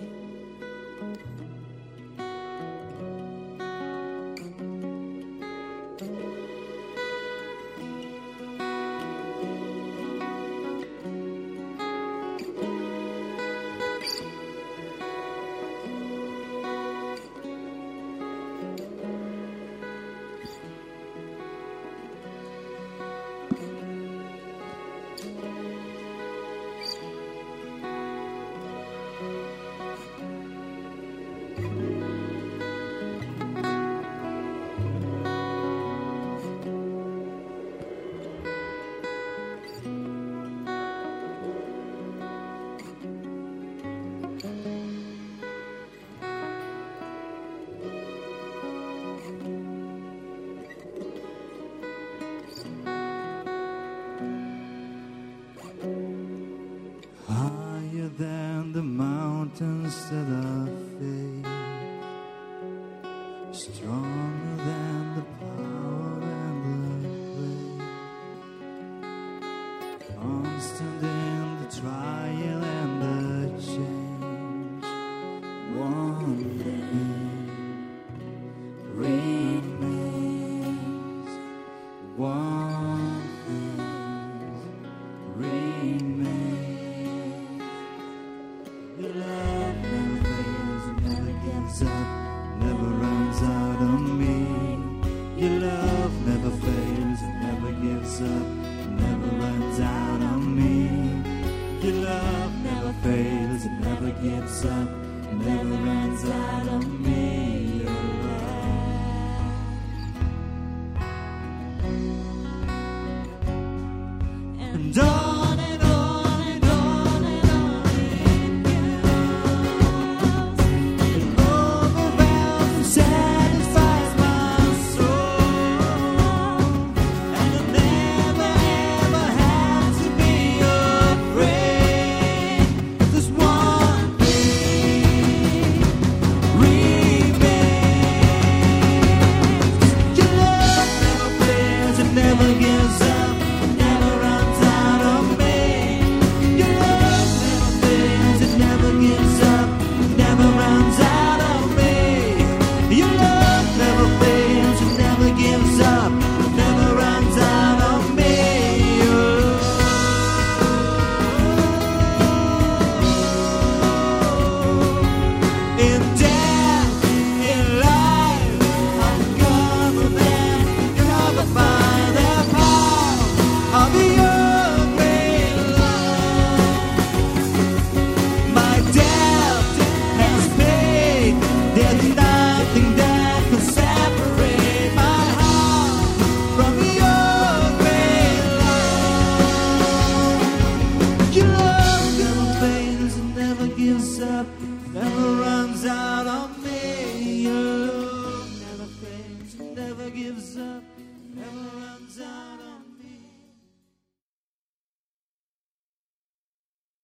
instead 59.90 60.28
of 60.30 60.39